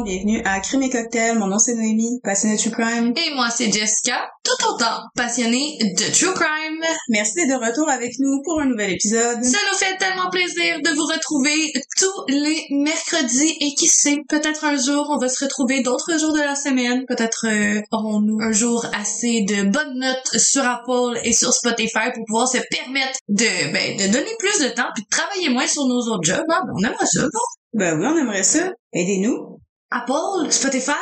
Monde, 0.00 0.08
bienvenue 0.08 0.42
à 0.44 0.60
Crime 0.60 0.82
et 0.82 0.90
Cocktail. 0.90 1.38
Mon 1.38 1.46
nom 1.46 1.58
c'est 1.58 1.74
Noémie, 1.74 2.20
passionnée 2.22 2.56
de 2.56 2.60
True 2.60 2.70
Crime. 2.70 3.12
Et 3.16 3.34
moi 3.34 3.50
c'est 3.50 3.70
Jessica, 3.70 4.30
tout 4.42 4.68
autant 4.68 5.00
passionnée 5.14 5.78
de 5.80 6.12
True 6.14 6.32
Crime. 6.34 6.80
Merci 7.08 7.34
d'être 7.34 7.60
de 7.60 7.66
retour 7.66 7.88
avec 7.88 8.12
nous 8.18 8.40
pour 8.44 8.60
un 8.60 8.66
nouvel 8.66 8.92
épisode. 8.92 9.42
Ça 9.42 9.58
nous 9.70 9.78
fait 9.78 9.96
tellement 9.98 10.30
plaisir 10.30 10.80
de 10.82 10.90
vous 10.94 11.04
retrouver 11.04 11.72
tous 11.98 12.24
les 12.28 12.66
mercredis 12.70 13.56
et 13.60 13.74
qui 13.74 13.88
sait, 13.88 14.18
peut-être 14.28 14.64
un 14.64 14.76
jour 14.76 15.08
on 15.10 15.18
va 15.18 15.28
se 15.28 15.44
retrouver 15.44 15.82
d'autres 15.82 16.18
jours 16.18 16.32
de 16.32 16.40
la 16.40 16.54
semaine. 16.54 17.04
Peut-être 17.06 17.46
euh, 17.46 17.82
aurons-nous 17.90 18.40
un 18.40 18.52
jour 18.52 18.86
assez 18.98 19.42
de 19.42 19.64
bonnes 19.64 19.98
notes 19.98 20.38
sur 20.38 20.64
Apple 20.64 21.18
et 21.24 21.32
sur 21.32 21.52
Spotify 21.52 22.10
pour 22.14 22.24
pouvoir 22.26 22.48
se 22.48 22.58
permettre 22.70 23.18
de, 23.28 23.72
ben, 23.72 23.96
de 23.96 24.12
donner 24.12 24.34
plus 24.38 24.60
de 24.60 24.68
temps 24.68 24.88
puis 24.94 25.04
de 25.04 25.08
travailler 25.10 25.50
moins 25.50 25.66
sur 25.66 25.84
nos 25.86 26.00
autres 26.08 26.24
jobs. 26.24 26.46
Ah, 26.48 26.62
ben, 26.64 26.72
on 26.74 26.84
aimerait 26.84 27.06
ça, 27.06 27.22
non? 27.22 27.40
Ben 27.74 28.00
oui, 28.00 28.06
on 28.08 28.16
aimerait 28.16 28.42
ça. 28.42 28.72
Aidez-nous. 28.92 29.59
Apple, 29.92 30.52
Spotify, 30.52 30.92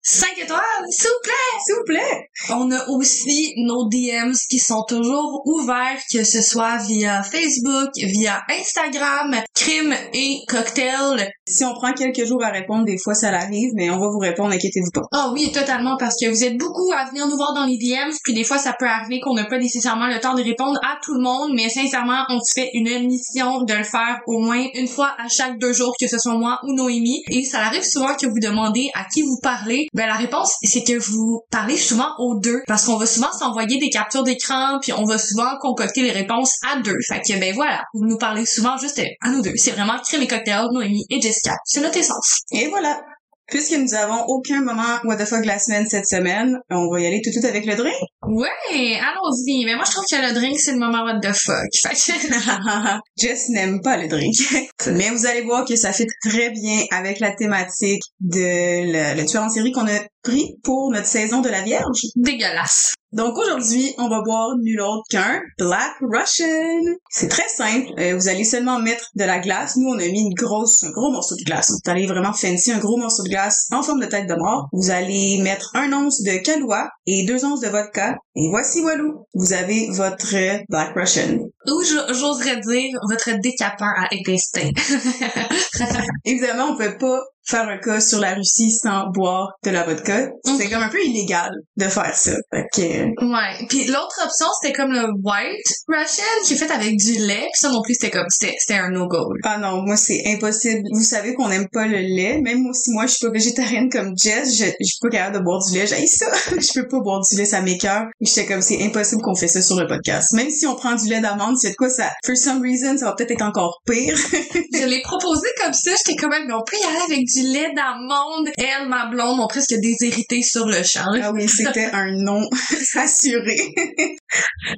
5 0.00 0.38
étoiles, 0.38 0.62
s'il 0.88 1.10
vous 1.10 1.20
plaît! 1.22 1.58
S'il 1.66 1.74
vous 1.74 1.84
plaît! 1.84 2.30
On 2.48 2.70
a 2.70 2.88
aussi 2.88 3.52
nos 3.58 3.86
DMs 3.90 4.36
qui 4.48 4.58
sont 4.58 4.84
toujours 4.88 5.42
ouverts, 5.44 6.00
que 6.10 6.24
ce 6.24 6.40
soit 6.40 6.78
via 6.78 7.22
Facebook, 7.22 7.90
via 7.96 8.42
Instagram, 8.48 9.36
crime 9.54 9.94
et 10.14 10.38
cocktail. 10.48 11.30
Si 11.46 11.62
on 11.66 11.74
prend 11.74 11.92
quelques 11.92 12.24
jours 12.24 12.42
à 12.42 12.48
répondre, 12.48 12.86
des 12.86 12.96
fois 12.96 13.12
ça 13.14 13.30
l'arrive, 13.30 13.72
mais 13.74 13.90
on 13.90 13.98
va 13.98 14.08
vous 14.08 14.18
répondre, 14.18 14.54
inquiétez-vous 14.54 14.92
pas. 14.94 15.02
Ah 15.12 15.30
oui, 15.34 15.52
totalement, 15.52 15.98
parce 15.98 16.14
que 16.18 16.30
vous 16.30 16.42
êtes 16.42 16.56
beaucoup 16.56 16.90
à 16.96 17.04
venir 17.04 17.28
nous 17.28 17.36
voir 17.36 17.52
dans 17.52 17.66
les 17.66 17.76
DMs, 17.76 18.14
puis 18.24 18.32
des 18.32 18.44
fois 18.44 18.56
ça 18.56 18.74
peut 18.78 18.88
arriver 18.88 19.20
qu'on 19.20 19.34
n'a 19.34 19.44
pas 19.44 19.58
nécessairement 19.58 20.06
le 20.06 20.20
temps 20.20 20.34
de 20.34 20.42
répondre 20.42 20.80
à 20.82 20.96
tout 21.04 21.12
le 21.12 21.20
monde, 21.20 21.50
mais 21.54 21.68
sincèrement, 21.68 22.24
on 22.30 22.40
se 22.40 22.58
fait 22.58 22.70
une 22.72 23.06
mission 23.06 23.60
de 23.64 23.74
le 23.74 23.84
faire 23.84 24.20
au 24.26 24.38
moins 24.38 24.64
une 24.72 24.88
fois 24.88 25.14
à 25.18 25.28
chaque 25.28 25.58
deux 25.58 25.74
jours, 25.74 25.92
que 26.00 26.08
ce 26.08 26.16
soit 26.16 26.38
moi 26.38 26.60
ou 26.66 26.72
Noémie, 26.72 27.22
et 27.30 27.44
ça 27.44 27.58
arrive 27.60 27.84
souvent 27.84 28.14
que 28.14 28.26
vous 28.26 28.37
demandez 28.40 28.90
à 28.94 29.04
qui 29.04 29.22
vous 29.22 29.38
parlez, 29.42 29.88
ben 29.94 30.06
la 30.06 30.16
réponse 30.16 30.54
c'est 30.62 30.84
que 30.84 30.98
vous 30.98 31.42
parlez 31.50 31.76
souvent 31.76 32.08
aux 32.18 32.38
deux 32.38 32.62
parce 32.66 32.84
qu'on 32.84 32.96
va 32.96 33.06
souvent 33.06 33.32
s'envoyer 33.32 33.78
des 33.78 33.90
captures 33.90 34.24
d'écran 34.24 34.78
puis 34.80 34.92
on 34.92 35.04
va 35.04 35.18
souvent 35.18 35.58
concocter 35.60 36.02
les 36.02 36.12
réponses 36.12 36.56
à 36.70 36.80
deux. 36.80 36.96
Fait 37.06 37.20
que 37.20 37.38
ben 37.38 37.54
voilà, 37.54 37.84
vous 37.94 38.06
nous 38.06 38.18
parlez 38.18 38.46
souvent 38.46 38.76
juste 38.76 39.00
à 39.20 39.30
nous 39.30 39.42
deux. 39.42 39.52
C'est 39.56 39.72
vraiment 39.72 39.98
Crème 40.04 40.22
et 40.22 40.26
Cocktail, 40.26 40.66
Noémie 40.72 41.06
et 41.10 41.20
Jessica. 41.20 41.56
C'est 41.64 41.80
notre 41.80 41.98
essence. 41.98 42.40
Et 42.52 42.68
voilà. 42.68 43.00
Puisque 43.48 43.76
nous 43.78 43.94
avons 43.94 44.24
aucun 44.26 44.60
moment 44.60 44.98
what 45.04 45.16
the 45.16 45.24
fuck 45.24 45.44
la 45.44 45.58
semaine 45.58 45.86
cette 45.88 46.06
semaine, 46.06 46.58
on 46.70 46.90
va 46.90 47.00
y 47.00 47.06
aller 47.06 47.20
tout 47.22 47.30
de 47.30 47.32
suite 47.32 47.46
avec 47.46 47.64
le 47.64 47.76
drink. 47.76 47.96
Ouais, 48.26 48.98
allons-y. 49.00 49.64
Mais 49.64 49.74
moi, 49.74 49.84
je 49.86 49.92
trouve 49.92 50.04
que 50.04 50.16
le 50.16 50.34
drink, 50.34 50.58
c'est 50.58 50.72
le 50.72 50.78
moment 50.78 51.04
what 51.04 51.20
the 51.20 51.32
fuck. 51.32 51.68
Jess 53.18 53.48
n'aime 53.48 53.80
pas 53.80 53.96
le 53.96 54.08
drink. 54.08 54.34
Mais 54.88 55.10
vous 55.10 55.26
allez 55.26 55.42
voir 55.42 55.64
que 55.64 55.76
ça 55.76 55.92
fait 55.92 56.06
très 56.28 56.50
bien 56.50 56.82
avec 56.90 57.20
la 57.20 57.32
thématique 57.32 58.02
de 58.20 58.38
le, 58.38 59.20
le 59.20 59.26
tueur 59.26 59.44
en 59.44 59.48
série 59.48 59.72
qu'on 59.72 59.86
a 59.86 60.00
pris 60.22 60.56
pour 60.62 60.90
notre 60.90 61.06
saison 61.06 61.40
de 61.40 61.48
la 61.48 61.62
Vierge. 61.62 62.00
Dégueulasse. 62.16 62.94
Donc 63.12 63.38
aujourd'hui, 63.38 63.94
on 63.96 64.08
va 64.08 64.20
boire 64.20 64.56
nul 64.58 64.80
autre 64.82 65.04
qu'un 65.08 65.40
Black 65.58 65.92
Russian. 66.02 66.82
C'est 67.08 67.28
très 67.28 67.48
simple. 67.48 67.88
Euh, 67.98 68.14
vous 68.14 68.28
allez 68.28 68.44
seulement 68.44 68.78
mettre 68.80 69.06
de 69.14 69.24
la 69.24 69.38
glace. 69.38 69.76
Nous, 69.76 69.88
on 69.88 69.98
a 69.98 70.08
mis 70.08 70.20
une 70.20 70.34
grosse, 70.34 70.82
un 70.82 70.90
gros 70.90 71.10
morceau 71.10 71.34
de 71.36 71.44
glace. 71.44 71.70
Vous 71.70 71.90
allez 71.90 72.06
vraiment 72.06 72.34
fancy 72.34 72.70
un 72.70 72.78
gros 72.78 72.98
morceau 72.98 73.22
de 73.22 73.30
glace 73.30 73.66
en 73.72 73.82
forme 73.82 74.00
de 74.00 74.06
tête 74.06 74.28
de 74.28 74.34
mort. 74.34 74.68
Vous 74.72 74.90
allez 74.90 75.38
mettre 75.42 75.70
un 75.74 75.90
once 75.94 76.22
de 76.22 76.36
Kahlua 76.42 76.90
et 77.06 77.24
deux 77.24 77.46
onces 77.46 77.60
de 77.60 77.68
vodka. 77.68 78.16
Et 78.36 78.50
voici 78.50 78.82
Walou. 78.82 79.24
Vous 79.32 79.54
avez 79.54 79.88
votre 79.90 80.34
Black 80.68 80.92
Russian. 80.94 81.38
Ou 81.66 81.82
j'oserais 81.82 82.60
dire 82.60 82.98
votre 83.08 83.40
décapant 83.40 83.86
à 83.86 84.08
intestin. 84.12 84.68
Évidemment, 86.24 86.72
on 86.72 86.76
peut 86.76 86.98
pas 86.98 87.22
faire 87.48 87.68
un 87.68 87.78
cas 87.78 88.00
sur 88.00 88.20
la 88.20 88.34
Russie 88.34 88.70
sans 88.70 89.10
boire 89.10 89.52
de 89.64 89.70
la 89.70 89.84
vodka. 89.84 90.28
C'est 90.44 90.68
comme 90.68 90.82
un 90.82 90.88
peu 90.88 91.02
illégal 91.02 91.50
de 91.76 91.84
faire 91.84 92.14
ça. 92.14 92.32
Fait 92.52 92.66
que... 92.74 92.80
Ouais. 93.26 93.66
Puis 93.68 93.86
l'autre 93.86 94.20
option, 94.24 94.46
c'était 94.60 94.74
comme 94.74 94.92
le 94.92 95.06
white 95.22 95.66
Russian 95.88 96.24
qui 96.44 96.54
est 96.54 96.56
fait 96.56 96.70
avec 96.70 96.96
du 96.96 97.14
lait. 97.14 97.48
Puis 97.52 97.60
ça 97.60 97.70
non 97.70 97.82
plus, 97.82 97.94
c'était 97.94 98.10
comme 98.10 98.26
c'était 98.28 98.74
un 98.74 98.90
no-go. 98.90 99.32
Ah 99.44 99.58
non, 99.58 99.82
moi 99.82 99.96
c'est 99.96 100.22
impossible. 100.26 100.82
Vous 100.92 101.02
savez 101.02 101.34
qu'on 101.34 101.50
aime 101.50 101.68
pas 101.72 101.86
le 101.86 101.98
lait. 101.98 102.40
Même 102.40 102.72
si 102.74 102.90
moi 102.90 103.06
je 103.06 103.12
suis 103.12 103.26
pas 103.26 103.32
végétarienne 103.32 103.88
comme 103.90 104.14
Jess, 104.16 104.56
je, 104.58 104.64
je 104.64 104.84
suis 104.84 104.98
pas 105.00 105.08
capable 105.08 105.38
de 105.38 105.44
boire 105.44 105.64
du 105.64 105.74
lait. 105.74 105.86
J'ai 105.86 106.06
ça. 106.06 106.26
je 106.50 106.80
peux 106.80 106.88
pas 106.88 107.00
boire 107.00 107.20
du 107.20 107.36
lait, 107.36 107.46
ça 107.46 107.62
m'écœure. 107.62 108.06
J'étais 108.20 108.46
comme 108.46 108.60
c'est 108.60 108.82
impossible 108.82 109.22
qu'on 109.22 109.34
fait 109.34 109.48
ça 109.48 109.62
sur 109.62 109.76
le 109.76 109.86
podcast. 109.86 110.32
Même 110.34 110.50
si 110.50 110.66
on 110.66 110.74
prend 110.74 110.94
du 110.94 111.08
lait 111.08 111.20
d'amande, 111.20 111.56
c'est 111.58 111.70
de 111.70 111.76
quoi 111.76 111.88
ça. 111.88 112.10
For 112.24 112.36
some 112.36 112.60
reason, 112.62 112.98
ça 112.98 113.06
va 113.06 113.12
peut-être 113.12 113.30
être 113.30 113.42
encore 113.42 113.80
pire. 113.86 114.16
je 114.74 114.86
l'ai 114.86 115.00
proposé 115.02 115.48
comme 115.62 115.72
ça. 115.72 115.90
J'étais 115.96 116.16
quand 116.16 116.28
même, 116.28 116.46
mais 116.46 116.54
on 116.54 116.62
peut 116.62 116.76
y 116.76 116.84
aller 116.84 117.14
avec 117.14 117.24
du 117.24 117.37
lait 117.42 117.72
d'amande. 117.74 118.48
Elle, 118.56 118.88
ma 118.88 119.06
blonde, 119.06 119.40
ont 119.40 119.46
presque 119.46 119.74
déshérité 119.74 120.42
sur 120.42 120.66
le 120.66 120.82
champ. 120.82 121.10
Ah 121.22 121.32
oui, 121.32 121.48
c'était 121.48 121.90
un 121.92 122.12
nom 122.12 122.48
assuré. 122.96 123.56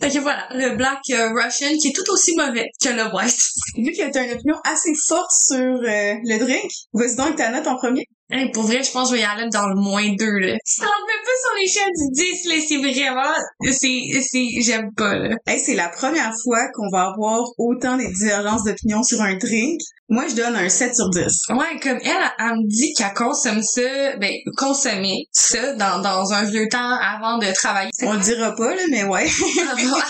fait 0.01 0.11
que 0.11 0.19
voilà, 0.19 0.47
le 0.53 0.77
Black 0.77 1.01
euh, 1.11 1.31
Russian 1.33 1.77
qui 1.81 1.89
est 1.89 1.93
tout 1.93 2.11
aussi 2.11 2.37
mauvais 2.37 2.71
que 2.83 2.89
le 2.89 3.15
White. 3.15 3.43
Vu 3.77 3.93
que 3.93 4.11
t'as 4.11 4.25
une 4.25 4.33
opinion 4.33 4.57
assez 4.65 4.95
forte 5.07 5.31
sur 5.33 5.57
euh, 5.59 6.15
le 6.25 6.39
drink, 6.39 6.71
vas-y 6.93 7.17
donc 7.17 7.37
ta 7.37 7.51
note 7.51 7.67
en 7.67 7.77
premier. 7.77 8.07
Hey, 8.33 8.49
pour 8.53 8.63
vrai, 8.63 8.81
je 8.85 8.93
pense 8.93 9.11
que 9.11 9.17
je 9.17 9.21
vais 9.21 9.27
y 9.27 9.29
aller 9.29 9.49
dans 9.53 9.67
le 9.67 9.75
moins 9.75 10.09
deux, 10.17 10.39
là. 10.39 10.57
Ça 10.65 10.85
en 10.85 10.87
met 10.87 11.21
pas 11.25 11.37
sur 11.43 11.55
l'échelle 11.59 11.91
du 11.97 12.13
10, 12.13 12.45
là. 12.47 12.55
C'est 12.69 12.77
vraiment, 12.77 13.73
c'est, 13.73 14.21
c'est, 14.23 14.63
j'aime 14.63 14.93
pas, 14.97 15.17
là. 15.17 15.37
Hey, 15.49 15.59
c'est 15.59 15.75
la 15.75 15.89
première 15.89 16.33
fois 16.45 16.69
qu'on 16.73 16.89
va 16.93 17.11
avoir 17.11 17.43
autant 17.59 17.97
des 17.97 18.07
divergences 18.07 18.63
d'opinion 18.63 19.03
sur 19.03 19.21
un 19.21 19.37
drink. 19.37 19.81
Moi, 20.13 20.27
je 20.27 20.35
donne 20.35 20.57
un 20.57 20.69
7 20.69 20.97
sur 20.97 21.09
10. 21.09 21.23
Ouais, 21.51 21.79
comme 21.81 22.01
elle, 22.03 22.33
elle 22.41 22.57
me 22.57 22.69
dit 22.69 22.93
qu'elle 22.95 23.15
consomme 23.15 23.63
ça, 23.63 24.17
ben, 24.17 24.33
consommer 24.57 25.29
ça 25.31 25.75
dans, 25.75 26.01
dans 26.01 26.33
un 26.33 26.43
vieux 26.43 26.67
temps 26.69 26.99
avant 26.99 27.39
de 27.39 27.47
travailler. 27.55 27.93
On 28.03 28.15
le 28.15 28.19
dira 28.19 28.57
pas, 28.57 28.75
là, 28.75 28.83
mais 28.91 29.05
ouais. 29.05 29.29
avant, 29.71 30.01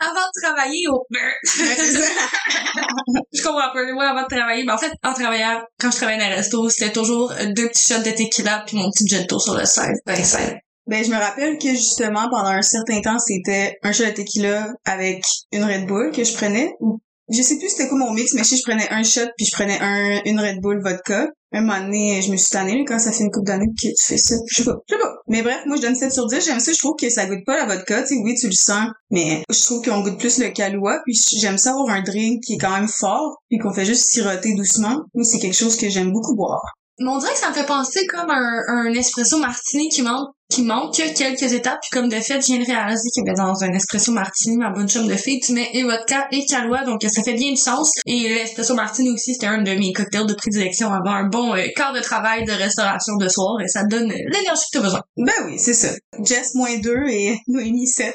avant, 0.00 0.14
de 0.14 0.42
travailler 0.42 0.88
au... 0.90 1.06
je 3.34 3.42
comprends 3.42 3.70
pas. 3.74 3.92
Moi, 3.92 4.04
avant 4.08 4.22
de 4.22 4.34
travailler, 4.34 4.64
ben, 4.64 4.76
en 4.76 4.78
fait, 4.78 4.92
en 5.02 5.12
travaillant, 5.12 5.60
quand 5.78 5.90
je 5.90 5.96
travaillais 5.96 6.20
dans 6.20 6.32
un 6.32 6.36
resto, 6.36 6.70
c'était 6.70 6.92
toujours 6.92 7.30
deux 7.54 7.68
petits 7.68 7.92
shots 7.92 8.02
de 8.02 8.12
tequila 8.12 8.64
puis 8.66 8.78
mon 8.78 8.90
petit 8.90 9.06
gento 9.06 9.38
sur 9.38 9.58
le 9.58 9.66
side. 9.66 10.00
Ben, 10.06 10.16
Ben, 10.86 11.04
je 11.04 11.10
me 11.10 11.16
rappelle 11.16 11.58
que 11.58 11.68
justement, 11.68 12.30
pendant 12.30 12.48
un 12.48 12.62
certain 12.62 13.02
temps, 13.02 13.18
c'était 13.18 13.76
un 13.82 13.92
shot 13.92 14.04
de 14.04 14.10
tequila 14.12 14.68
avec 14.86 15.22
une 15.52 15.64
Red 15.64 15.86
Bull 15.86 16.12
que 16.12 16.24
je 16.24 16.32
prenais. 16.32 16.72
Je 17.34 17.42
sais 17.42 17.58
plus 17.58 17.68
c'était 17.68 17.88
quoi 17.88 17.98
mon 17.98 18.12
mix, 18.12 18.32
mais 18.34 18.44
si 18.44 18.56
je 18.56 18.62
prenais 18.62 18.88
un 18.90 19.02
shot 19.02 19.26
puis 19.36 19.46
je 19.46 19.52
prenais 19.52 19.78
un, 19.80 20.20
une 20.24 20.38
Red 20.38 20.60
Bull 20.60 20.80
vodka. 20.82 21.28
Un 21.52 21.60
moment 21.60 21.80
donné, 21.80 22.20
je 22.20 22.32
me 22.32 22.36
suis 22.36 22.50
tannée 22.50 22.84
quand 22.84 22.98
ça 22.98 23.12
fait 23.12 23.22
une 23.22 23.30
couple 23.30 23.46
d'années 23.46 23.66
que 23.80 23.88
tu 23.88 24.04
fais 24.04 24.18
ça. 24.18 24.34
Je 24.48 24.56
sais 24.56 24.64
pas, 24.64 24.76
je 24.88 24.94
sais 24.94 25.00
pas. 25.00 25.14
Mais 25.28 25.42
bref, 25.42 25.60
moi 25.66 25.76
je 25.76 25.82
donne 25.82 25.94
7 25.94 26.12
sur 26.12 26.26
10. 26.26 26.44
J'aime 26.44 26.60
ça, 26.60 26.72
je 26.72 26.78
trouve 26.78 26.94
que 27.00 27.08
ça 27.10 27.26
goûte 27.26 27.44
pas 27.46 27.56
la 27.56 27.66
vodka. 27.66 28.02
Tu 28.02 28.08
sais, 28.08 28.20
oui, 28.22 28.34
tu 28.34 28.46
le 28.46 28.52
sens, 28.52 28.88
mais 29.10 29.42
je 29.48 29.60
trouve 29.64 29.82
qu'on 29.82 30.00
goûte 30.00 30.18
plus 30.18 30.38
le 30.38 30.50
Kahlua. 30.50 31.00
Puis 31.04 31.18
j'aime 31.40 31.58
ça 31.58 31.70
avoir 31.70 31.90
un 31.90 32.02
drink 32.02 32.42
qui 32.42 32.54
est 32.54 32.58
quand 32.58 32.72
même 32.72 32.88
fort, 32.88 33.38
puis 33.48 33.58
qu'on 33.58 33.72
fait 33.72 33.84
juste 33.84 34.04
siroter 34.04 34.54
doucement. 34.54 35.02
Moi, 35.14 35.24
c'est 35.24 35.38
quelque 35.38 35.56
chose 35.56 35.76
que 35.76 35.88
j'aime 35.88 36.12
beaucoup 36.12 36.34
boire. 36.34 36.62
Mais 36.98 37.08
on 37.08 37.18
dirait 37.18 37.32
que 37.32 37.38
ça 37.38 37.50
me 37.50 37.54
fait 37.54 37.66
penser 37.66 38.06
comme 38.06 38.30
un, 38.30 38.60
un 38.68 38.92
espresso 38.92 39.38
martini 39.38 39.88
qui 39.88 40.02
manque 40.02 40.28
qui 40.50 40.62
manque 40.62 40.94
quelques 40.94 41.52
étapes 41.52 41.78
puis 41.80 41.90
comme 41.90 42.08
de 42.08 42.16
fait 42.16 42.40
je 42.40 42.46
viens 42.46 42.58
de 42.58 42.66
réaliser 42.66 43.08
que 43.16 43.24
ben, 43.24 43.34
dans 43.34 43.62
un 43.62 43.72
espresso 43.72 44.12
martini 44.12 44.56
ma 44.56 44.70
bonne 44.70 44.88
chum 44.88 45.06
de 45.06 45.14
fille 45.14 45.40
tu 45.40 45.52
mets 45.52 45.70
et 45.72 45.82
vodka 45.82 46.28
et 46.30 46.44
calois 46.46 46.84
donc 46.84 47.02
ça 47.02 47.22
fait 47.22 47.34
bien 47.34 47.50
du 47.50 47.56
sens 47.56 47.92
et 48.06 48.28
l'espresso 48.28 48.74
martini 48.74 49.10
aussi 49.10 49.34
c'était 49.34 49.46
un 49.46 49.62
de 49.62 49.72
mes 49.72 49.92
cocktails 49.92 50.26
de 50.26 50.34
prédilection 50.34 50.92
avant 50.92 51.12
un 51.12 51.28
bon 51.28 51.54
euh, 51.54 51.66
quart 51.74 51.92
de 51.92 52.00
travail 52.00 52.44
de 52.44 52.52
restauration 52.52 53.16
de 53.16 53.28
soir 53.28 53.60
et 53.62 53.68
ça 53.68 53.84
donne 53.84 54.08
l'énergie 54.08 54.64
que 54.72 54.72
tu 54.72 54.78
as 54.78 54.82
besoin 54.82 55.00
ben 55.16 55.32
oui 55.46 55.58
c'est 55.58 55.74
ça 55.74 55.88
Jess 56.22 56.54
moins 56.54 56.76
2 56.78 56.94
et 57.08 57.38
Noémie 57.48 57.86
7 57.86 58.14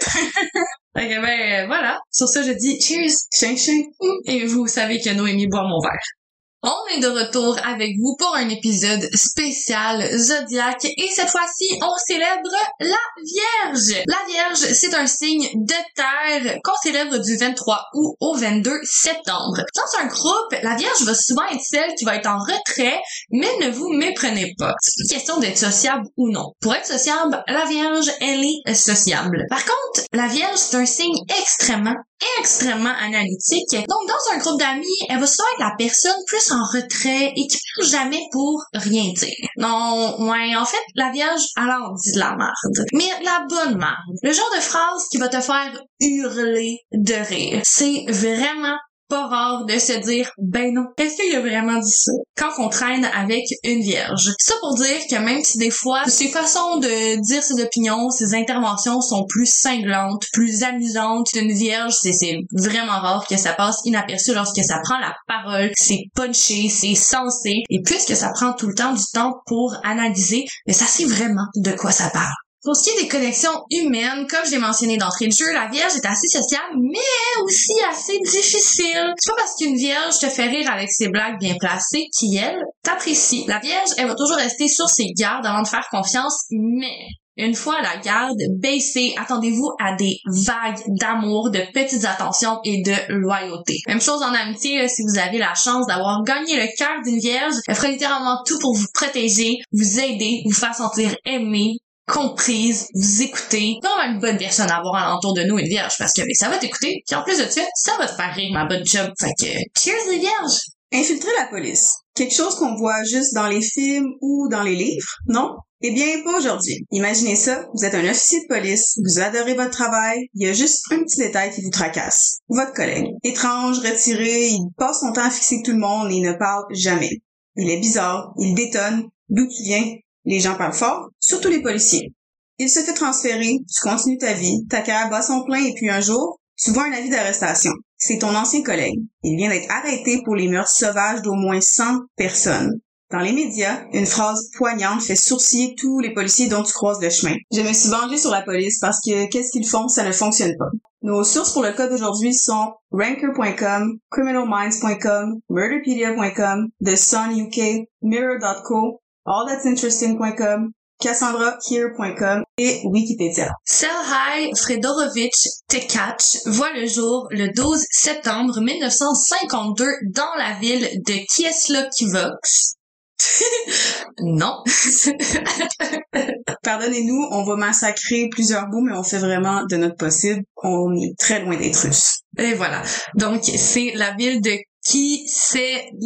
Ok, 0.96 1.04
ben 1.22 1.26
euh, 1.26 1.68
voilà. 1.68 2.00
Sur 2.12 2.28
ça, 2.28 2.42
je 2.42 2.52
dis 2.52 2.80
cheers, 2.82 3.14
chien 3.32 3.56
chien. 3.56 3.82
Et 4.26 4.46
vous 4.46 4.68
savez 4.68 5.00
que 5.00 5.10
Noémie 5.12 5.48
boit 5.48 5.64
mon 5.64 5.80
verre. 5.80 6.19
On 6.62 6.94
est 6.94 7.00
de 7.00 7.08
retour 7.08 7.58
avec 7.66 7.92
vous 8.02 8.18
pour 8.20 8.36
un 8.36 8.50
épisode 8.50 9.08
spécial 9.16 10.06
Zodiac 10.18 10.84
et 10.84 11.10
cette 11.10 11.30
fois-ci, 11.30 11.80
on 11.82 11.96
célèbre 12.06 12.52
la 12.82 12.98
Vierge. 13.24 14.04
La 14.06 14.18
Vierge, 14.28 14.74
c'est 14.74 14.94
un 14.94 15.08
signe 15.08 15.48
de 15.56 15.74
terre 15.96 16.58
qu'on 16.62 16.76
célèbre 16.84 17.18
du 17.20 17.38
23 17.38 17.86
août 17.94 18.18
au 18.20 18.36
22 18.36 18.72
septembre. 18.84 19.64
Dans 19.74 20.00
un 20.02 20.08
groupe, 20.08 20.54
la 20.62 20.76
Vierge 20.76 21.02
va 21.04 21.14
souvent 21.16 21.48
être 21.50 21.64
celle 21.64 21.96
qui 21.96 22.04
va 22.04 22.18
être 22.18 22.28
en 22.28 22.40
retrait, 22.40 23.00
mais 23.32 23.48
ne 23.62 23.70
vous 23.70 23.94
méprenez 23.94 24.54
pas. 24.58 24.76
C'est 24.82 25.04
une 25.04 25.18
question 25.18 25.40
d'être 25.40 25.58
sociable 25.58 26.08
ou 26.18 26.30
non. 26.30 26.52
Pour 26.60 26.76
être 26.76 26.88
sociable, 26.88 27.42
la 27.48 27.64
Vierge, 27.68 28.12
elle 28.20 28.44
est 28.44 28.74
sociable. 28.74 29.46
Par 29.50 29.64
contre, 29.64 30.06
la 30.12 30.28
Vierge, 30.28 30.58
c'est 30.58 30.76
un 30.76 30.86
signe 30.86 31.24
extrêmement, 31.40 31.96
extrêmement 32.40 32.94
analytique. 33.00 33.72
Donc, 33.72 34.08
dans 34.08 34.34
un 34.34 34.38
groupe 34.38 34.60
d'amis, 34.60 34.88
elle 35.10 35.20
va 35.20 35.28
souvent 35.28 35.48
être 35.54 35.60
la 35.60 35.76
personne 35.78 36.20
plus 36.28 36.52
en 36.52 36.64
retrait 36.64 37.34
et 37.36 37.48
qui 37.48 37.58
parle 37.76 37.90
jamais 37.90 38.22
pour 38.32 38.64
rien 38.74 39.12
dire. 39.14 39.50
Non, 39.58 40.30
ouais, 40.30 40.56
en 40.56 40.66
fait, 40.66 40.84
la 40.96 41.12
Vierge, 41.12 41.42
alors 41.56 41.94
dit 41.96 42.14
de 42.14 42.20
la 42.20 42.36
merde. 42.36 42.86
Mais 42.94 43.10
la 43.24 43.46
bonne 43.50 43.78
merde. 43.78 44.18
Le 44.22 44.32
genre 44.32 44.52
de 44.56 44.62
phrase 44.62 45.08
qui 45.12 45.18
va 45.18 45.30
te 45.30 45.40
faire 45.40 45.72
hurler 46.00 46.80
de 46.92 47.14
rire. 47.14 47.62
C'est 47.64 48.06
vraiment 48.10 48.78
pas 49.10 49.28
rare 49.28 49.66
de 49.66 49.78
se 49.78 49.94
dire, 49.94 50.32
ben 50.38 50.74
non, 50.74 50.86
est-ce 50.98 51.16
qu'il 51.16 51.36
a 51.36 51.42
vraiment 51.42 51.80
dit 51.80 51.92
ça? 51.92 52.12
Quand 52.38 52.52
on 52.60 52.70
traîne 52.70 53.06
avec 53.06 53.44
une 53.64 53.82
vierge? 53.82 54.32
Ça 54.40 54.54
pour 54.62 54.76
dire 54.76 55.00
que 55.10 55.16
même 55.16 55.44
si 55.44 55.58
des 55.58 55.72
fois, 55.72 56.06
ses 56.06 56.30
façons 56.30 56.78
de 56.78 57.22
dire 57.22 57.44
ses 57.44 57.62
opinions, 57.62 58.10
ses 58.10 58.36
interventions 58.36 59.02
sont 59.02 59.26
plus 59.28 59.52
cinglantes, 59.52 60.24
plus 60.32 60.64
amusantes 60.64 61.28
d'une 61.34 61.52
vierge, 61.52 61.94
c'est 62.02 62.38
vraiment 62.52 63.00
rare 63.00 63.26
que 63.28 63.38
ça 63.38 63.54
passe 63.54 63.82
inaperçu 63.86 64.34
lorsque 64.34 64.64
ça 64.64 64.80
prend 64.84 65.00
la 65.00 65.16
parole, 65.28 65.72
c'est 65.76 66.04
punché, 66.16 66.70
c'est 66.70 66.96
sensé, 66.96 67.64
et 67.70 67.82
puisque 67.84 68.16
ça 68.16 68.32
prend 68.34 68.54
tout 68.54 68.68
le 68.68 68.76
temps 68.76 68.94
du 68.94 69.04
temps 69.14 69.34
pour 69.48 69.76
analyser, 69.84 70.46
mais 70.68 70.74
ça 70.74 70.86
sait 70.86 71.06
vraiment 71.06 71.48
de 71.56 71.72
quoi 71.72 71.92
ça 71.92 72.10
parle. 72.12 72.34
Pour 72.64 72.76
ce 72.76 72.84
qui 72.84 72.90
est 72.90 73.04
des 73.04 73.08
connexions 73.08 73.64
humaines, 73.72 74.28
comme 74.28 74.46
je 74.46 74.52
l'ai 74.52 74.58
mentionné 74.58 74.98
d'entrée 74.98 75.28
de 75.28 75.32
jeu, 75.32 75.52
la 75.54 75.70
Vierge 75.70 75.96
est 75.96 76.06
assez 76.06 76.28
sociale, 76.28 76.70
mais 76.76 77.42
aussi 77.44 77.72
assez 77.90 78.20
difficile. 78.20 79.14
C'est 79.18 79.32
pas 79.32 79.38
parce 79.38 79.56
qu'une 79.56 79.78
Vierge 79.78 80.20
te 80.20 80.28
fait 80.28 80.48
rire 80.48 80.70
avec 80.70 80.92
ses 80.92 81.08
blagues 81.08 81.40
bien 81.40 81.56
placées 81.58 82.08
qui, 82.18 82.36
elle, 82.36 82.62
t'apprécie. 82.84 83.46
La 83.48 83.60
Vierge, 83.60 83.90
elle 83.98 84.08
va 84.08 84.16
toujours 84.16 84.36
rester 84.36 84.68
sur 84.68 84.90
ses 84.90 85.08
gardes 85.18 85.46
avant 85.46 85.62
de 85.62 85.70
faire 85.70 85.88
confiance, 85.90 86.48
mais 86.52 86.98
une 87.38 87.56
fois 87.56 87.82
la 87.82 87.96
garde 87.96 88.38
baissée, 88.58 89.16
attendez-vous 89.18 89.72
à 89.80 89.96
des 89.96 90.18
vagues 90.46 90.82
d'amour, 91.00 91.52
de 91.52 91.62
petites 91.74 92.04
attentions 92.04 92.60
et 92.66 92.82
de 92.82 93.14
loyauté. 93.14 93.78
Même 93.88 94.02
chose 94.02 94.22
en 94.22 94.34
amitié, 94.34 94.90
si 94.90 95.04
vous 95.04 95.18
avez 95.18 95.38
la 95.38 95.56
chance 95.56 95.88
d'avoir 95.88 96.22
gagné 96.24 96.58
le 96.58 96.68
cœur 96.78 97.02
d'une 97.06 97.20
vierge, 97.20 97.56
elle 97.70 97.76
fera 97.76 97.88
littéralement 97.88 98.44
tout 98.46 98.60
pour 98.60 98.76
vous 98.76 98.88
protéger, 98.94 99.60
vous 99.72 100.00
aider, 100.02 100.42
vous 100.46 100.52
faire 100.52 100.76
sentir 100.76 101.16
aimé, 101.26 101.78
comprise, 102.10 102.88
vous 102.94 103.22
écouter. 103.22 103.76
Vraiment 103.82 104.14
une 104.14 104.20
bonne 104.20 104.38
personne 104.38 104.70
à 104.70 104.78
avoir 104.78 104.96
alentour 104.96 105.34
de 105.34 105.44
nous, 105.44 105.58
une 105.58 105.68
vierge, 105.68 105.94
parce 105.98 106.14
que 106.14 106.22
mais 106.22 106.34
ça 106.34 106.50
va 106.50 106.58
t'écouter, 106.58 107.04
puis 107.08 107.16
en 107.16 107.24
plus 107.24 107.38
de 107.38 107.50
ça, 107.50 107.62
ça 107.76 107.98
va 107.98 108.08
te 108.08 108.16
faire 108.16 108.34
rire, 108.34 108.52
ma 108.54 108.66
bonne 108.66 108.86
job. 108.86 109.12
Fait 109.20 109.34
que, 109.40 109.80
cheers 109.80 110.12
les 110.12 110.20
vierges! 110.20 110.60
Infiltrer 110.92 111.30
la 111.38 111.46
police. 111.46 111.94
Quelque 112.16 112.34
chose 112.34 112.56
qu'on 112.56 112.76
voit 112.76 113.04
juste 113.04 113.36
dans 113.36 113.48
les 113.48 113.62
films 113.62 114.10
ou 114.22 114.48
dans 114.50 114.64
les 114.64 114.76
livres, 114.76 115.08
non? 115.28 115.52
Eh 115.82 115.92
bien, 115.92 116.24
pas 116.26 116.38
aujourd'hui. 116.38 116.86
Imaginez 116.92 117.36
ça, 117.36 117.68
vous 117.74 117.86
êtes 117.86 117.94
un 117.94 118.10
officier 118.10 118.42
de 118.42 118.48
police, 118.48 119.00
vous 119.06 119.20
adorez 119.20 119.54
votre 119.54 119.70
travail, 119.70 120.28
il 120.34 120.46
y 120.46 120.50
a 120.50 120.54
juste 120.54 120.84
un 120.92 121.04
petit 121.04 121.20
détail 121.20 121.52
qui 121.54 121.62
vous 121.62 121.70
tracasse. 121.70 122.40
Votre 122.50 122.74
collègue. 122.74 123.06
Étrange, 123.24 123.80
retiré, 123.80 124.48
il 124.48 124.68
passe 124.78 125.00
son 125.00 125.14
temps 125.14 125.26
à 125.26 125.30
fixer 125.30 125.62
tout 125.64 125.72
le 125.72 125.78
monde 125.78 126.12
et 126.12 126.16
il 126.16 126.24
ne 126.24 126.34
parle 126.34 126.66
jamais. 126.72 127.22
Il 127.56 127.70
est 127.70 127.80
bizarre, 127.80 128.34
il 128.40 128.56
détonne, 128.56 129.08
d'où 129.30 129.48
tu 129.48 129.64
viens, 129.64 129.86
les 130.30 130.40
gens 130.40 130.56
parlent 130.56 130.74
fort, 130.74 131.10
surtout 131.20 131.50
les 131.50 131.62
policiers. 131.62 132.14
Il 132.60 132.70
se 132.70 132.82
fait 132.82 132.94
transférer, 132.94 133.58
tu 133.68 133.82
continues 133.82 134.20
ta 134.20 134.34
vie, 134.34 134.64
ta 134.70 134.82
carrière 134.82 135.10
bat 135.10 135.24
son 135.24 135.44
plein 135.44 135.66
et 135.66 135.74
puis 135.74 135.90
un 135.90 136.02
jour, 136.02 136.40
tu 136.56 136.70
vois 136.70 136.86
un 136.86 136.92
avis 136.92 137.10
d'arrestation. 137.10 137.72
C'est 137.98 138.20
ton 138.20 138.36
ancien 138.36 138.62
collègue. 138.62 139.00
Il 139.24 139.38
vient 139.38 139.50
d'être 139.50 139.72
arrêté 139.72 140.22
pour 140.24 140.36
les 140.36 140.48
meurtres 140.48 140.70
sauvages 140.70 141.24
d'au 141.24 141.34
moins 141.34 141.60
100 141.60 142.02
personnes. 142.16 142.80
Dans 143.12 143.20
les 143.20 143.32
médias, 143.32 143.86
une 143.92 144.06
phrase 144.06 144.52
poignante 144.56 145.02
fait 145.02 145.16
sourciller 145.16 145.74
tous 145.76 146.00
les 146.00 146.14
policiers 146.14 146.48
dont 146.48 146.62
tu 146.62 146.74
croises 146.74 147.02
le 147.02 147.10
chemin. 147.10 147.36
Je 147.52 147.62
me 147.62 147.74
suis 147.74 147.90
vengée 147.90 148.20
sur 148.20 148.30
la 148.30 148.44
police 148.44 148.78
parce 148.80 149.00
que 149.04 149.28
qu'est-ce 149.30 149.52
qu'ils 149.52 149.68
font, 149.68 149.88
ça 149.88 150.04
ne 150.04 150.12
fonctionne 150.12 150.56
pas. 150.60 150.70
Nos 151.02 151.24
sources 151.24 151.54
pour 151.54 151.64
le 151.64 151.72
cas 151.72 151.88
d'aujourd'hui 151.88 152.36
sont 152.36 152.74
ranker.com, 152.92 153.98
criminalminds.com, 154.12 155.40
murderpedia.com, 155.50 156.68
The 156.86 156.96
Sun 156.96 157.36
UK, 157.36 157.88
Mirror.co, 158.04 159.02
allthat'sinteresting.com, 159.26 160.72
CassandraHere.com 161.02 162.44
et 162.58 162.82
Wikipédia. 162.86 163.52
Selhaj 163.66 164.54
Fredorovich 164.58 165.48
Tekach 165.68 166.38
voit 166.46 166.74
le 166.74 166.88
jour 166.88 167.28
le 167.32 167.54
12 167.54 167.86
septembre 167.90 168.60
1952 168.60 169.86
dans 170.14 170.36
la 170.38 170.60
ville 170.60 171.02
de 171.06 171.14
Kieslokivox. 171.34 172.76
non. 174.20 174.64
Pardonnez-nous, 176.64 177.28
on 177.32 177.44
va 177.44 177.56
massacrer 177.56 178.28
plusieurs 178.30 178.68
bouts, 178.68 178.82
mais 178.82 178.94
on 178.94 179.04
fait 179.04 179.20
vraiment 179.20 179.66
de 179.66 179.78
notre 179.78 179.96
possible. 179.96 180.44
On 180.64 180.94
est 180.96 181.18
très 181.18 181.42
loin 181.42 181.58
d'être 181.58 181.86
russe. 181.86 182.22
Et 182.38 182.54
voilà. 182.54 182.82
Donc, 183.16 183.44
c'est 183.44 183.92
la 183.96 184.12
ville 184.12 184.42
de 184.42 184.58
Kiselyovsk 184.86 186.04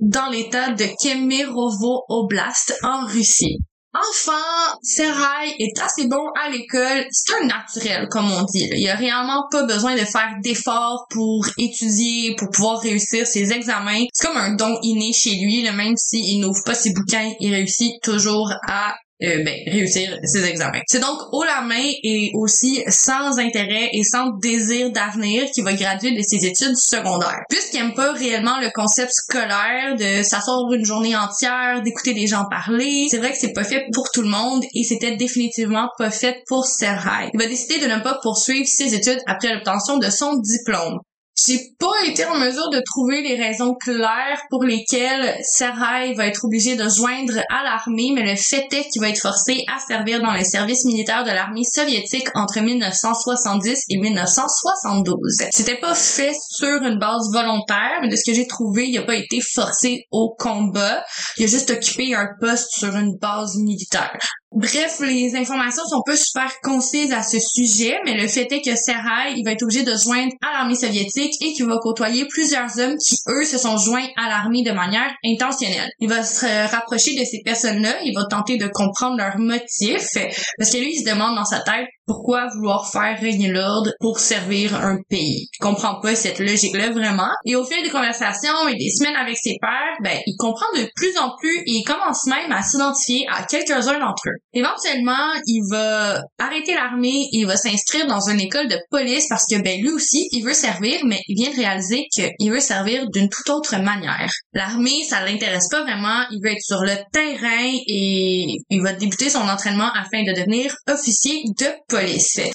dans 0.00 0.28
l'état 0.30 0.72
de 0.72 0.86
Kemerovo 1.02 2.04
Oblast 2.08 2.78
en 2.82 3.06
Russie. 3.06 3.58
Enfin, 3.94 4.76
Serai 4.82 5.56
est 5.58 5.78
assez 5.80 6.06
bon 6.08 6.28
à 6.40 6.50
l'école. 6.50 7.06
C'est 7.10 7.34
un 7.34 7.46
naturel, 7.46 8.06
comme 8.10 8.30
on 8.30 8.42
dit. 8.44 8.68
Il 8.76 8.88
a 8.88 8.94
réellement 8.94 9.44
pas 9.50 9.64
besoin 9.64 9.94
de 9.94 10.04
faire 10.04 10.34
d'efforts 10.42 11.06
pour 11.10 11.46
étudier, 11.56 12.36
pour 12.36 12.50
pouvoir 12.50 12.80
réussir 12.80 13.26
ses 13.26 13.50
examens. 13.52 14.04
C'est 14.12 14.26
comme 14.26 14.36
un 14.36 14.54
don 14.54 14.78
inné 14.82 15.12
chez 15.12 15.36
lui, 15.36 15.62
même 15.70 15.96
s'il 15.96 16.40
n'ouvre 16.40 16.62
pas 16.64 16.74
ses 16.74 16.92
bouquins, 16.92 17.32
il 17.40 17.52
réussit 17.52 17.94
toujours 18.02 18.52
à 18.68 18.94
euh, 19.22 19.42
ben, 19.42 19.54
réussir 19.66 20.16
ses 20.22 20.44
examens. 20.44 20.80
C'est 20.86 21.00
donc 21.00 21.18
haut 21.32 21.44
la 21.44 21.62
main 21.62 21.90
et 22.02 22.30
aussi 22.34 22.82
sans 22.88 23.38
intérêt 23.38 23.90
et 23.92 24.04
sans 24.04 24.30
désir 24.38 24.92
d'avenir 24.92 25.44
qu'il 25.52 25.64
va 25.64 25.72
graduer 25.72 26.12
de 26.12 26.22
ses 26.22 26.46
études 26.46 26.76
secondaires. 26.76 27.42
Puisqu'il 27.48 27.80
aime 27.80 27.94
pas 27.94 28.12
réellement 28.12 28.60
le 28.60 28.70
concept 28.72 29.12
scolaire 29.12 29.96
de 29.96 30.22
s'asseoir 30.22 30.72
une 30.72 30.84
journée 30.84 31.16
entière, 31.16 31.82
d'écouter 31.82 32.14
les 32.14 32.26
gens 32.26 32.44
parler, 32.48 33.06
c'est 33.10 33.18
vrai 33.18 33.32
que 33.32 33.38
c'est 33.38 33.52
pas 33.52 33.64
fait 33.64 33.86
pour 33.92 34.10
tout 34.12 34.22
le 34.22 34.28
monde 34.28 34.62
et 34.74 34.84
c'était 34.84 35.16
définitivement 35.16 35.88
pas 35.98 36.10
fait 36.10 36.42
pour 36.46 36.66
Serhai. 36.66 37.30
Il 37.34 37.40
va 37.40 37.46
décider 37.46 37.78
de 37.78 37.92
ne 37.92 38.00
pas 38.00 38.18
poursuivre 38.22 38.68
ses 38.68 38.94
études 38.94 39.20
après 39.26 39.52
l'obtention 39.52 39.98
de 39.98 40.10
son 40.10 40.36
diplôme. 40.36 41.00
J'ai 41.46 41.72
pas 41.78 42.04
été 42.04 42.24
en 42.24 42.36
mesure 42.36 42.68
de 42.70 42.82
trouver 42.84 43.22
les 43.22 43.36
raisons 43.36 43.74
claires 43.74 44.40
pour 44.50 44.64
lesquelles 44.64 45.36
Serhai 45.44 46.14
va 46.14 46.26
être 46.26 46.44
obligé 46.44 46.74
de 46.74 46.88
joindre 46.88 47.38
à 47.48 47.62
l'armée, 47.62 48.10
mais 48.12 48.24
le 48.24 48.34
fait 48.34 48.66
est 48.72 48.88
qu'il 48.88 49.00
va 49.00 49.10
être 49.10 49.20
forcé 49.20 49.64
à 49.72 49.78
servir 49.78 50.20
dans 50.20 50.32
le 50.32 50.42
service 50.42 50.84
militaire 50.84 51.22
de 51.22 51.30
l'armée 51.30 51.62
soviétique 51.62 52.26
entre 52.34 52.58
1970 52.60 53.82
et 53.88 53.98
1972. 53.98 55.44
C'était 55.52 55.78
pas 55.78 55.94
fait 55.94 56.34
sur 56.50 56.82
une 56.82 56.98
base 56.98 57.30
volontaire, 57.32 57.98
mais 58.02 58.08
de 58.08 58.16
ce 58.16 58.28
que 58.28 58.34
j'ai 58.34 58.48
trouvé, 58.48 58.88
il 58.88 58.98
a 58.98 59.02
pas 59.02 59.14
été 59.14 59.38
forcé 59.40 60.06
au 60.10 60.34
combat. 60.36 61.04
Il 61.36 61.44
a 61.44 61.46
juste 61.46 61.70
occupé 61.70 62.16
un 62.16 62.26
poste 62.40 62.72
sur 62.72 62.96
une 62.96 63.16
base 63.16 63.56
militaire. 63.58 64.18
Bref, 64.52 65.00
les 65.00 65.36
informations 65.36 65.84
sont 65.84 66.00
pas 66.06 66.16
super 66.16 66.50
concises 66.62 67.12
à 67.12 67.22
ce 67.22 67.38
sujet, 67.38 67.98
mais 68.06 68.14
le 68.14 68.26
fait 68.26 68.50
est 68.50 68.62
que 68.62 68.74
Serhai, 68.74 69.34
il 69.36 69.44
va 69.44 69.52
être 69.52 69.62
obligé 69.62 69.82
de 69.82 69.94
joindre 69.94 70.32
à 70.40 70.52
l'armée 70.54 70.74
soviétique 70.74 71.34
et 71.42 71.52
qu'il 71.52 71.66
va 71.66 71.76
côtoyer 71.76 72.24
plusieurs 72.26 72.78
hommes 72.78 72.96
qui, 72.96 73.16
eux, 73.28 73.44
se 73.44 73.58
sont 73.58 73.76
joints 73.76 74.08
à 74.16 74.28
l'armée 74.30 74.62
de 74.62 74.72
manière 74.72 75.14
intentionnelle. 75.22 75.90
Il 76.00 76.08
va 76.08 76.22
se 76.22 76.46
rapprocher 76.72 77.14
de 77.14 77.24
ces 77.24 77.42
personnes-là, 77.44 78.00
il 78.04 78.14
va 78.14 78.24
tenter 78.24 78.56
de 78.56 78.68
comprendre 78.68 79.18
leurs 79.18 79.38
motifs, 79.38 80.14
parce 80.56 80.70
que 80.72 80.78
lui, 80.78 80.94
il 80.94 81.04
se 81.04 81.10
demande 81.10 81.36
dans 81.36 81.44
sa 81.44 81.60
tête 81.60 81.86
pourquoi 82.08 82.48
vouloir 82.54 82.90
faire 82.90 83.20
régner 83.20 83.48
l'ordre 83.48 83.92
pour 84.00 84.18
servir 84.18 84.74
un 84.74 84.96
pays? 85.10 85.48
Il 85.52 85.58
comprend 85.60 86.00
pas 86.00 86.14
cette 86.16 86.38
logique-là 86.38 86.90
vraiment. 86.90 87.28
Et 87.44 87.54
au 87.54 87.64
fil 87.64 87.82
des 87.82 87.90
conversations 87.90 88.66
et 88.66 88.76
des 88.76 88.90
semaines 88.90 89.14
avec 89.14 89.36
ses 89.36 89.56
pairs, 89.60 89.96
ben, 90.02 90.18
il 90.26 90.36
comprend 90.38 90.66
de 90.74 90.88
plus 90.96 91.16
en 91.18 91.36
plus 91.38 91.58
et 91.58 91.72
il 91.72 91.84
commence 91.84 92.26
même 92.26 92.50
à 92.50 92.62
s'identifier 92.62 93.26
à 93.30 93.42
quelques-uns 93.42 94.00
d'entre 94.00 94.28
eux. 94.28 94.38
Éventuellement, 94.54 95.34
il 95.46 95.62
va 95.70 96.22
arrêter 96.38 96.74
l'armée 96.74 97.28
et 97.32 97.40
il 97.40 97.46
va 97.46 97.56
s'inscrire 97.56 98.06
dans 98.06 98.28
une 98.30 98.40
école 98.40 98.68
de 98.68 98.78
police 98.90 99.26
parce 99.28 99.44
que, 99.44 99.60
ben, 99.60 99.78
lui 99.78 99.90
aussi, 99.90 100.28
il 100.32 100.42
veut 100.42 100.54
servir, 100.54 101.00
mais 101.04 101.20
il 101.28 101.36
vient 101.36 101.50
de 101.50 101.56
réaliser 101.56 102.06
qu'il 102.10 102.50
veut 102.50 102.60
servir 102.60 103.06
d'une 103.10 103.28
toute 103.28 103.50
autre 103.50 103.76
manière. 103.76 104.30
L'armée, 104.54 105.04
ça 105.06 105.22
l'intéresse 105.24 105.68
pas 105.68 105.82
vraiment. 105.82 106.24
Il 106.30 106.40
veut 106.42 106.52
être 106.52 106.62
sur 106.62 106.80
le 106.80 106.96
terrain 107.12 107.70
et 107.86 108.56
il 108.70 108.82
va 108.82 108.94
débuter 108.94 109.28
son 109.28 109.46
entraînement 109.46 109.90
afin 109.92 110.22
de 110.22 110.34
devenir 110.34 110.74
officier 110.88 111.42
de 111.44 111.66
police 111.86 111.97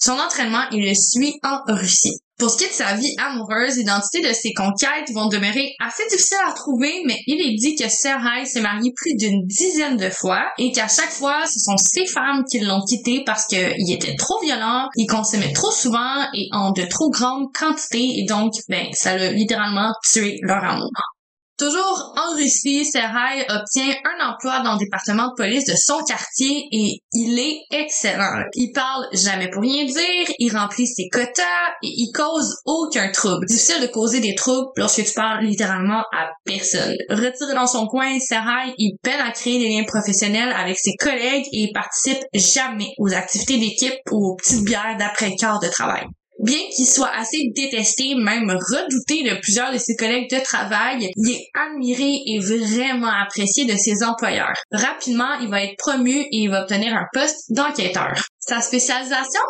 son 0.01 0.13
entraînement, 0.13 0.63
il 0.71 0.85
le 0.85 0.93
suit 0.93 1.39
en 1.43 1.59
Russie. 1.67 2.19
Pour 2.39 2.49
ce 2.49 2.57
qui 2.57 2.63
est 2.63 2.69
de 2.69 2.73
sa 2.73 2.95
vie 2.95 3.15
amoureuse, 3.19 3.77
l'identité 3.77 4.27
de 4.27 4.33
ses 4.33 4.53
conquêtes 4.53 5.11
vont 5.13 5.27
demeurer 5.27 5.75
assez 5.79 6.03
difficiles 6.09 6.37
à 6.45 6.51
trouver, 6.51 7.03
mais 7.05 7.17
il 7.27 7.39
est 7.39 7.55
dit 7.55 7.75
que 7.75 7.87
Serhai 7.87 8.45
s'est 8.45 8.61
marié 8.61 8.91
plus 8.95 9.15
d'une 9.15 9.45
dizaine 9.45 9.97
de 9.97 10.09
fois 10.09 10.43
et 10.57 10.71
qu'à 10.71 10.87
chaque 10.87 11.11
fois, 11.11 11.45
ce 11.45 11.59
sont 11.59 11.77
ses 11.77 12.07
femmes 12.07 12.43
qui 12.49 12.59
l'ont 12.59 12.81
quitté 12.81 13.23
parce 13.23 13.45
qu'il 13.45 13.91
était 13.91 14.15
trop 14.15 14.39
violent, 14.41 14.89
il 14.95 15.05
consommait 15.05 15.53
trop 15.53 15.71
souvent 15.71 16.27
et 16.33 16.49
en 16.51 16.71
de 16.71 16.83
trop 16.83 17.09
grandes 17.11 17.53
quantités 17.53 18.19
et 18.19 18.25
donc, 18.25 18.53
ben, 18.67 18.87
ça 18.93 19.11
a 19.11 19.31
littéralement 19.31 19.93
tué 20.03 20.39
leur 20.41 20.63
amour. 20.63 20.91
Toujours 21.57 22.15
en 22.17 22.35
Russie, 22.35 22.83
Serhai 22.83 23.45
obtient 23.47 23.93
un 24.05 24.27
emploi 24.27 24.61
dans 24.61 24.73
le 24.73 24.79
département 24.79 25.27
de 25.27 25.33
police 25.37 25.65
de 25.65 25.75
son 25.75 26.03
quartier 26.03 26.67
et 26.71 26.99
il 27.13 27.37
est 27.37 27.59
excellent. 27.69 28.43
Il 28.55 28.71
parle 28.71 29.07
jamais 29.13 29.51
pour 29.51 29.61
rien 29.61 29.85
dire, 29.85 30.35
il 30.39 30.57
remplit 30.57 30.87
ses 30.87 31.09
quotas 31.09 31.69
et 31.83 31.89
il 31.89 32.11
cause 32.11 32.55
aucun 32.65 33.11
trouble. 33.11 33.45
Difficile 33.45 33.81
de 33.81 33.87
causer 33.87 34.19
des 34.19 34.33
troubles 34.33 34.71
lorsque 34.77 35.03
tu 35.03 35.13
parles 35.13 35.45
littéralement 35.45 36.01
à 36.11 36.31
personne. 36.43 36.95
Retiré 37.09 37.53
dans 37.53 37.67
son 37.67 37.85
coin, 37.85 38.17
Serhai, 38.19 38.73
il 38.79 38.97
peine 39.03 39.21
à 39.21 39.29
créer 39.29 39.59
des 39.59 39.69
liens 39.69 39.85
professionnels 39.85 40.53
avec 40.57 40.79
ses 40.79 40.95
collègues 40.95 41.45
et 41.51 41.65
il 41.65 41.71
participe 41.71 42.23
jamais 42.33 42.93
aux 42.97 43.13
activités 43.13 43.59
d'équipe 43.59 43.99
ou 44.09 44.31
aux 44.31 44.35
petites 44.35 44.63
bières 44.63 44.97
d'après-quart 44.97 45.59
de 45.59 45.67
travail. 45.67 46.07
Bien 46.43 46.59
qu'il 46.75 46.85
soit 46.85 47.11
assez 47.15 47.51
détesté, 47.55 48.15
même 48.15 48.49
redouté 48.49 49.23
de 49.23 49.39
plusieurs 49.41 49.71
de 49.71 49.77
ses 49.77 49.95
collègues 49.95 50.29
de 50.29 50.43
travail, 50.43 51.09
il 51.15 51.31
est 51.31 51.47
admiré 51.53 52.19
et 52.25 52.39
vraiment 52.39 53.07
apprécié 53.07 53.63
de 53.63 53.77
ses 53.77 54.03
employeurs. 54.03 54.53
Rapidement, 54.71 55.35
il 55.41 55.47
va 55.47 55.63
être 55.63 55.77
promu 55.77 56.11
et 56.11 56.27
il 56.31 56.49
va 56.49 56.63
obtenir 56.63 56.93
un 56.93 57.05
poste 57.13 57.45
d'enquêteur. 57.49 58.11
Sa 58.39 58.59
spécialisation? 58.59 59.41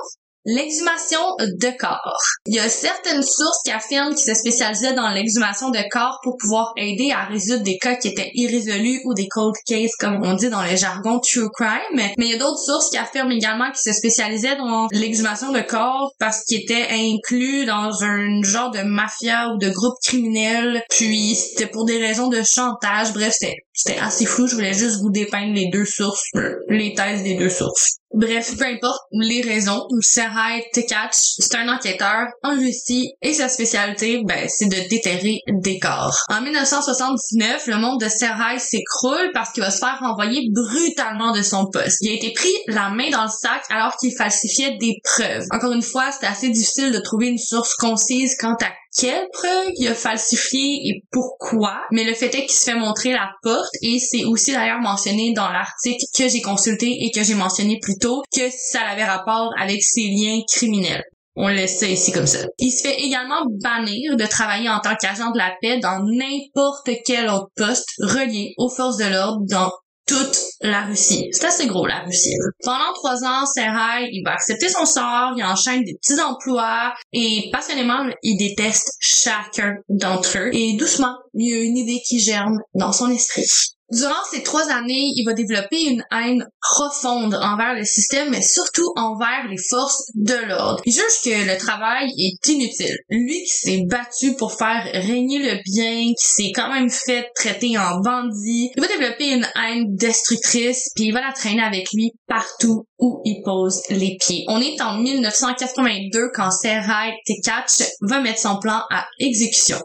L'exhumation 0.45 1.21
de 1.39 1.77
corps. 1.79 2.19
Il 2.47 2.55
y 2.55 2.59
a 2.59 2.67
certaines 2.67 3.23
sources 3.23 3.61
qui 3.63 3.71
affirment 3.71 4.13
qu'il 4.13 4.25
se 4.25 4.33
spécialisait 4.33 4.93
dans 4.93 5.07
l'exhumation 5.07 5.69
de 5.69 5.79
corps 5.89 6.19
pour 6.21 6.35
pouvoir 6.35 6.73
aider 6.75 7.11
à 7.11 7.23
résoudre 7.23 7.63
des 7.63 7.77
cas 7.77 7.95
qui 7.95 8.09
étaient 8.09 8.29
irrésolus 8.33 8.99
ou 9.05 9.13
des 9.13 9.29
cold 9.29 9.55
cases 9.65 9.95
comme 9.97 10.21
on 10.21 10.33
dit 10.33 10.49
dans 10.49 10.61
le 10.61 10.75
jargon 10.75 11.19
true 11.19 11.49
crime. 11.53 11.79
Mais 11.95 12.13
il 12.17 12.31
y 12.31 12.33
a 12.33 12.37
d'autres 12.37 12.59
sources 12.59 12.89
qui 12.89 12.97
affirment 12.97 13.31
également 13.31 13.71
qu'il 13.71 13.93
se 13.93 13.97
spécialisait 13.97 14.57
dans 14.57 14.87
l'exhumation 14.91 15.53
de 15.53 15.61
corps 15.61 16.11
parce 16.19 16.43
qu'il 16.43 16.59
était 16.59 16.87
inclus 16.89 17.65
dans 17.65 18.03
un 18.03 18.43
genre 18.43 18.71
de 18.71 18.81
mafia 18.81 19.47
ou 19.53 19.57
de 19.57 19.69
groupe 19.69 19.95
criminel. 20.03 20.83
Puis 20.89 21.35
c'était 21.35 21.67
pour 21.67 21.85
des 21.85 21.99
raisons 21.99 22.27
de 22.27 22.41
chantage. 22.43 23.13
Bref, 23.13 23.33
c'était 23.73 23.97
assez 23.99 24.25
flou. 24.25 24.47
Je 24.47 24.55
voulais 24.55 24.73
juste 24.73 24.99
vous 24.99 25.09
dépeindre 25.09 25.53
les 25.53 25.69
deux 25.71 25.85
sources, 25.85 26.25
les 26.67 26.93
thèses 26.95 27.23
des 27.23 27.35
deux 27.35 27.49
sources. 27.49 27.99
Bref, 28.13 28.57
peu 28.57 28.65
importe 28.65 29.01
les 29.11 29.41
raisons, 29.41 29.87
Serhai 30.01 30.65
Tekach, 30.71 31.13
c'est 31.13 31.55
un 31.55 31.67
enquêteur 31.67 32.27
en 32.43 32.55
Russie 32.55 33.13
et 33.23 33.33
sa 33.33 33.49
spécialité, 33.49 34.21
ben, 34.23 34.47
c'est 34.47 34.67
de 34.67 34.87
déterrer 34.87 35.39
des 35.47 35.79
corps. 35.79 36.15
En 36.29 36.41
1979, 36.41 37.65
le 37.67 37.77
monde 37.77 37.99
de 37.99 38.07
Serhai 38.07 38.59
s'écroule 38.59 39.31
parce 39.33 39.51
qu'il 39.51 39.63
va 39.63 39.71
se 39.71 39.79
faire 39.79 39.97
renvoyer 39.99 40.47
brutalement 40.51 41.31
de 41.31 41.41
son 41.41 41.65
poste. 41.65 41.97
Il 42.01 42.11
a 42.11 42.13
été 42.13 42.31
pris 42.33 42.53
la 42.67 42.89
main 42.89 43.09
dans 43.09 43.23
le 43.23 43.29
sac 43.29 43.63
alors 43.69 43.97
qu'il 43.97 44.15
falsifiait 44.15 44.77
des 44.77 44.99
preuves. 45.03 45.45
Encore 45.51 45.71
une 45.71 45.81
fois, 45.81 46.11
c'était 46.11 46.27
assez 46.27 46.49
difficile 46.49 46.91
de 46.91 46.99
trouver 46.99 47.29
une 47.29 47.39
source 47.39 47.73
concise 47.73 48.35
quant 48.39 48.55
à 48.61 48.69
quelle 48.95 49.27
preuve 49.31 49.71
il 49.75 49.87
a 49.87 49.95
falsifié 49.95 50.87
et 50.87 51.03
pourquoi, 51.11 51.81
mais 51.91 52.03
le 52.03 52.13
fait 52.13 52.33
est 52.35 52.45
qu'il 52.45 52.57
se 52.57 52.65
fait 52.65 52.75
montrer 52.75 53.11
la 53.11 53.31
porte 53.41 53.73
et 53.81 53.99
c'est 53.99 54.25
aussi 54.25 54.51
d'ailleurs 54.51 54.81
mentionné 54.81 55.33
dans 55.33 55.49
l'article 55.49 56.05
que 56.15 56.29
j'ai 56.29 56.41
consulté 56.41 57.03
et 57.03 57.11
que 57.11 57.23
j'ai 57.23 57.33
mentionné 57.33 57.79
plus 57.81 57.97
tôt 57.97 58.21
que 58.33 58.49
ça 58.51 58.81
avait 58.81 59.03
rapport 59.03 59.51
avec 59.59 59.83
ses 59.83 60.07
liens 60.09 60.41
criminels. 60.47 61.03
On 61.35 61.47
laisse 61.47 61.79
ça 61.79 61.87
ici 61.87 62.11
comme 62.11 62.27
ça. 62.27 62.39
Il 62.59 62.71
se 62.71 62.87
fait 62.87 63.01
également 63.01 63.43
bannir 63.63 64.15
de 64.15 64.25
travailler 64.25 64.69
en 64.69 64.79
tant 64.79 64.95
qu'agent 64.95 65.31
de 65.31 65.39
la 65.39 65.51
paix 65.61 65.79
dans 65.79 66.03
n'importe 66.03 66.89
quel 67.05 67.27
autre 67.29 67.49
poste 67.55 67.89
relié 67.99 68.53
aux 68.57 68.69
forces 68.69 68.97
de 68.97 69.05
l'ordre 69.05 69.41
dans 69.49 69.71
toute 70.05 70.37
la 70.63 70.85
Russie. 70.85 71.27
C'est 71.31 71.45
assez 71.45 71.67
gros, 71.67 71.85
la 71.85 71.99
Russie. 71.99 72.33
Pendant 72.63 72.93
trois 72.95 73.23
ans, 73.23 73.45
Serhai, 73.45 74.09
il 74.11 74.23
va 74.25 74.31
accepter 74.31 74.69
son 74.69 74.85
sort, 74.85 75.33
il 75.37 75.43
enchaîne 75.43 75.83
des 75.83 75.93
petits 75.95 76.19
emplois 76.19 76.93
et 77.11 77.49
passionnément, 77.51 78.05
il 78.23 78.37
déteste 78.37 78.95
chacun 78.99 79.75
d'entre 79.89 80.37
eux. 80.37 80.49
Et 80.53 80.73
doucement, 80.77 81.15
il 81.33 81.49
y 81.49 81.53
a 81.53 81.63
une 81.63 81.77
idée 81.77 82.01
qui 82.07 82.19
germe 82.19 82.59
dans 82.73 82.93
son 82.93 83.11
esprit. 83.11 83.45
Durant 83.91 84.23
ces 84.31 84.41
trois 84.43 84.69
années, 84.69 85.11
il 85.15 85.23
va 85.25 85.33
développer 85.33 85.83
une 85.83 86.03
haine 86.11 86.47
profonde 86.59 87.35
envers 87.35 87.75
le 87.75 87.83
système, 87.83 88.29
mais 88.31 88.41
surtout 88.41 88.91
envers 88.95 89.47
les 89.49 89.57
forces 89.69 90.03
de 90.15 90.33
l'ordre. 90.47 90.81
Il 90.85 90.93
juge 90.93 91.21
que 91.23 91.51
le 91.51 91.57
travail 91.57 92.09
est 92.17 92.47
inutile. 92.47 92.97
Lui 93.09 93.43
qui 93.43 93.51
s'est 93.51 93.83
battu 93.85 94.35
pour 94.35 94.53
faire 94.53 94.83
régner 94.93 95.39
le 95.39 95.59
bien, 95.63 96.13
qui 96.13 96.27
s'est 96.27 96.51
quand 96.55 96.73
même 96.73 96.89
fait 96.89 97.29
traiter 97.35 97.77
en 97.77 97.99
bandit, 97.99 98.71
il 98.75 98.81
va 98.81 98.87
développer 98.87 99.31
une 99.31 99.47
haine 99.55 99.95
destructrice, 99.95 100.89
puis 100.95 101.05
il 101.05 101.13
va 101.13 101.21
la 101.21 101.33
traîner 101.33 101.61
avec 101.61 101.91
lui 101.93 102.13
partout 102.27 102.87
où 102.97 103.21
il 103.25 103.41
pose 103.43 103.81
les 103.89 104.17
pieds. 104.19 104.45
On 104.47 104.61
est 104.61 104.81
en 104.81 104.97
1982 104.97 106.31
quand 106.33 106.51
Serhai 106.51 107.13
Tekach 107.25 107.83
va 108.01 108.21
mettre 108.21 108.39
son 108.39 108.59
plan 108.59 108.81
à 108.89 109.05
exécution 109.19 109.77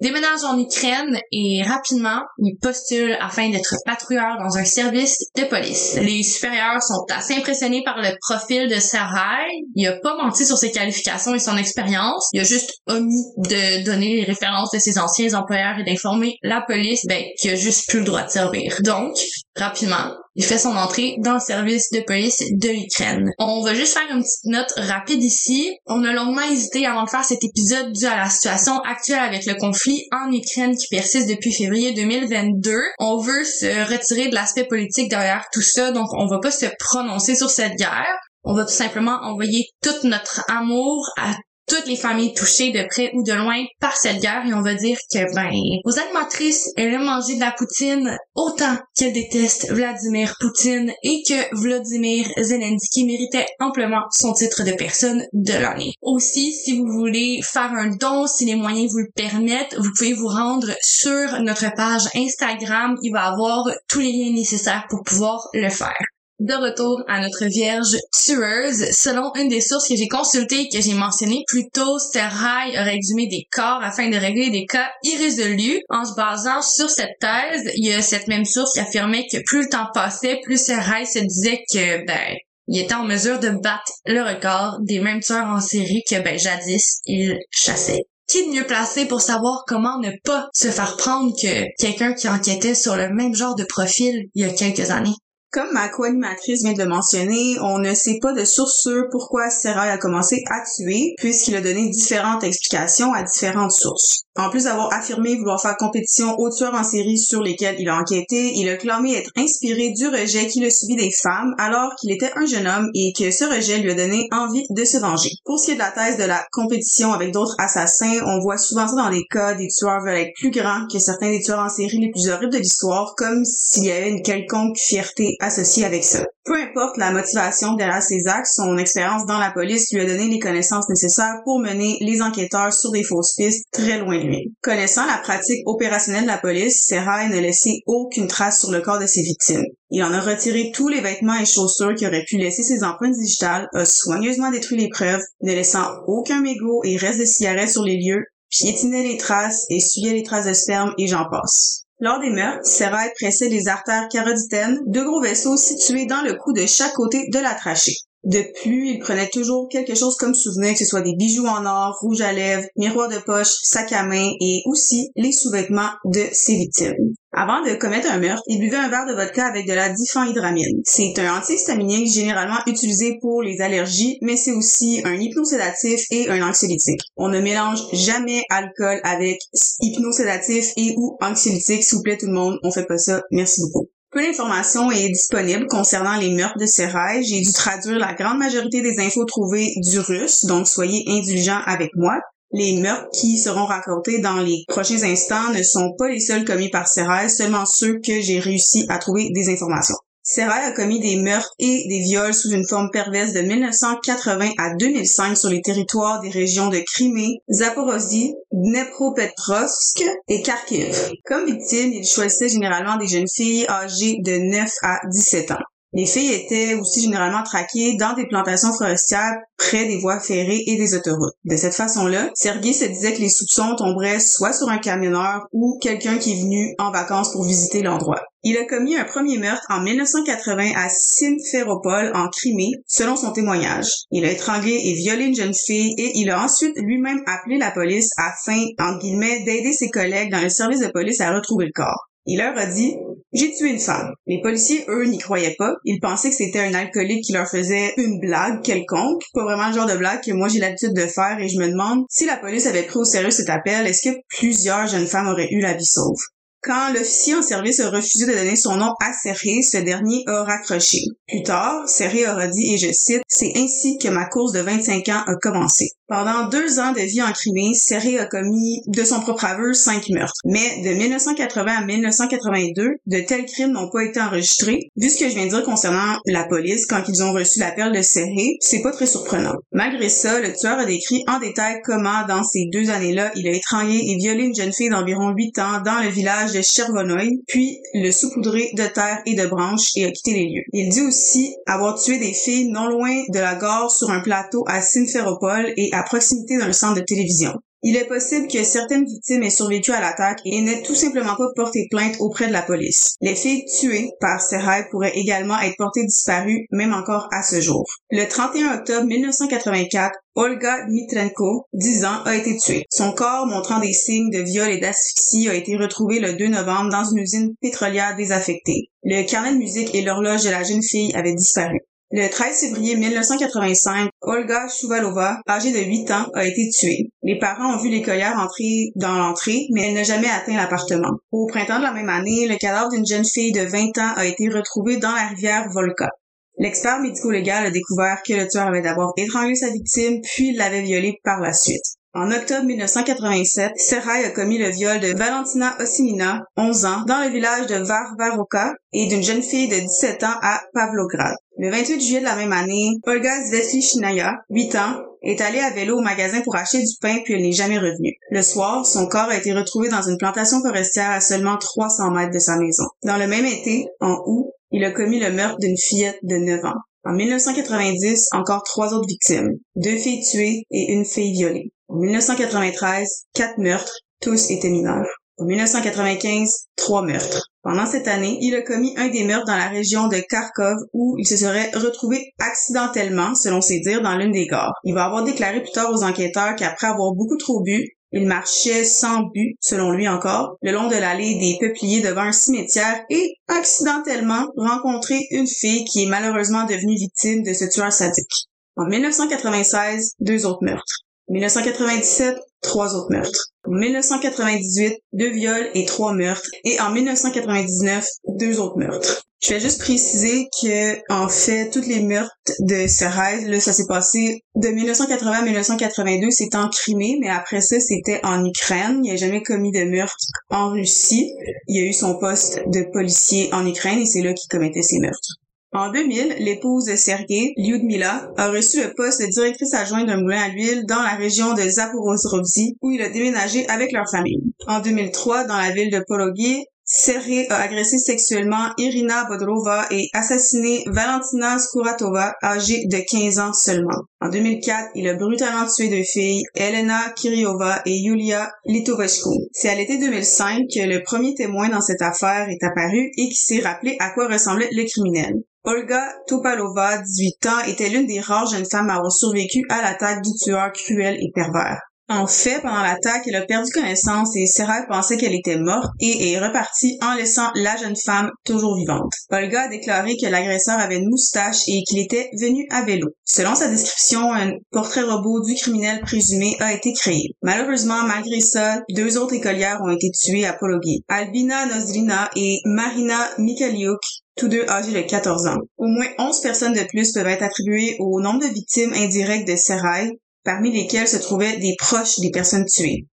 déménage 0.00 0.44
en 0.44 0.58
Ukraine 0.58 1.18
et 1.32 1.62
rapidement, 1.62 2.20
il 2.38 2.56
postule 2.60 3.16
afin 3.20 3.50
d'être 3.50 3.74
patrouilleur 3.84 4.36
dans 4.38 4.56
un 4.56 4.64
service 4.64 5.18
de 5.36 5.44
police. 5.44 5.96
Les 6.00 6.22
supérieurs 6.22 6.82
sont 6.82 7.04
assez 7.10 7.34
impressionnés 7.34 7.82
par 7.84 7.98
le 7.98 8.16
profil 8.20 8.68
de 8.68 8.78
Sarai. 8.78 9.46
Il 9.74 9.86
a 9.86 9.98
pas 10.00 10.16
menti 10.16 10.44
sur 10.44 10.56
ses 10.56 10.70
qualifications 10.70 11.34
et 11.34 11.38
son 11.38 11.56
expérience. 11.56 12.28
Il 12.32 12.40
a 12.40 12.44
juste 12.44 12.74
omis 12.86 13.24
de 13.38 13.84
donner 13.84 14.16
les 14.16 14.24
références 14.24 14.70
de 14.72 14.78
ses 14.78 14.98
anciens 14.98 15.34
employeurs 15.34 15.78
et 15.78 15.84
d'informer 15.84 16.36
la 16.42 16.60
police 16.60 17.04
ben, 17.06 17.24
qu'il 17.38 17.50
a 17.50 17.56
juste 17.56 17.88
plus 17.88 18.00
le 18.00 18.04
droit 18.04 18.22
de 18.22 18.30
servir. 18.30 18.76
Donc, 18.82 19.16
rapidement, 19.56 20.12
il 20.34 20.44
fait 20.44 20.58
son 20.58 20.76
entrée 20.76 21.16
dans 21.18 21.34
le 21.34 21.40
service 21.40 21.90
de 21.90 22.00
police 22.00 22.42
de 22.52 22.68
l'Ukraine. 22.68 23.30
On 23.38 23.62
va 23.62 23.74
juste 23.74 23.94
faire 23.94 24.14
une 24.14 24.22
petite 24.22 24.44
note 24.44 24.72
rapide 24.76 25.22
ici. 25.22 25.76
On 25.86 26.04
a 26.04 26.12
longuement 26.12 26.42
hésité 26.42 26.86
avant 26.86 27.04
de 27.04 27.08
faire 27.08 27.24
cet 27.24 27.42
épisode 27.42 27.92
dû 27.92 28.04
à 28.04 28.16
la 28.16 28.28
situation 28.28 28.78
actuelle 28.80 29.20
avec 29.20 29.46
le 29.46 29.54
conflit 29.54 30.06
en 30.12 30.30
Ukraine 30.30 30.76
qui 30.76 30.88
persiste 30.88 31.28
depuis 31.28 31.52
février 31.52 31.92
2022. 31.92 32.78
On 32.98 33.18
veut 33.18 33.44
se 33.44 33.90
retirer 33.90 34.28
de 34.28 34.34
l'aspect 34.34 34.64
politique 34.64 35.08
derrière 35.08 35.46
tout 35.52 35.62
ça, 35.62 35.90
donc 35.90 36.08
on 36.12 36.26
va 36.26 36.38
pas 36.38 36.50
se 36.50 36.66
prononcer 36.78 37.34
sur 37.34 37.48
cette 37.50 37.76
guerre. 37.76 38.18
On 38.44 38.54
va 38.54 38.64
tout 38.64 38.72
simplement 38.72 39.18
envoyer 39.22 39.66
tout 39.82 40.06
notre 40.06 40.42
amour 40.48 41.04
à 41.18 41.34
toutes 41.66 41.86
les 41.86 41.96
familles 41.96 42.34
touchées 42.34 42.72
de 42.72 42.86
près 42.88 43.10
ou 43.14 43.22
de 43.22 43.32
loin 43.32 43.64
par 43.80 43.96
cette 43.96 44.20
guerre 44.20 44.46
et 44.46 44.54
on 44.54 44.62
va 44.62 44.74
dire 44.74 44.98
que 45.12 45.34
ben 45.34 45.50
vos 45.84 45.98
animatrices 45.98 46.70
elles 46.76 46.92
aiment 46.92 47.04
manger 47.04 47.36
de 47.36 47.40
la 47.40 47.52
poutine 47.52 48.16
autant 48.34 48.76
qu'elles 48.94 49.12
détestent 49.12 49.70
Vladimir 49.70 50.34
Poutine 50.40 50.92
et 51.02 51.22
que 51.26 51.56
Vladimir 51.56 52.26
Zelensky 52.38 53.04
méritait 53.04 53.46
amplement 53.60 54.02
son 54.10 54.32
titre 54.32 54.64
de 54.64 54.72
personne 54.72 55.24
de 55.32 55.52
l'année. 55.52 55.94
Aussi, 56.02 56.52
si 56.52 56.78
vous 56.78 56.86
voulez 56.86 57.40
faire 57.42 57.72
un 57.72 57.90
don, 57.96 58.26
si 58.26 58.44
les 58.44 58.54
moyens 58.54 58.92
vous 58.92 58.98
le 58.98 59.10
permettent, 59.14 59.76
vous 59.78 59.90
pouvez 59.96 60.12
vous 60.12 60.28
rendre 60.28 60.68
sur 60.82 61.40
notre 61.40 61.74
page 61.74 62.08
Instagram. 62.14 62.96
Il 63.02 63.12
va 63.12 63.24
avoir 63.24 63.64
tous 63.88 64.00
les 64.00 64.12
liens 64.12 64.32
nécessaires 64.32 64.86
pour 64.88 65.02
pouvoir 65.02 65.48
le 65.52 65.68
faire 65.68 65.96
de 66.40 66.54
retour 66.54 67.02
à 67.08 67.20
notre 67.20 67.46
vierge 67.46 67.96
tueuse. 68.12 68.90
Selon 68.92 69.34
une 69.34 69.48
des 69.48 69.60
sources 69.60 69.88
que 69.88 69.96
j'ai 69.96 70.08
consultées 70.08 70.62
et 70.62 70.68
que 70.68 70.80
j'ai 70.80 70.94
mentionnées 70.94 71.44
plus 71.46 71.68
tôt, 71.70 71.98
Serhai 71.98 72.78
aurait 72.78 72.94
exhumé 72.94 73.26
des 73.26 73.46
corps 73.50 73.82
afin 73.82 74.08
de 74.10 74.16
régler 74.16 74.50
des 74.50 74.66
cas 74.66 74.90
irrésolus. 75.02 75.80
En 75.88 76.04
se 76.04 76.14
basant 76.14 76.62
sur 76.62 76.90
cette 76.90 77.18
thèse, 77.20 77.70
il 77.76 77.86
y 77.86 77.92
a 77.92 78.02
cette 78.02 78.28
même 78.28 78.44
source 78.44 78.72
qui 78.74 78.80
affirmait 78.80 79.26
que 79.30 79.38
plus 79.46 79.62
le 79.62 79.68
temps 79.68 79.88
passait, 79.94 80.40
plus 80.44 80.62
Serhai 80.62 81.06
se 81.06 81.20
disait 81.20 81.62
que, 81.72 82.04
ben, 82.06 82.36
il 82.68 82.80
était 82.80 82.94
en 82.94 83.04
mesure 83.04 83.38
de 83.38 83.50
battre 83.50 83.92
le 84.04 84.22
record 84.22 84.78
des 84.80 84.98
mêmes 84.98 85.20
tueurs 85.20 85.46
en 85.46 85.60
série 85.60 86.02
que, 86.08 86.20
ben, 86.20 86.38
jadis, 86.38 87.00
il 87.06 87.38
chassait. 87.50 88.02
Qui 88.28 88.44
de 88.46 88.52
mieux 88.52 88.66
placé 88.66 89.06
pour 89.06 89.20
savoir 89.20 89.62
comment 89.68 90.00
ne 90.00 90.10
pas 90.24 90.48
se 90.52 90.68
faire 90.68 90.96
prendre 90.96 91.32
que 91.40 91.64
quelqu'un 91.80 92.12
qui 92.12 92.28
enquêtait 92.28 92.74
sur 92.74 92.96
le 92.96 93.08
même 93.08 93.36
genre 93.36 93.54
de 93.54 93.64
profil 93.64 94.28
il 94.34 94.42
y 94.42 94.44
a 94.44 94.52
quelques 94.52 94.90
années? 94.90 95.14
Comme 95.56 95.72
ma 95.72 95.88
co-animatrice 95.88 96.64
vient 96.64 96.74
de 96.74 96.82
le 96.82 96.86
mentionner, 96.90 97.56
on 97.62 97.78
ne 97.78 97.94
sait 97.94 98.18
pas 98.20 98.34
de 98.34 98.44
source 98.44 98.78
sûre 98.78 99.06
pourquoi 99.10 99.48
Serra 99.48 99.84
a 99.84 99.96
commencé 99.96 100.44
à 100.50 100.62
tuer, 100.62 101.14
puisqu'il 101.16 101.56
a 101.56 101.62
donné 101.62 101.88
différentes 101.88 102.44
explications 102.44 103.14
à 103.14 103.22
différentes 103.22 103.72
sources. 103.72 104.25
En 104.38 104.50
plus 104.50 104.64
d'avoir 104.64 104.92
affirmé 104.92 105.36
vouloir 105.36 105.60
faire 105.60 105.76
compétition 105.76 106.38
aux 106.38 106.50
tueurs 106.50 106.74
en 106.74 106.84
série 106.84 107.16
sur 107.16 107.42
lesquels 107.42 107.76
il 107.78 107.88
a 107.88 107.96
enquêté, 107.96 108.52
il 108.54 108.68
a 108.68 108.76
clamé 108.76 109.14
être 109.14 109.30
inspiré 109.36 109.90
du 109.90 110.08
rejet 110.08 110.46
qu'il 110.46 110.64
a 110.64 110.70
subi 110.70 110.94
des 110.96 111.10
femmes 111.10 111.54
alors 111.58 111.94
qu'il 111.98 112.12
était 112.12 112.30
un 112.36 112.44
jeune 112.44 112.66
homme 112.66 112.90
et 112.94 113.12
que 113.16 113.30
ce 113.30 113.44
rejet 113.44 113.78
lui 113.78 113.92
a 113.92 113.94
donné 113.94 114.28
envie 114.32 114.66
de 114.68 114.84
se 114.84 114.98
venger. 114.98 115.30
Pour 115.44 115.58
ce 115.58 115.66
qui 115.66 115.70
est 115.72 115.74
de 115.74 115.78
la 115.78 115.90
thèse 115.90 116.18
de 116.18 116.24
la 116.24 116.44
compétition 116.52 117.12
avec 117.12 117.32
d'autres 117.32 117.54
assassins, 117.58 118.20
on 118.26 118.40
voit 118.40 118.58
souvent 118.58 118.86
ça 118.86 118.96
dans 118.96 119.10
des 119.10 119.24
cas 119.30 119.54
des 119.54 119.68
tueurs 119.68 120.02
veulent 120.04 120.18
être 120.18 120.34
plus 120.38 120.50
grands 120.50 120.86
que 120.92 120.98
certains 120.98 121.30
des 121.30 121.40
tueurs 121.40 121.60
en 121.60 121.70
série 121.70 121.98
les 121.98 122.10
plus 122.10 122.28
horribles 122.28 122.52
de 122.52 122.58
l'histoire, 122.58 123.14
comme 123.16 123.44
s'il 123.44 123.84
y 123.84 123.90
avait 123.90 124.10
une 124.10 124.22
quelconque 124.22 124.76
fierté 124.76 125.36
associée 125.40 125.84
avec 125.84 126.04
ça. 126.04 126.24
Peu 126.44 126.54
importe 126.54 126.96
la 126.96 127.10
motivation 127.10 127.72
derrière 127.74 128.02
ses 128.02 128.28
actes, 128.28 128.46
son 128.46 128.78
expérience 128.78 129.26
dans 129.26 129.38
la 129.38 129.50
police 129.50 129.92
lui 129.92 130.00
a 130.00 130.06
donné 130.06 130.28
les 130.28 130.38
connaissances 130.38 130.88
nécessaires 130.88 131.40
pour 131.42 131.58
mener 131.58 131.98
les 132.00 132.22
enquêteurs 132.22 132.72
sur 132.72 132.92
des 132.92 133.02
fausses 133.02 133.34
pistes 133.34 133.64
très 133.72 133.98
loin 133.98 134.25
Connaissant 134.62 135.06
la 135.06 135.18
pratique 135.18 135.62
opérationnelle 135.66 136.22
de 136.22 136.28
la 136.28 136.38
police, 136.38 136.84
Serra 136.86 137.28
ne 137.28 137.38
laissé 137.38 137.82
aucune 137.86 138.26
trace 138.26 138.60
sur 138.60 138.70
le 138.70 138.80
corps 138.80 138.98
de 138.98 139.06
ses 139.06 139.22
victimes. 139.22 139.64
Il 139.90 140.02
en 140.02 140.12
a 140.12 140.20
retiré 140.20 140.70
tous 140.74 140.88
les 140.88 141.00
vêtements 141.00 141.38
et 141.38 141.46
chaussures 141.46 141.94
qui 141.94 142.06
auraient 142.06 142.24
pu 142.26 142.36
laisser 142.36 142.62
ses 142.62 142.82
empreintes 142.82 143.14
digitales, 143.14 143.68
a 143.74 143.84
soigneusement 143.84 144.50
détruit 144.50 144.78
les 144.78 144.88
preuves, 144.88 145.22
ne 145.42 145.52
laissant 145.52 145.86
aucun 146.06 146.40
mégot 146.40 146.82
et 146.84 146.96
reste 146.96 147.20
de 147.20 147.24
cigarettes 147.24 147.70
sur 147.70 147.84
les 147.84 147.96
lieux, 147.96 148.24
piétinait 148.50 149.04
les 149.04 149.16
traces, 149.16 149.66
essuyait 149.70 150.14
les 150.14 150.22
traces 150.22 150.46
de 150.46 150.52
sperme 150.52 150.94
et 150.98 151.06
j'en 151.06 151.28
passe. 151.30 151.84
Lors 151.98 152.20
des 152.20 152.30
meurtres, 152.30 152.66
Serrail 152.66 153.10
pressait 153.18 153.48
les 153.48 153.68
artères 153.68 154.08
caroditaines, 154.08 154.78
deux 154.86 155.04
gros 155.04 155.22
vaisseaux 155.22 155.56
situés 155.56 156.06
dans 156.06 156.22
le 156.22 156.34
cou 156.34 156.52
de 156.52 156.66
chaque 156.66 156.92
côté 156.92 157.28
de 157.32 157.38
la 157.38 157.54
trachée. 157.54 157.96
De 158.26 158.42
plus, 158.60 158.88
il 158.90 158.98
prenait 158.98 159.28
toujours 159.28 159.68
quelque 159.68 159.94
chose 159.94 160.16
comme 160.16 160.34
souvenir, 160.34 160.72
que 160.72 160.80
ce 160.80 160.84
soit 160.84 161.00
des 161.00 161.14
bijoux 161.14 161.46
en 161.46 161.64
or, 161.64 161.96
rouge 162.00 162.22
à 162.22 162.32
lèvres, 162.32 162.66
miroir 162.74 163.08
de 163.08 163.18
poche, 163.18 163.54
sac 163.62 163.92
à 163.92 164.02
main 164.02 164.32
et 164.40 164.62
aussi 164.66 165.12
les 165.14 165.30
sous-vêtements 165.30 165.90
de 166.04 166.24
ses 166.32 166.56
victimes. 166.56 166.96
Avant 167.30 167.62
de 167.62 167.74
commettre 167.76 168.10
un 168.10 168.18
meurtre, 168.18 168.42
il 168.48 168.58
buvait 168.58 168.78
un 168.78 168.88
verre 168.88 169.06
de 169.06 169.12
vodka 169.12 169.46
avec 169.46 169.68
de 169.68 169.74
la 169.74 169.90
diphenhydramine. 169.90 170.80
C'est 170.84 171.16
un 171.20 171.36
antihistaminique 171.36 172.12
généralement 172.12 172.58
utilisé 172.66 173.16
pour 173.20 173.42
les 173.42 173.60
allergies, 173.60 174.18
mais 174.22 174.36
c'est 174.36 174.52
aussi 174.52 175.02
un 175.04 175.14
hypnosédatif 175.14 176.00
et 176.10 176.28
un 176.28 176.42
anxiolytique. 176.48 177.02
On 177.16 177.28
ne 177.28 177.40
mélange 177.40 177.78
jamais 177.92 178.42
alcool 178.50 178.98
avec 179.04 179.38
hypnosédatif 179.80 180.72
et 180.76 180.94
ou 180.96 181.16
anxiolytique. 181.20 181.84
S'il 181.84 181.98
vous 181.98 182.02
plaît 182.02 182.18
tout 182.18 182.26
le 182.26 182.32
monde, 182.32 182.58
on 182.64 182.72
fait 182.72 182.86
pas 182.86 182.98
ça. 182.98 183.22
Merci 183.30 183.60
beaucoup. 183.60 183.88
Peu 184.16 184.22
d'informations 184.22 184.90
est 184.90 185.10
disponible 185.10 185.66
concernant 185.66 186.16
les 186.16 186.30
meurtres 186.30 186.56
de 186.58 186.64
Serail. 186.64 187.22
J'ai 187.22 187.42
dû 187.42 187.52
traduire 187.52 187.98
la 187.98 188.14
grande 188.14 188.38
majorité 188.38 188.80
des 188.80 188.98
infos 188.98 189.26
trouvées 189.26 189.74
du 189.76 189.98
russe, 189.98 190.46
donc 190.46 190.66
soyez 190.66 191.04
indulgents 191.06 191.60
avec 191.66 191.90
moi. 191.96 192.14
Les 192.50 192.80
meurtres 192.80 193.10
qui 193.12 193.36
seront 193.36 193.66
racontés 193.66 194.20
dans 194.20 194.38
les 194.38 194.64
prochains 194.68 195.02
instants 195.02 195.52
ne 195.52 195.62
sont 195.62 195.92
pas 195.98 196.08
les 196.08 196.20
seuls 196.20 196.46
commis 196.46 196.70
par 196.70 196.88
Serail, 196.88 197.28
seulement 197.28 197.66
ceux 197.66 197.98
que 198.00 198.22
j'ai 198.22 198.38
réussi 198.38 198.86
à 198.88 198.96
trouver 198.96 199.28
des 199.34 199.52
informations. 199.52 199.96
Serail 200.28 200.64
a 200.64 200.72
commis 200.72 200.98
des 200.98 201.22
meurtres 201.22 201.54
et 201.60 201.86
des 201.88 202.00
viols 202.00 202.34
sous 202.34 202.50
une 202.50 202.66
forme 202.66 202.90
perverse 202.90 203.32
de 203.32 203.42
1980 203.42 204.54
à 204.58 204.74
2005 204.74 205.36
sur 205.36 205.48
les 205.48 205.62
territoires 205.62 206.20
des 206.20 206.30
régions 206.30 206.68
de 206.68 206.78
Crimée, 206.78 207.38
Zaporozhye, 207.48 208.34
Dnepropetrovsk 208.50 210.02
et 210.26 210.42
Kharkiv. 210.42 211.12
Comme 211.24 211.46
victime, 211.46 211.92
il 211.92 212.04
choisissait 212.04 212.48
généralement 212.48 212.96
des 212.96 213.06
jeunes 213.06 213.28
filles 213.32 213.66
âgées 213.68 214.16
de 214.18 214.36
9 214.36 214.68
à 214.82 214.98
17 215.08 215.52
ans. 215.52 215.62
Les 215.92 216.06
filles 216.06 216.32
étaient 216.32 216.74
aussi 216.74 217.02
généralement 217.02 217.42
traquées 217.42 217.96
dans 217.96 218.14
des 218.14 218.26
plantations 218.26 218.72
forestières 218.72 219.36
près 219.56 219.86
des 219.86 219.98
voies 219.98 220.20
ferrées 220.20 220.62
et 220.66 220.76
des 220.76 220.94
autoroutes. 220.94 221.34
De 221.44 221.56
cette 221.56 221.74
façon-là, 221.74 222.30
Sergei 222.34 222.72
se 222.72 222.84
disait 222.84 223.14
que 223.14 223.20
les 223.20 223.28
soupçons 223.28 223.76
tomberaient 223.76 224.20
soit 224.20 224.52
sur 224.52 224.68
un 224.68 224.78
camionneur 224.78 225.46
ou 225.52 225.78
quelqu'un 225.80 226.18
qui 226.18 226.32
est 226.32 226.42
venu 226.42 226.74
en 226.78 226.90
vacances 226.90 227.32
pour 227.32 227.44
visiter 227.44 227.82
l'endroit. 227.82 228.20
Il 228.42 228.56
a 228.58 228.64
commis 228.64 228.96
un 228.96 229.04
premier 229.04 229.38
meurtre 229.38 229.66
en 229.70 229.80
1980 229.80 230.72
à 230.76 230.88
Simferopol, 230.88 232.12
en 232.14 232.28
Crimée, 232.28 232.72
selon 232.86 233.16
son 233.16 233.32
témoignage. 233.32 233.88
Il 234.10 234.24
a 234.24 234.30
étranglé 234.30 234.72
et 234.72 234.94
violé 234.94 235.24
une 235.24 235.34
jeune 235.34 235.54
fille 235.54 235.94
et 235.98 236.18
il 236.18 236.30
a 236.30 236.42
ensuite 236.42 236.76
lui-même 236.76 237.22
appelé 237.26 237.58
la 237.58 237.70
police 237.70 238.10
afin, 238.18 238.66
en 238.78 238.98
guillemets, 238.98 239.44
d'aider 239.44 239.72
ses 239.72 239.90
collègues 239.90 240.30
dans 240.30 240.42
le 240.42 240.48
service 240.48 240.80
de 240.80 240.88
police 240.88 241.20
à 241.20 241.34
retrouver 241.34 241.66
le 241.66 241.72
corps. 241.72 242.08
Il 242.26 242.38
leur 242.38 242.58
a 242.58 242.66
dit 242.66 242.96
J'ai 243.32 243.52
tué 243.52 243.70
une 243.70 243.78
femme. 243.78 244.12
Les 244.26 244.42
policiers, 244.42 244.84
eux, 244.88 245.06
n'y 245.06 245.18
croyaient 245.18 245.54
pas. 245.56 245.74
Ils 245.84 246.00
pensaient 246.00 246.30
que 246.30 246.34
c'était 246.34 246.58
un 246.58 246.74
alcoolique 246.74 247.24
qui 247.24 247.32
leur 247.32 247.48
faisait 247.48 247.94
une 247.96 248.18
blague 248.18 248.62
quelconque. 248.62 249.22
Pas 249.32 249.44
vraiment 249.44 249.68
le 249.68 249.74
genre 249.74 249.86
de 249.86 249.96
blague 249.96 250.22
que 250.24 250.32
moi 250.32 250.48
j'ai 250.48 250.58
l'habitude 250.58 250.92
de 250.92 251.06
faire 251.06 251.38
et 251.38 251.48
je 251.48 251.58
me 251.58 251.68
demande 251.68 252.04
si 252.10 252.26
la 252.26 252.36
police 252.36 252.66
avait 252.66 252.82
pris 252.82 252.98
au 252.98 253.04
sérieux 253.04 253.30
cet 253.30 253.48
appel, 253.48 253.86
est-ce 253.86 254.10
que 254.10 254.16
plusieurs 254.28 254.88
jeunes 254.88 255.06
femmes 255.06 255.28
auraient 255.28 255.52
eu 255.52 255.60
la 255.60 255.74
vie 255.74 255.86
sauve? 255.86 256.18
Quand 256.66 256.92
l'officier 256.92 257.36
en 257.36 257.42
service 257.42 257.78
a 257.78 257.90
refusé 257.90 258.26
de 258.26 258.32
donner 258.32 258.56
son 258.56 258.76
nom 258.76 258.92
à 259.00 259.12
Serré, 259.12 259.62
ce 259.62 259.76
dernier 259.76 260.24
a 260.26 260.42
raccroché. 260.42 260.98
Plus 261.28 261.44
tard, 261.44 261.88
Serré 261.88 262.28
aura 262.28 262.48
dit, 262.48 262.74
et 262.74 262.76
je 262.76 262.90
cite, 262.90 263.22
C'est 263.28 263.52
ainsi 263.54 263.98
que 263.98 264.08
ma 264.08 264.26
course 264.26 264.50
de 264.50 264.60
25 264.60 265.08
ans 265.10 265.22
a 265.28 265.36
commencé. 265.40 265.90
Pendant 266.08 266.48
deux 266.48 266.78
ans 266.78 266.92
de 266.92 267.00
vie 267.00 267.20
en 267.20 267.32
Crimée, 267.32 267.74
Serré 267.74 268.20
a 268.20 268.26
commis, 268.26 268.80
de 268.86 269.02
son 269.02 269.20
propre 269.20 269.44
aveu, 269.44 269.74
cinq 269.74 270.08
meurtres. 270.10 270.40
Mais 270.44 270.82
de 270.84 270.90
1980 270.90 271.72
à 271.78 271.84
1982, 271.84 272.90
de 273.06 273.18
tels 273.26 273.44
crimes 273.46 273.72
n'ont 273.72 273.90
pas 273.90 274.04
été 274.04 274.20
enregistrés. 274.20 274.92
Vu 274.96 275.10
ce 275.10 275.18
que 275.18 275.28
je 275.28 275.34
viens 275.34 275.46
de 275.46 275.50
dire 275.50 275.64
concernant 275.64 276.16
la 276.26 276.44
police 276.44 276.86
quand 276.86 277.02
ils 277.08 277.24
ont 277.24 277.32
reçu 277.32 277.58
l'appel 277.58 277.90
de 277.90 278.02
Serré, 278.02 278.56
c'est 278.60 278.82
pas 278.82 278.92
très 278.92 279.06
surprenant. 279.06 279.54
Malgré 279.72 280.08
ça, 280.08 280.38
le 280.38 280.52
tueur 280.54 280.78
a 280.78 280.84
décrit 280.84 281.24
en 281.26 281.40
détail 281.40 281.80
comment, 281.84 282.24
dans 282.28 282.44
ces 282.44 282.66
deux 282.72 282.88
années-là, 282.90 283.32
il 283.34 283.48
a 283.48 283.50
étranglé 283.50 284.00
et 284.06 284.16
violé 284.16 284.44
une 284.44 284.54
jeune 284.54 284.72
fille 284.72 284.90
d'environ 284.90 285.30
huit 285.30 285.58
ans 285.58 285.82
dans 285.84 286.04
le 286.04 286.10
village 286.10 286.52
de 286.52 286.62
Chervonoy, 286.62 287.42
puis 287.48 287.80
le 287.94 288.12
saupoudré 288.12 288.70
de 288.74 288.86
terre 288.86 289.22
et 289.26 289.34
de 289.34 289.46
branches 289.46 289.90
et 289.96 290.04
a 290.04 290.12
quitté 290.12 290.34
les 290.34 290.44
lieux. 290.44 290.64
Il 290.72 290.88
dit 290.88 291.02
aussi 291.02 291.56
avoir 291.66 292.00
tué 292.00 292.18
des 292.18 292.32
filles 292.32 292.70
non 292.70 292.86
loin 292.86 293.24
de 293.28 293.38
la 293.40 293.56
gare 293.56 293.90
sur 293.90 294.10
un 294.10 294.20
plateau 294.20 294.62
à 294.68 294.80
Simferopol 294.80 295.72
et 295.76 295.90
à 295.96 296.02
proximité 296.02 296.58
d'un 296.58 296.72
centre 296.72 297.00
de 297.00 297.04
télévision. 297.04 297.52
Il 297.82 297.94
est 297.94 298.08
possible 298.08 298.48
que 298.48 298.64
certaines 298.64 299.04
victimes 299.04 299.44
aient 299.44 299.50
survécu 299.50 299.92
à 299.92 300.00
l'attaque 300.00 300.40
et 300.44 300.60
n'aient 300.60 300.82
tout 300.82 300.94
simplement 300.94 301.36
pas 301.36 301.46
porté 301.54 301.86
plainte 301.88 302.16
auprès 302.18 302.48
de 302.48 302.52
la 302.52 302.62
police. 302.62 303.14
Les 303.20 303.36
filles 303.36 303.64
tuées 303.78 304.10
par 304.18 304.40
Serrail 304.40 304.86
pourraient 304.90 305.16
également 305.16 305.56
être 305.60 305.76
portées 305.76 306.04
disparues, 306.04 306.66
même 306.72 306.92
encore 306.92 307.28
à 307.30 307.42
ce 307.42 307.60
jour. 307.60 307.84
Le 308.10 308.26
31 308.26 308.78
octobre 308.78 309.06
1984, 309.06 310.18
Olga 310.34 310.86
Dmitrenko, 310.88 311.66
10 311.74 312.04
ans, 312.06 312.22
a 312.24 312.34
été 312.34 312.56
tuée. 312.56 312.86
Son 312.90 313.12
corps, 313.12 313.46
montrant 313.46 313.78
des 313.78 313.92
signes 313.92 314.30
de 314.30 314.40
viol 314.40 314.70
et 314.70 314.80
d'asphyxie, 314.80 315.48
a 315.48 315.54
été 315.54 315.76
retrouvé 315.76 316.18
le 316.18 316.32
2 316.32 316.48
novembre 316.48 316.90
dans 316.90 317.04
une 317.04 317.18
usine 317.18 317.54
pétrolière 317.60 318.16
désaffectée. 318.16 318.90
Le 319.04 319.22
carnet 319.22 319.52
de 319.52 319.58
musique 319.58 319.94
et 319.94 320.02
l'horloge 320.02 320.42
de 320.42 320.50
la 320.50 320.64
jeune 320.64 320.82
fille 320.82 321.14
avaient 321.14 321.34
disparu. 321.34 321.78
Le 322.18 322.30
13 322.30 322.60
février 322.60 322.96
1985, 322.96 324.08
Olga 324.22 324.68
Shuvalova, 324.68 325.42
âgée 325.46 325.70
de 325.70 325.86
8 325.86 326.10
ans, 326.12 326.26
a 326.32 326.46
été 326.46 326.70
tuée. 326.70 327.10
Les 327.22 327.38
parents 327.38 327.74
ont 327.74 327.76
vu 327.76 327.90
l'écolière 327.90 328.38
entrer 328.38 328.90
dans 328.94 329.18
l'entrée, 329.18 329.66
mais 329.74 329.88
elle 329.88 329.92
n'a 329.92 330.02
jamais 330.02 330.30
atteint 330.30 330.56
l'appartement. 330.56 331.10
Au 331.30 331.46
printemps 331.46 331.76
de 331.76 331.82
la 331.82 331.92
même 331.92 332.08
année, 332.08 332.48
le 332.48 332.56
cadavre 332.56 332.88
d'une 332.88 333.04
jeune 333.04 333.26
fille 333.26 333.52
de 333.52 333.60
20 333.60 333.98
ans 333.98 334.14
a 334.16 334.24
été 334.24 334.48
retrouvé 334.48 334.96
dans 334.96 335.12
la 335.12 335.26
rivière 335.26 335.68
Volga. 335.74 336.08
L'expert 336.56 337.00
médico-légal 337.00 337.66
a 337.66 337.70
découvert 337.70 338.22
que 338.26 338.32
le 338.32 338.48
tueur 338.48 338.68
avait 338.68 338.80
d'abord 338.80 339.12
étranglé 339.18 339.54
sa 339.54 339.68
victime, 339.68 340.22
puis 340.22 340.54
l'avait 340.54 340.80
violée 340.80 341.20
par 341.22 341.40
la 341.40 341.52
suite. 341.52 341.84
En 342.18 342.30
octobre 342.30 342.64
1987, 342.64 343.72
Serrail 343.76 344.24
a 344.24 344.30
commis 344.30 344.56
le 344.56 344.70
viol 344.70 345.00
de 345.00 345.08
Valentina 345.08 345.76
Osimina, 345.78 346.46
11 346.56 346.84
ans, 346.86 347.02
dans 347.06 347.22
le 347.22 347.28
village 347.28 347.66
de 347.66 347.74
Varvaroka 347.74 348.72
et 348.94 349.06
d'une 349.06 349.22
jeune 349.22 349.42
fille 349.42 349.68
de 349.68 349.78
17 349.78 350.24
ans 350.24 350.38
à 350.40 350.62
Pavlograd. 350.72 351.36
Le 351.58 351.70
28 351.70 352.00
juillet 352.00 352.20
de 352.20 352.24
la 352.24 352.36
même 352.36 352.54
année, 352.54 352.92
Olga 353.06 353.44
Svetlichnaya, 353.44 354.32
8 354.48 354.76
ans, 354.76 354.94
est 355.20 355.42
allée 355.42 355.58
à 355.58 355.68
vélo 355.68 355.98
au 355.98 356.00
magasin 356.00 356.40
pour 356.40 356.56
acheter 356.56 356.78
du 356.78 356.94
pain 357.02 357.18
puis 357.22 357.34
elle 357.34 357.42
n'est 357.42 357.52
jamais 357.52 357.76
revenue. 357.76 358.14
Le 358.30 358.40
soir, 358.40 358.86
son 358.86 359.06
corps 359.08 359.28
a 359.28 359.36
été 359.36 359.52
retrouvé 359.52 359.90
dans 359.90 360.00
une 360.00 360.16
plantation 360.16 360.62
forestière 360.62 361.10
à 361.10 361.20
seulement 361.20 361.58
300 361.58 362.12
mètres 362.12 362.32
de 362.32 362.38
sa 362.38 362.56
maison. 362.56 362.84
Dans 363.02 363.18
le 363.18 363.26
même 363.26 363.44
été, 363.44 363.88
en 364.00 364.16
août, 364.24 364.46
il 364.70 364.82
a 364.84 364.90
commis 364.90 365.20
le 365.20 365.32
meurtre 365.32 365.58
d'une 365.58 365.76
fillette 365.76 366.20
de 366.22 366.36
9 366.36 366.64
ans. 366.64 366.80
En 367.04 367.12
1990, 367.12 368.28
encore 368.32 368.62
trois 368.64 368.94
autres 368.94 369.06
victimes, 369.06 369.50
deux 369.76 369.98
filles 369.98 370.24
tuées 370.24 370.62
et 370.70 370.92
une 370.92 371.04
fille 371.04 371.34
violée. 371.34 371.72
En 371.88 371.96
1993, 371.96 373.26
quatre 373.32 373.58
meurtres, 373.58 373.94
tous 374.20 374.50
étaient 374.50 374.70
mineurs. 374.70 375.06
En 375.38 375.44
1995, 375.44 376.50
trois 376.76 377.02
meurtres. 377.02 377.50
Pendant 377.62 377.86
cette 377.86 378.08
année, 378.08 378.38
il 378.40 378.54
a 378.54 378.62
commis 378.62 378.94
un 378.96 379.08
des 379.08 379.24
meurtres 379.24 379.46
dans 379.46 379.56
la 379.56 379.68
région 379.68 380.08
de 380.08 380.16
Kharkov 380.16 380.78
où 380.92 381.16
il 381.18 381.26
se 381.26 381.36
serait 381.36 381.70
retrouvé 381.74 382.32
accidentellement, 382.38 383.34
selon 383.34 383.60
ses 383.60 383.80
dires, 383.80 384.02
dans 384.02 384.16
l'une 384.16 384.32
des 384.32 384.46
gares. 384.46 384.74
Il 384.84 384.94
va 384.94 385.04
avoir 385.04 385.24
déclaré 385.24 385.62
plus 385.62 385.72
tard 385.72 385.92
aux 385.92 386.02
enquêteurs 386.02 386.56
qu'après 386.56 386.86
avoir 386.86 387.12
beaucoup 387.12 387.36
trop 387.36 387.62
bu, 387.62 387.96
il 388.12 388.26
marchait 388.26 388.84
sans 388.84 389.24
but, 389.24 389.56
selon 389.60 389.90
lui 389.90 390.08
encore, 390.08 390.56
le 390.62 390.72
long 390.72 390.88
de 390.88 390.94
l'allée 390.94 391.34
des 391.34 391.58
peupliers 391.60 392.00
devant 392.00 392.22
un 392.22 392.32
cimetière 392.32 393.04
et, 393.10 393.34
accidentellement, 393.48 394.46
rencontré 394.56 395.20
une 395.30 395.46
fille 395.46 395.84
qui 395.84 396.04
est 396.04 396.08
malheureusement 396.08 396.64
devenue 396.64 396.96
victime 396.96 397.42
de 397.42 397.52
ce 397.52 397.64
tueur 397.64 397.92
sadique. 397.92 398.48
En 398.76 398.86
1996, 398.86 400.12
deux 400.20 400.46
autres 400.46 400.64
meurtres. 400.64 401.05
1997, 401.28 402.36
trois 402.62 402.94
autres 402.94 403.12
meurtres. 403.12 403.48
En 403.66 403.72
1998, 403.72 404.94
deux 405.12 405.30
viols 405.30 405.70
et 405.74 405.84
trois 405.84 406.12
meurtres. 406.12 406.48
Et 406.64 406.80
en 406.80 406.90
1999, 406.90 408.06
deux 408.28 408.60
autres 408.60 408.78
meurtres. 408.78 409.26
Je 409.42 409.52
vais 409.52 409.60
juste 409.60 409.80
préciser 409.80 410.48
que, 410.60 410.96
en 411.12 411.28
fait, 411.28 411.70
tous 411.70 411.86
les 411.86 412.02
meurtres 412.02 412.34
de 412.60 412.86
Serrail, 412.86 413.44
là, 413.44 413.60
ça 413.60 413.72
s'est 413.72 413.86
passé 413.86 414.40
de 414.54 414.68
1980 414.68 415.30
à 415.30 415.42
1982, 415.42 416.30
c'était 416.30 416.56
en 416.56 416.68
Crimée, 416.68 417.18
mais 417.20 417.28
après 417.28 417.60
ça, 417.60 417.78
c'était 417.78 418.20
en 418.24 418.44
Ukraine. 418.44 419.02
Il 419.04 419.10
n'a 419.10 419.16
jamais 419.16 419.42
commis 419.42 419.72
de 419.72 419.84
meurtre 419.84 420.16
en 420.50 420.70
Russie. 420.70 421.30
Il 421.68 421.82
a 421.82 421.86
eu 421.86 421.92
son 421.92 422.18
poste 422.18 422.60
de 422.66 422.90
policier 422.92 423.52
en 423.52 423.66
Ukraine 423.66 423.98
et 423.98 424.06
c'est 424.06 424.22
là 424.22 424.32
qu'il 424.32 424.48
commettait 424.48 424.82
ses 424.82 425.00
meurtres. 425.00 425.36
En 425.72 425.90
2000, 425.90 426.36
l'épouse 426.38 426.86
de 426.86 426.96
Sergei, 426.96 427.52
Lyudmila, 427.56 428.30
a 428.36 428.50
reçu 428.50 428.82
le 428.82 428.94
poste 428.94 429.20
de 429.20 429.26
directrice 429.26 429.74
adjointe 429.74 430.06
d'un 430.06 430.20
moulin 430.20 430.42
à 430.42 430.48
l'huile 430.48 430.86
dans 430.86 431.02
la 431.02 431.16
région 431.16 431.54
de 431.54 431.60
Zaporozhye, 431.60 432.76
où 432.80 432.90
il 432.92 433.02
a 433.02 433.08
déménagé 433.08 433.68
avec 433.68 433.92
leur 433.92 434.08
famille. 434.10 434.42
En 434.66 434.80
2003, 434.80 435.44
dans 435.44 435.58
la 435.58 435.72
ville 435.72 435.90
de 435.90 436.02
Pologie, 436.06 436.64
Sergei 436.88 437.48
a 437.50 437.56
agressé 437.56 437.98
sexuellement 437.98 438.70
Irina 438.78 439.24
Bodrova 439.24 439.86
et 439.90 440.08
assassiné 440.12 440.84
Valentina 440.86 441.58
Skuratova, 441.58 442.36
âgée 442.44 442.86
de 442.86 442.98
15 442.98 443.40
ans 443.40 443.52
seulement. 443.52 444.04
En 444.20 444.28
2004, 444.28 444.90
il 444.94 445.08
a 445.08 445.14
brutalement 445.14 445.66
tué 445.66 445.88
deux 445.88 446.04
filles, 446.04 446.44
Elena 446.54 447.12
Kiriova 447.16 447.82
et 447.86 447.96
Yulia 447.96 448.52
Litoveshko. 448.66 449.32
C'est 449.50 449.68
à 449.68 449.74
l'été 449.74 449.98
2005 449.98 450.60
que 450.72 450.86
le 450.86 451.02
premier 451.02 451.34
témoin 451.34 451.68
dans 451.68 451.80
cette 451.80 452.02
affaire 452.02 452.48
est 452.48 452.64
apparu 452.64 453.10
et 453.16 453.28
qui 453.30 453.34
s'est 453.34 453.62
rappelé 453.62 453.96
à 453.98 454.10
quoi 454.10 454.28
ressemblait 454.28 454.70
le 454.70 454.84
criminel. 454.84 455.42
Olga 455.68 456.00
Topalova, 456.28 456.98
18 456.98 457.46
ans, 457.46 457.60
était 457.66 457.88
l'une 457.88 458.06
des 458.06 458.20
rares 458.20 458.46
jeunes 458.46 458.70
femmes 458.70 458.88
à 458.88 458.94
avoir 458.94 459.10
survécu 459.10 459.64
à 459.68 459.82
l'attaque 459.82 460.22
du 460.22 460.30
tueur 460.40 460.70
cruel 460.72 461.16
et 461.20 461.32
pervers. 461.34 461.80
En 462.08 462.28
fait, 462.28 462.60
pendant 462.62 462.82
l'attaque, 462.82 463.24
elle 463.26 463.34
a 463.34 463.46
perdu 463.46 463.72
connaissance 463.72 464.36
et 464.36 464.46
Sarah 464.46 464.86
pensait 464.88 465.16
qu'elle 465.16 465.34
était 465.34 465.58
morte 465.58 465.90
et 465.98 466.30
est 466.30 466.38
repartie 466.38 466.96
en 467.02 467.14
laissant 467.14 467.50
la 467.56 467.76
jeune 467.76 467.96
femme 467.96 468.30
toujours 468.44 468.76
vivante. 468.76 469.10
Olga 469.32 469.62
a 469.62 469.68
déclaré 469.68 470.14
que 470.16 470.28
l'agresseur 470.28 470.78
avait 470.78 470.98
une 470.98 471.10
moustache 471.10 471.62
et 471.66 471.82
qu'il 471.82 471.98
était 471.98 472.30
venu 472.40 472.64
à 472.70 472.84
vélo. 472.84 473.08
Selon 473.24 473.56
sa 473.56 473.66
description, 473.66 474.32
un 474.32 474.52
portrait 474.70 475.02
robot 475.02 475.40
du 475.40 475.56
criminel 475.56 476.00
présumé 476.00 476.54
a 476.60 476.72
été 476.74 476.92
créé. 476.92 477.34
Malheureusement, 477.42 478.04
malgré 478.04 478.38
ça, 478.38 478.82
deux 478.90 479.18
autres 479.18 479.34
écolières 479.34 479.80
ont 479.82 479.90
été 479.90 480.12
tuées 480.12 480.46
à 480.46 480.52
Pologi. 480.52 481.02
Albina 481.08 481.66
Nozrina 481.66 482.30
et 482.36 482.60
Marina 482.66 483.18
Mikhaliuk 483.38 483.98
tous 484.36 484.48
deux 484.48 484.68
âgés 484.68 484.92
de 484.92 485.00
14 485.00 485.46
ans. 485.46 485.58
Au 485.78 485.86
moins 485.86 486.06
11 486.18 486.40
personnes 486.40 486.74
de 486.74 486.86
plus 486.88 487.12
peuvent 487.12 487.26
être 487.26 487.42
attribuées 487.42 487.96
au 487.98 488.20
nombre 488.20 488.40
de 488.40 488.52
victimes 488.52 488.92
indirectes 488.92 489.48
de 489.48 489.56
Serai, 489.56 490.10
parmi 490.44 490.70
lesquelles 490.70 491.08
se 491.08 491.16
trouvaient 491.16 491.56
des 491.58 491.74
proches 491.78 492.20
des 492.20 492.30
personnes 492.30 492.66
tuées. 492.66 493.06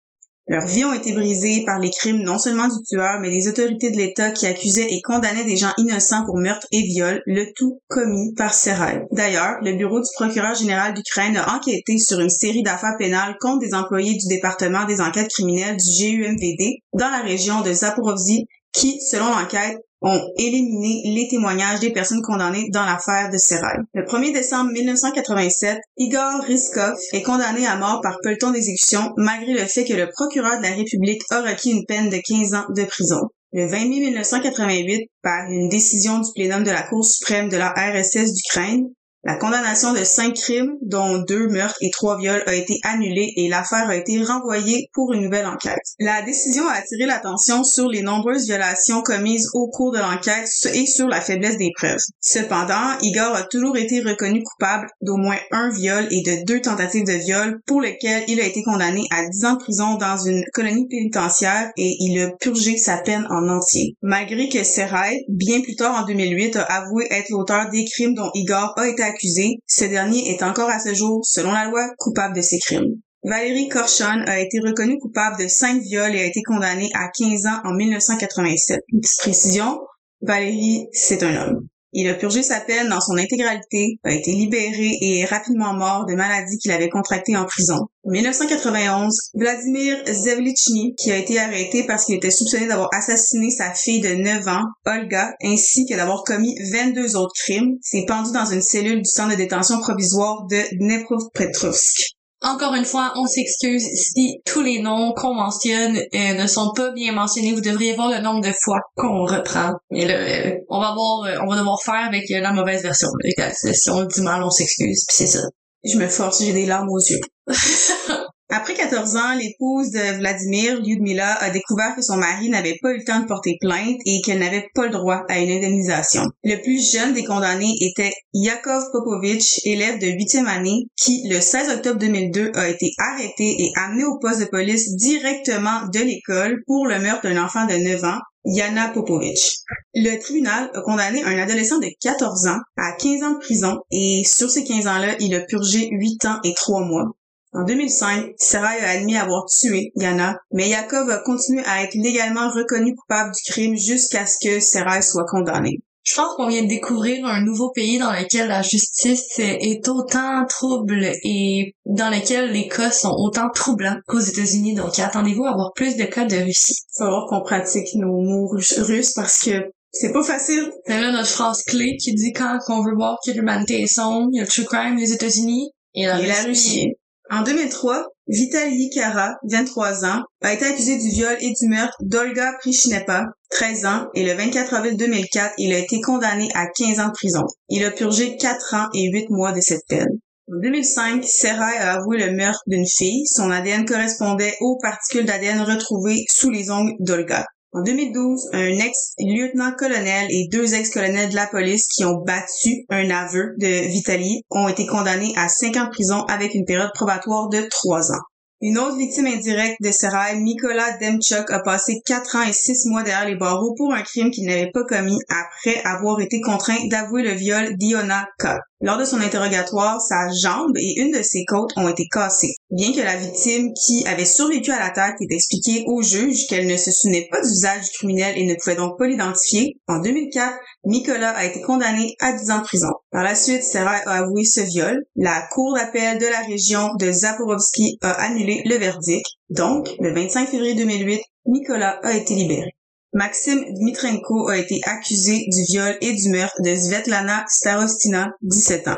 Leurs 0.48 0.68
vies 0.68 0.84
ont 0.84 0.94
été 0.94 1.14
brisées 1.14 1.64
par 1.66 1.80
les 1.80 1.90
crimes 1.90 2.22
non 2.22 2.38
seulement 2.38 2.68
du 2.68 2.76
tueur, 2.86 3.22
mais 3.22 3.30
des 3.30 3.48
autorités 3.48 3.92
de 3.92 3.98
l'État 3.98 4.32
qui 4.32 4.46
accusaient 4.46 4.92
et 4.92 5.02
condamnaient 5.02 5.46
des 5.46 5.56
gens 5.56 5.72
innocents 5.78 6.26
pour 6.26 6.38
meurtre 6.38 6.68
et 6.74 6.82
viol, 6.82 7.22
le 7.26 7.46
tout 7.56 7.80
commis 7.88 8.34
par 8.36 8.54
Serai. 8.54 9.04
D'ailleurs, 9.14 9.56
le 9.62 9.78
bureau 9.78 10.02
du 10.02 10.10
procureur 10.16 10.54
général 10.54 10.94
d'Ukraine 10.94 11.38
a 11.38 11.56
enquêté 11.56 11.98
sur 11.98 12.20
une 12.20 12.30
série 12.30 12.62
d'affaires 12.62 12.98
pénales 13.00 13.38
contre 13.40 13.60
des 13.60 13.74
employés 13.74 14.18
du 14.18 14.28
département 14.28 14.84
des 14.84 15.00
enquêtes 15.00 15.30
criminelles 15.30 15.78
du 15.78 15.90
GUMVD 15.90 16.80
dans 16.92 17.10
la 17.10 17.22
région 17.22 17.62
de 17.62 17.72
Zaporozhye 17.72 18.46
qui, 18.74 19.00
selon 19.02 19.30
l'enquête, 19.30 19.78
ont 20.02 20.22
éliminé 20.38 21.02
les 21.06 21.28
témoignages 21.30 21.80
des 21.80 21.92
personnes 21.92 22.22
condamnées 22.22 22.70
dans 22.72 22.86
l'affaire 22.86 23.30
de 23.32 23.38
Serai. 23.38 23.78
Le 23.94 24.04
1er 24.04 24.34
décembre 24.34 24.72
1987, 24.72 25.80
Igor 25.98 26.42
Riskov 26.42 26.96
est 27.14 27.22
condamné 27.22 27.66
à 27.66 27.78
mort 27.78 28.02
par 28.02 28.18
peloton 28.22 28.52
d'exécution 28.52 29.14
malgré 29.16 29.54
le 29.54 29.66
fait 29.66 29.86
que 29.86 29.94
le 29.94 30.10
procureur 30.10 30.58
de 30.58 30.64
la 30.64 30.76
République 30.76 31.22
a 31.30 31.42
requis 31.42 31.72
une 31.72 31.86
peine 31.86 32.10
de 32.10 32.18
15 32.18 32.54
ans 32.54 32.66
de 32.76 32.84
prison. 32.84 33.22
Le 33.54 33.68
20 33.68 33.80
mai 33.88 34.00
1988, 34.00 35.10
par 35.22 35.50
une 35.50 35.70
décision 35.70 36.20
du 36.20 36.30
plénum 36.34 36.64
de 36.64 36.72
la 36.72 36.84
Cour 36.84 37.06
suprême 37.06 37.50
de 37.50 37.58
la 37.58 37.70
RSS 37.70 38.34
d'Ukraine, 38.34 38.88
la 39.24 39.36
condamnation 39.36 39.94
de 39.94 40.04
cinq 40.04 40.34
crimes, 40.34 40.76
dont 40.82 41.20
deux 41.20 41.48
meurtres 41.48 41.78
et 41.82 41.92
trois 41.92 42.18
viols, 42.18 42.44
a 42.46 42.56
été 42.56 42.80
annulée 42.84 43.32
et 43.38 43.48
l'affaire 43.48 43.88
a 43.88 43.96
été 43.96 44.22
renvoyée 44.22 44.90
pour 44.94 45.14
une 45.14 45.22
nouvelle 45.22 45.46
enquête. 45.46 45.80
La 46.00 46.22
décision 46.24 46.68
a 46.68 46.74
attiré 46.74 47.06
l'attention 47.06 47.64
sur 47.64 47.88
les 47.88 48.02
nombreuses 48.02 48.46
violations 48.46 49.02
commises 49.02 49.50
au 49.54 49.70
cours 49.70 49.94
de 49.94 50.00
l'enquête 50.00 50.50
et 50.74 50.86
sur 50.86 51.08
la 51.08 51.22
faiblesse 51.22 51.58
des 51.58 51.72
preuves. 51.74 52.02
Cependant, 52.20 52.98
Igor 53.02 53.34
a 53.34 53.44
toujours 53.44 53.78
été 53.78 54.02
reconnu 54.02 54.44
coupable 54.44 54.88
d'au 55.02 55.16
moins 55.16 55.38
un 55.52 55.70
viol 55.70 56.06
et 56.12 56.22
de 56.22 56.46
deux 56.46 56.60
tentatives 56.60 57.06
de 57.06 57.14
viol 57.14 57.62
pour 57.66 57.80
lesquelles 57.80 58.24
il 58.28 58.42
a 58.42 58.46
été 58.46 58.62
condamné 58.64 59.06
à 59.10 59.26
10 59.26 59.46
ans 59.46 59.54
de 59.54 59.64
prison 59.64 59.96
dans 59.96 60.18
une 60.18 60.44
colonie 60.54 60.88
pénitentiaire 60.90 61.72
et 61.78 61.96
il 62.00 62.22
a 62.22 62.30
purgé 62.42 62.76
sa 62.76 62.98
peine 62.98 63.26
en 63.30 63.48
entier. 63.48 63.96
Malgré 64.02 64.50
que 64.50 64.64
Serai, 64.66 65.24
bien 65.30 65.62
plus 65.62 65.76
tard 65.76 66.02
en 66.02 66.06
2008, 66.06 66.58
a 66.58 66.64
avoué 66.64 67.08
être 67.10 67.30
l'auteur 67.30 67.70
des 67.70 67.86
crimes 67.86 68.16
dont 68.16 68.30
Igor 68.34 68.74
a 68.76 68.88
été 68.88 69.13
ce 69.22 69.86
dernier 69.86 70.30
est 70.32 70.44
encore 70.44 70.70
à 70.70 70.80
ce 70.80 70.94
jour, 70.94 71.26
selon 71.26 71.52
la 71.52 71.66
loi, 71.66 71.90
coupable 71.98 72.36
de 72.36 72.42
ces 72.42 72.60
crimes. 72.60 72.96
Valérie 73.24 73.70
Korchon 73.70 74.24
a 74.28 74.40
été 74.40 74.60
reconnue 74.60 75.00
coupable 75.00 75.42
de 75.42 75.48
cinq 75.48 75.82
viols 75.82 76.16
et 76.16 76.22
a 76.22 76.26
été 76.26 76.42
condamnée 76.44 76.90
à 76.94 77.10
15 77.18 77.46
ans 77.46 77.62
en 77.64 77.74
1987. 77.74 78.82
Une 78.90 79.00
petite 79.00 79.20
précision, 79.20 79.80
Valérie, 80.22 80.88
c'est 80.92 81.24
un 81.24 81.36
homme. 81.36 81.68
Il 81.94 82.10
a 82.10 82.16
purgé 82.16 82.42
sa 82.42 82.60
peine 82.60 82.90
dans 82.90 83.00
son 83.00 83.18
intégralité, 83.18 84.00
a 84.04 84.12
été 84.12 84.32
libéré 84.32 84.92
et 85.00 85.20
est 85.20 85.26
rapidement 85.26 85.74
mort 85.74 86.06
de 86.08 86.16
maladies 86.16 86.58
qu'il 86.58 86.72
avait 86.72 86.90
contractées 86.90 87.38
en 87.38 87.46
prison. 87.46 87.88
En 88.06 88.12
1991, 88.12 89.16
Vladimir 89.36 89.98
Zevlichny, 90.06 90.96
qui 90.96 91.12
a 91.12 91.18
été 91.18 91.40
arrêté 91.40 91.84
parce 91.84 92.06
qu'il 92.06 92.16
était 92.16 92.32
soupçonné 92.32 92.68
d'avoir 92.68 92.90
assassiné 92.94 93.50
sa 93.50 93.74
fille 93.74 94.02
de 94.02 94.16
9 94.16 94.48
ans, 94.48 94.64
Olga, 94.86 95.34
ainsi 95.44 95.86
que 95.86 95.96
d'avoir 95.96 96.24
commis 96.24 96.56
22 96.72 97.16
autres 97.16 97.36
crimes, 97.36 97.78
s'est 97.82 98.06
pendu 98.08 98.32
dans 98.34 98.46
une 98.46 98.62
cellule 98.62 99.02
du 99.04 99.10
centre 99.10 99.32
de 99.32 99.38
détention 99.38 99.80
provisoire 99.80 100.46
de 100.50 100.62
Dnepropetrovsk. 100.80 102.16
Encore 102.44 102.76
une 102.76 102.84
fois, 102.84 103.14
on 103.16 103.26
s'excuse 103.26 103.88
si 103.96 104.42
tous 104.46 104.62
les 104.62 104.82
noms 104.82 105.14
qu'on 105.14 105.34
mentionne 105.34 105.98
euh, 105.98 106.34
ne 106.34 106.46
sont 106.46 106.74
pas 106.76 106.92
bien 106.92 107.14
mentionnés. 107.14 107.54
Vous 107.54 107.62
devriez 107.62 107.96
voir 107.96 108.10
le 108.10 108.20
nombre 108.22 108.42
de 108.42 108.52
fois 108.62 108.82
qu'on 108.98 109.26
reprend. 109.26 109.72
Mais 109.92 110.06
là, 110.06 110.16
euh, 110.16 110.58
on 110.70 110.82
va 110.82 110.94
voir, 110.94 111.24
euh, 111.24 111.38
on 111.42 111.50
va 111.50 111.58
devoir 111.58 111.82
faire 111.82 112.06
avec 112.06 112.30
la 112.30 112.52
mauvaise 112.52 112.84
version. 112.84 113.08
Si 113.54 113.90
on 113.90 114.02
le 114.02 114.08
dit 114.08 114.22
mal, 114.22 114.44
on 114.44 114.50
s'excuse. 114.50 115.06
Puis 115.08 115.16
c'est 115.16 115.28
ça. 115.28 115.40
Je 115.86 115.98
me 115.98 116.08
force, 116.10 116.44
j'ai 116.44 116.52
des 116.52 116.66
larmes 116.66 116.90
aux 116.90 117.00
yeux. 117.00 117.22
Après 118.56 118.76
14 118.76 119.16
ans, 119.16 119.34
l'épouse 119.36 119.90
de 119.90 120.20
Vladimir, 120.20 120.80
Lyudmila, 120.80 121.34
a 121.42 121.50
découvert 121.50 121.96
que 121.96 122.04
son 122.04 122.18
mari 122.18 122.50
n'avait 122.50 122.78
pas 122.84 122.92
eu 122.92 123.00
le 123.00 123.04
temps 123.04 123.20
de 123.20 123.26
porter 123.26 123.58
plainte 123.60 123.98
et 124.06 124.22
qu'elle 124.22 124.38
n'avait 124.38 124.70
pas 124.76 124.86
le 124.86 124.92
droit 124.92 125.24
à 125.28 125.40
une 125.40 125.50
indemnisation. 125.50 126.22
Le 126.44 126.62
plus 126.62 126.94
jeune 126.94 127.16
des 127.16 127.24
condamnés 127.24 127.74
était 127.82 128.14
Yakov 128.36 128.92
Popovich, 128.92 129.60
élève 129.66 129.98
de 129.98 130.06
8e 130.06 130.46
année, 130.46 130.86
qui, 130.96 131.28
le 131.32 131.42
16 131.42 131.78
octobre 131.78 131.98
2002, 131.98 132.52
a 132.54 132.70
été 132.70 132.92
arrêté 133.00 133.64
et 133.64 133.72
amené 133.76 134.04
au 134.04 134.20
poste 134.20 134.42
de 134.42 134.46
police 134.46 134.96
directement 134.98 135.88
de 135.92 136.02
l'école 136.02 136.62
pour 136.68 136.86
le 136.86 137.00
meurtre 137.00 137.28
d'un 137.28 137.44
enfant 137.44 137.66
de 137.66 137.74
9 137.74 138.04
ans, 138.04 138.20
Yana 138.46 138.90
Popovich. 138.90 139.62
Le 139.96 140.20
tribunal 140.20 140.70
a 140.76 140.82
condamné 140.82 141.24
un 141.24 141.40
adolescent 141.40 141.80
de 141.80 141.88
14 142.00 142.46
ans 142.46 142.60
à 142.78 142.92
15 143.00 143.24
ans 143.24 143.32
de 143.32 143.40
prison 143.40 143.80
et 143.90 144.22
sur 144.28 144.52
ces 144.52 144.64
15 144.64 144.86
ans-là, 144.86 145.16
il 145.20 145.34
a 145.34 145.40
purgé 145.40 145.90
8 145.92 146.26
ans 146.26 146.38
et 146.44 146.54
3 146.54 146.86
mois. 146.86 147.16
En 147.56 147.64
2005, 147.66 148.34
Sarah 148.38 148.74
a 148.82 148.90
admis 148.98 149.16
avoir 149.16 149.46
tué 149.46 149.92
Yana, 149.96 150.40
mais 150.52 150.70
Yakov 150.70 151.10
a 151.12 151.20
continué 151.20 151.64
à 151.66 151.84
être 151.84 151.94
légalement 151.94 152.50
reconnu 152.50 152.96
coupable 152.96 153.32
du 153.32 153.52
crime 153.52 153.78
jusqu'à 153.78 154.26
ce 154.26 154.38
que 154.44 154.60
Sarah 154.60 155.04
soit 155.04 155.26
condamnée. 155.26 155.80
Je 156.04 156.16
pense 156.16 156.36
qu'on 156.36 156.48
vient 156.48 156.64
de 156.64 156.68
découvrir 156.68 157.26
un 157.26 157.42
nouveau 157.42 157.70
pays 157.70 158.00
dans 158.00 158.12
lequel 158.12 158.48
la 158.50 158.62
justice 158.62 159.38
est 159.38 159.88
autant 159.88 160.46
trouble 160.50 161.12
et 161.24 161.76
dans 161.86 162.10
lequel 162.10 162.52
les 162.52 162.68
cas 162.68 162.92
sont 162.92 163.16
autant 163.18 163.50
troublants 163.54 164.00
qu'aux 164.08 164.20
États-Unis. 164.20 164.74
Donc, 164.74 164.98
attendez-vous 165.00 165.46
à 165.46 165.52
avoir 165.52 165.72
plus 165.74 165.96
de 165.96 166.04
cas 166.04 166.26
de 166.26 166.36
Russie. 166.36 166.74
Il 166.74 167.00
va 167.00 167.06
falloir 167.06 167.30
qu'on 167.30 167.42
pratique 167.42 167.88
nos 167.96 168.20
mots 168.20 168.50
russes 168.50 169.14
parce 169.16 169.40
que 169.40 169.72
c'est 169.92 170.12
pas 170.12 170.24
facile. 170.24 170.72
C'est 170.88 171.00
là 171.00 171.12
notre 171.12 171.30
phrase 171.30 171.64
clé 171.64 171.96
qui 171.98 172.14
dit 172.16 172.34
quand 172.34 172.58
on 172.68 172.84
veut 172.84 172.96
voir 172.96 173.18
que 173.24 173.32
l'humanité 173.32 173.82
est 173.82 173.88
sombre, 173.88 174.28
il 174.34 174.38
y 174.38 174.40
a 174.42 174.44
le 174.44 174.50
true 174.50 174.66
crime, 174.66 174.98
les 174.98 175.14
États-Unis 175.14 175.70
et 175.94 176.08
la 176.08 176.18
Russie. 176.18 176.96
En 177.30 177.42
2003, 177.42 178.08
Vitaly 178.28 178.90
Kara, 178.90 179.36
23 179.50 180.06
ans, 180.06 180.24
a 180.42 180.54
été 180.54 180.66
accusé 180.66 180.98
du 180.98 181.10
viol 181.10 181.36
et 181.40 181.54
du 181.54 181.68
meurtre 181.68 181.98
d'Olga 182.02 182.54
Prishinepa, 182.60 183.26
13 183.50 183.86
ans, 183.86 184.08
et 184.14 184.26
le 184.26 184.34
24 184.34 184.74
avril 184.74 184.98
2004, 184.98 185.54
il 185.58 185.74
a 185.74 185.78
été 185.78 186.02
condamné 186.02 186.50
à 186.54 186.68
15 186.68 187.00
ans 187.00 187.08
de 187.08 187.14
prison. 187.14 187.44
Il 187.70 187.84
a 187.86 187.92
purgé 187.92 188.38
4 188.38 188.74
ans 188.76 188.88
et 188.94 189.10
8 189.10 189.30
mois 189.30 189.52
de 189.52 189.62
cette 189.62 189.88
peine. 189.88 190.20
En 190.52 190.60
2005, 190.60 191.24
Serai 191.24 191.78
a 191.78 191.94
avoué 191.94 192.18
le 192.18 192.34
meurtre 192.34 192.64
d'une 192.68 192.88
fille. 192.88 193.26
Son 193.26 193.50
ADN 193.50 193.86
correspondait 193.86 194.58
aux 194.60 194.78
particules 194.78 195.26
d'ADN 195.26 195.62
retrouvées 195.62 196.26
sous 196.30 196.50
les 196.50 196.70
ongles 196.70 196.94
d'Olga. 197.00 197.46
En 197.76 197.82
2012, 197.82 198.50
un 198.54 198.78
ex-lieutenant-colonel 198.78 200.28
et 200.30 200.48
deux 200.52 200.76
ex-colonels 200.76 201.32
de 201.32 201.36
la 201.36 201.48
police 201.48 201.88
qui 201.88 202.06
ont 202.06 202.22
battu 202.24 202.86
un 202.90 203.10
aveu 203.10 203.56
de 203.58 203.88
Vitali 203.88 204.44
ont 204.52 204.68
été 204.68 204.86
condamnés 204.86 205.34
à 205.38 205.50
cinq 205.50 205.78
ans 205.78 205.86
de 205.86 205.90
prison 205.90 206.24
avec 206.26 206.54
une 206.54 206.66
période 206.66 206.92
probatoire 206.94 207.50
de 207.50 207.68
trois 207.72 208.12
ans. 208.12 208.22
Une 208.62 208.78
autre 208.78 208.98
victime 208.98 209.26
indirecte 209.26 209.78
de 209.82 209.92
ce 209.92 210.36
Nicolas 210.36 210.98
Demchuk, 211.00 211.50
a 211.50 211.62
passé 211.62 212.00
quatre 212.06 212.36
ans 212.36 212.48
et 212.48 212.54
six 212.54 212.86
mois 212.86 213.02
derrière 213.02 213.28
les 213.28 213.36
barreaux 213.36 213.74
pour 213.76 213.92
un 213.92 214.04
crime 214.04 214.30
qu'il 214.30 214.46
n'avait 214.46 214.70
pas 214.72 214.86
commis 214.86 215.18
après 215.28 215.82
avoir 215.84 216.22
été 216.22 216.42
contraint 216.42 216.78
d'avouer 216.90 217.24
le 217.24 217.32
viol 217.32 217.76
d'Iona 217.76 218.28
K. 218.40 218.50
Lors 218.86 218.98
de 218.98 219.06
son 219.06 219.22
interrogatoire, 219.22 220.02
sa 220.02 220.28
jambe 220.42 220.76
et 220.76 221.00
une 221.00 221.18
de 221.18 221.24
ses 221.24 221.46
côtes 221.46 221.72
ont 221.78 221.88
été 221.88 222.06
cassées. 222.12 222.54
Bien 222.70 222.92
que 222.92 223.00
la 223.00 223.16
victime 223.16 223.72
qui 223.74 224.06
avait 224.06 224.26
survécu 224.26 224.72
à 224.72 224.80
l'attaque 224.80 225.16
ait 225.22 225.34
expliqué 225.34 225.86
au 225.88 226.02
juge 226.02 226.48
qu'elle 226.50 226.68
ne 226.68 226.76
se 226.76 226.92
souvenait 226.92 227.30
pas 227.32 227.40
du 227.42 227.48
visage 227.48 227.84
du 227.84 227.92
criminel 227.92 228.38
et 228.38 228.46
ne 228.46 228.56
pouvait 228.56 228.76
donc 228.76 228.98
pas 229.00 229.08
l'identifier, 229.08 229.78
en 229.88 230.00
2004, 230.00 230.54
Nicolas 230.84 231.30
a 231.30 231.46
été 231.46 231.62
condamné 231.62 232.14
à 232.20 232.34
10 232.34 232.52
ans 232.52 232.58
de 232.58 232.64
prison. 232.64 232.92
Par 233.10 233.24
la 233.24 233.36
suite, 233.36 233.64
Sarah 233.64 234.02
a 234.06 234.18
avoué 234.18 234.44
ce 234.44 234.60
viol. 234.60 235.02
La 235.16 235.48
cour 235.54 235.76
d'appel 235.76 236.18
de 236.18 236.26
la 236.26 236.42
région 236.42 236.94
de 237.00 237.10
Zaporovski 237.10 238.00
a 238.02 238.12
annulé 238.12 238.64
le 238.66 238.76
verdict. 238.76 239.26
Donc, 239.50 239.88
le 240.02 240.14
25 240.14 240.50
février 240.50 240.76
2008, 240.76 241.22
Nicolas 241.46 242.02
a 242.04 242.18
été 242.18 242.36
libéré. 242.36 242.76
Maxime 243.16 243.64
Dmitrenko 243.76 244.50
a 244.50 244.58
été 244.58 244.82
accusé 244.86 245.46
du 245.48 245.62
viol 245.70 245.96
et 246.02 246.14
du 246.14 246.30
meurtre 246.30 246.60
de 246.64 246.76
Svetlana 246.76 247.46
Starostina, 247.48 248.32
17 248.42 248.88
ans. 248.88 248.98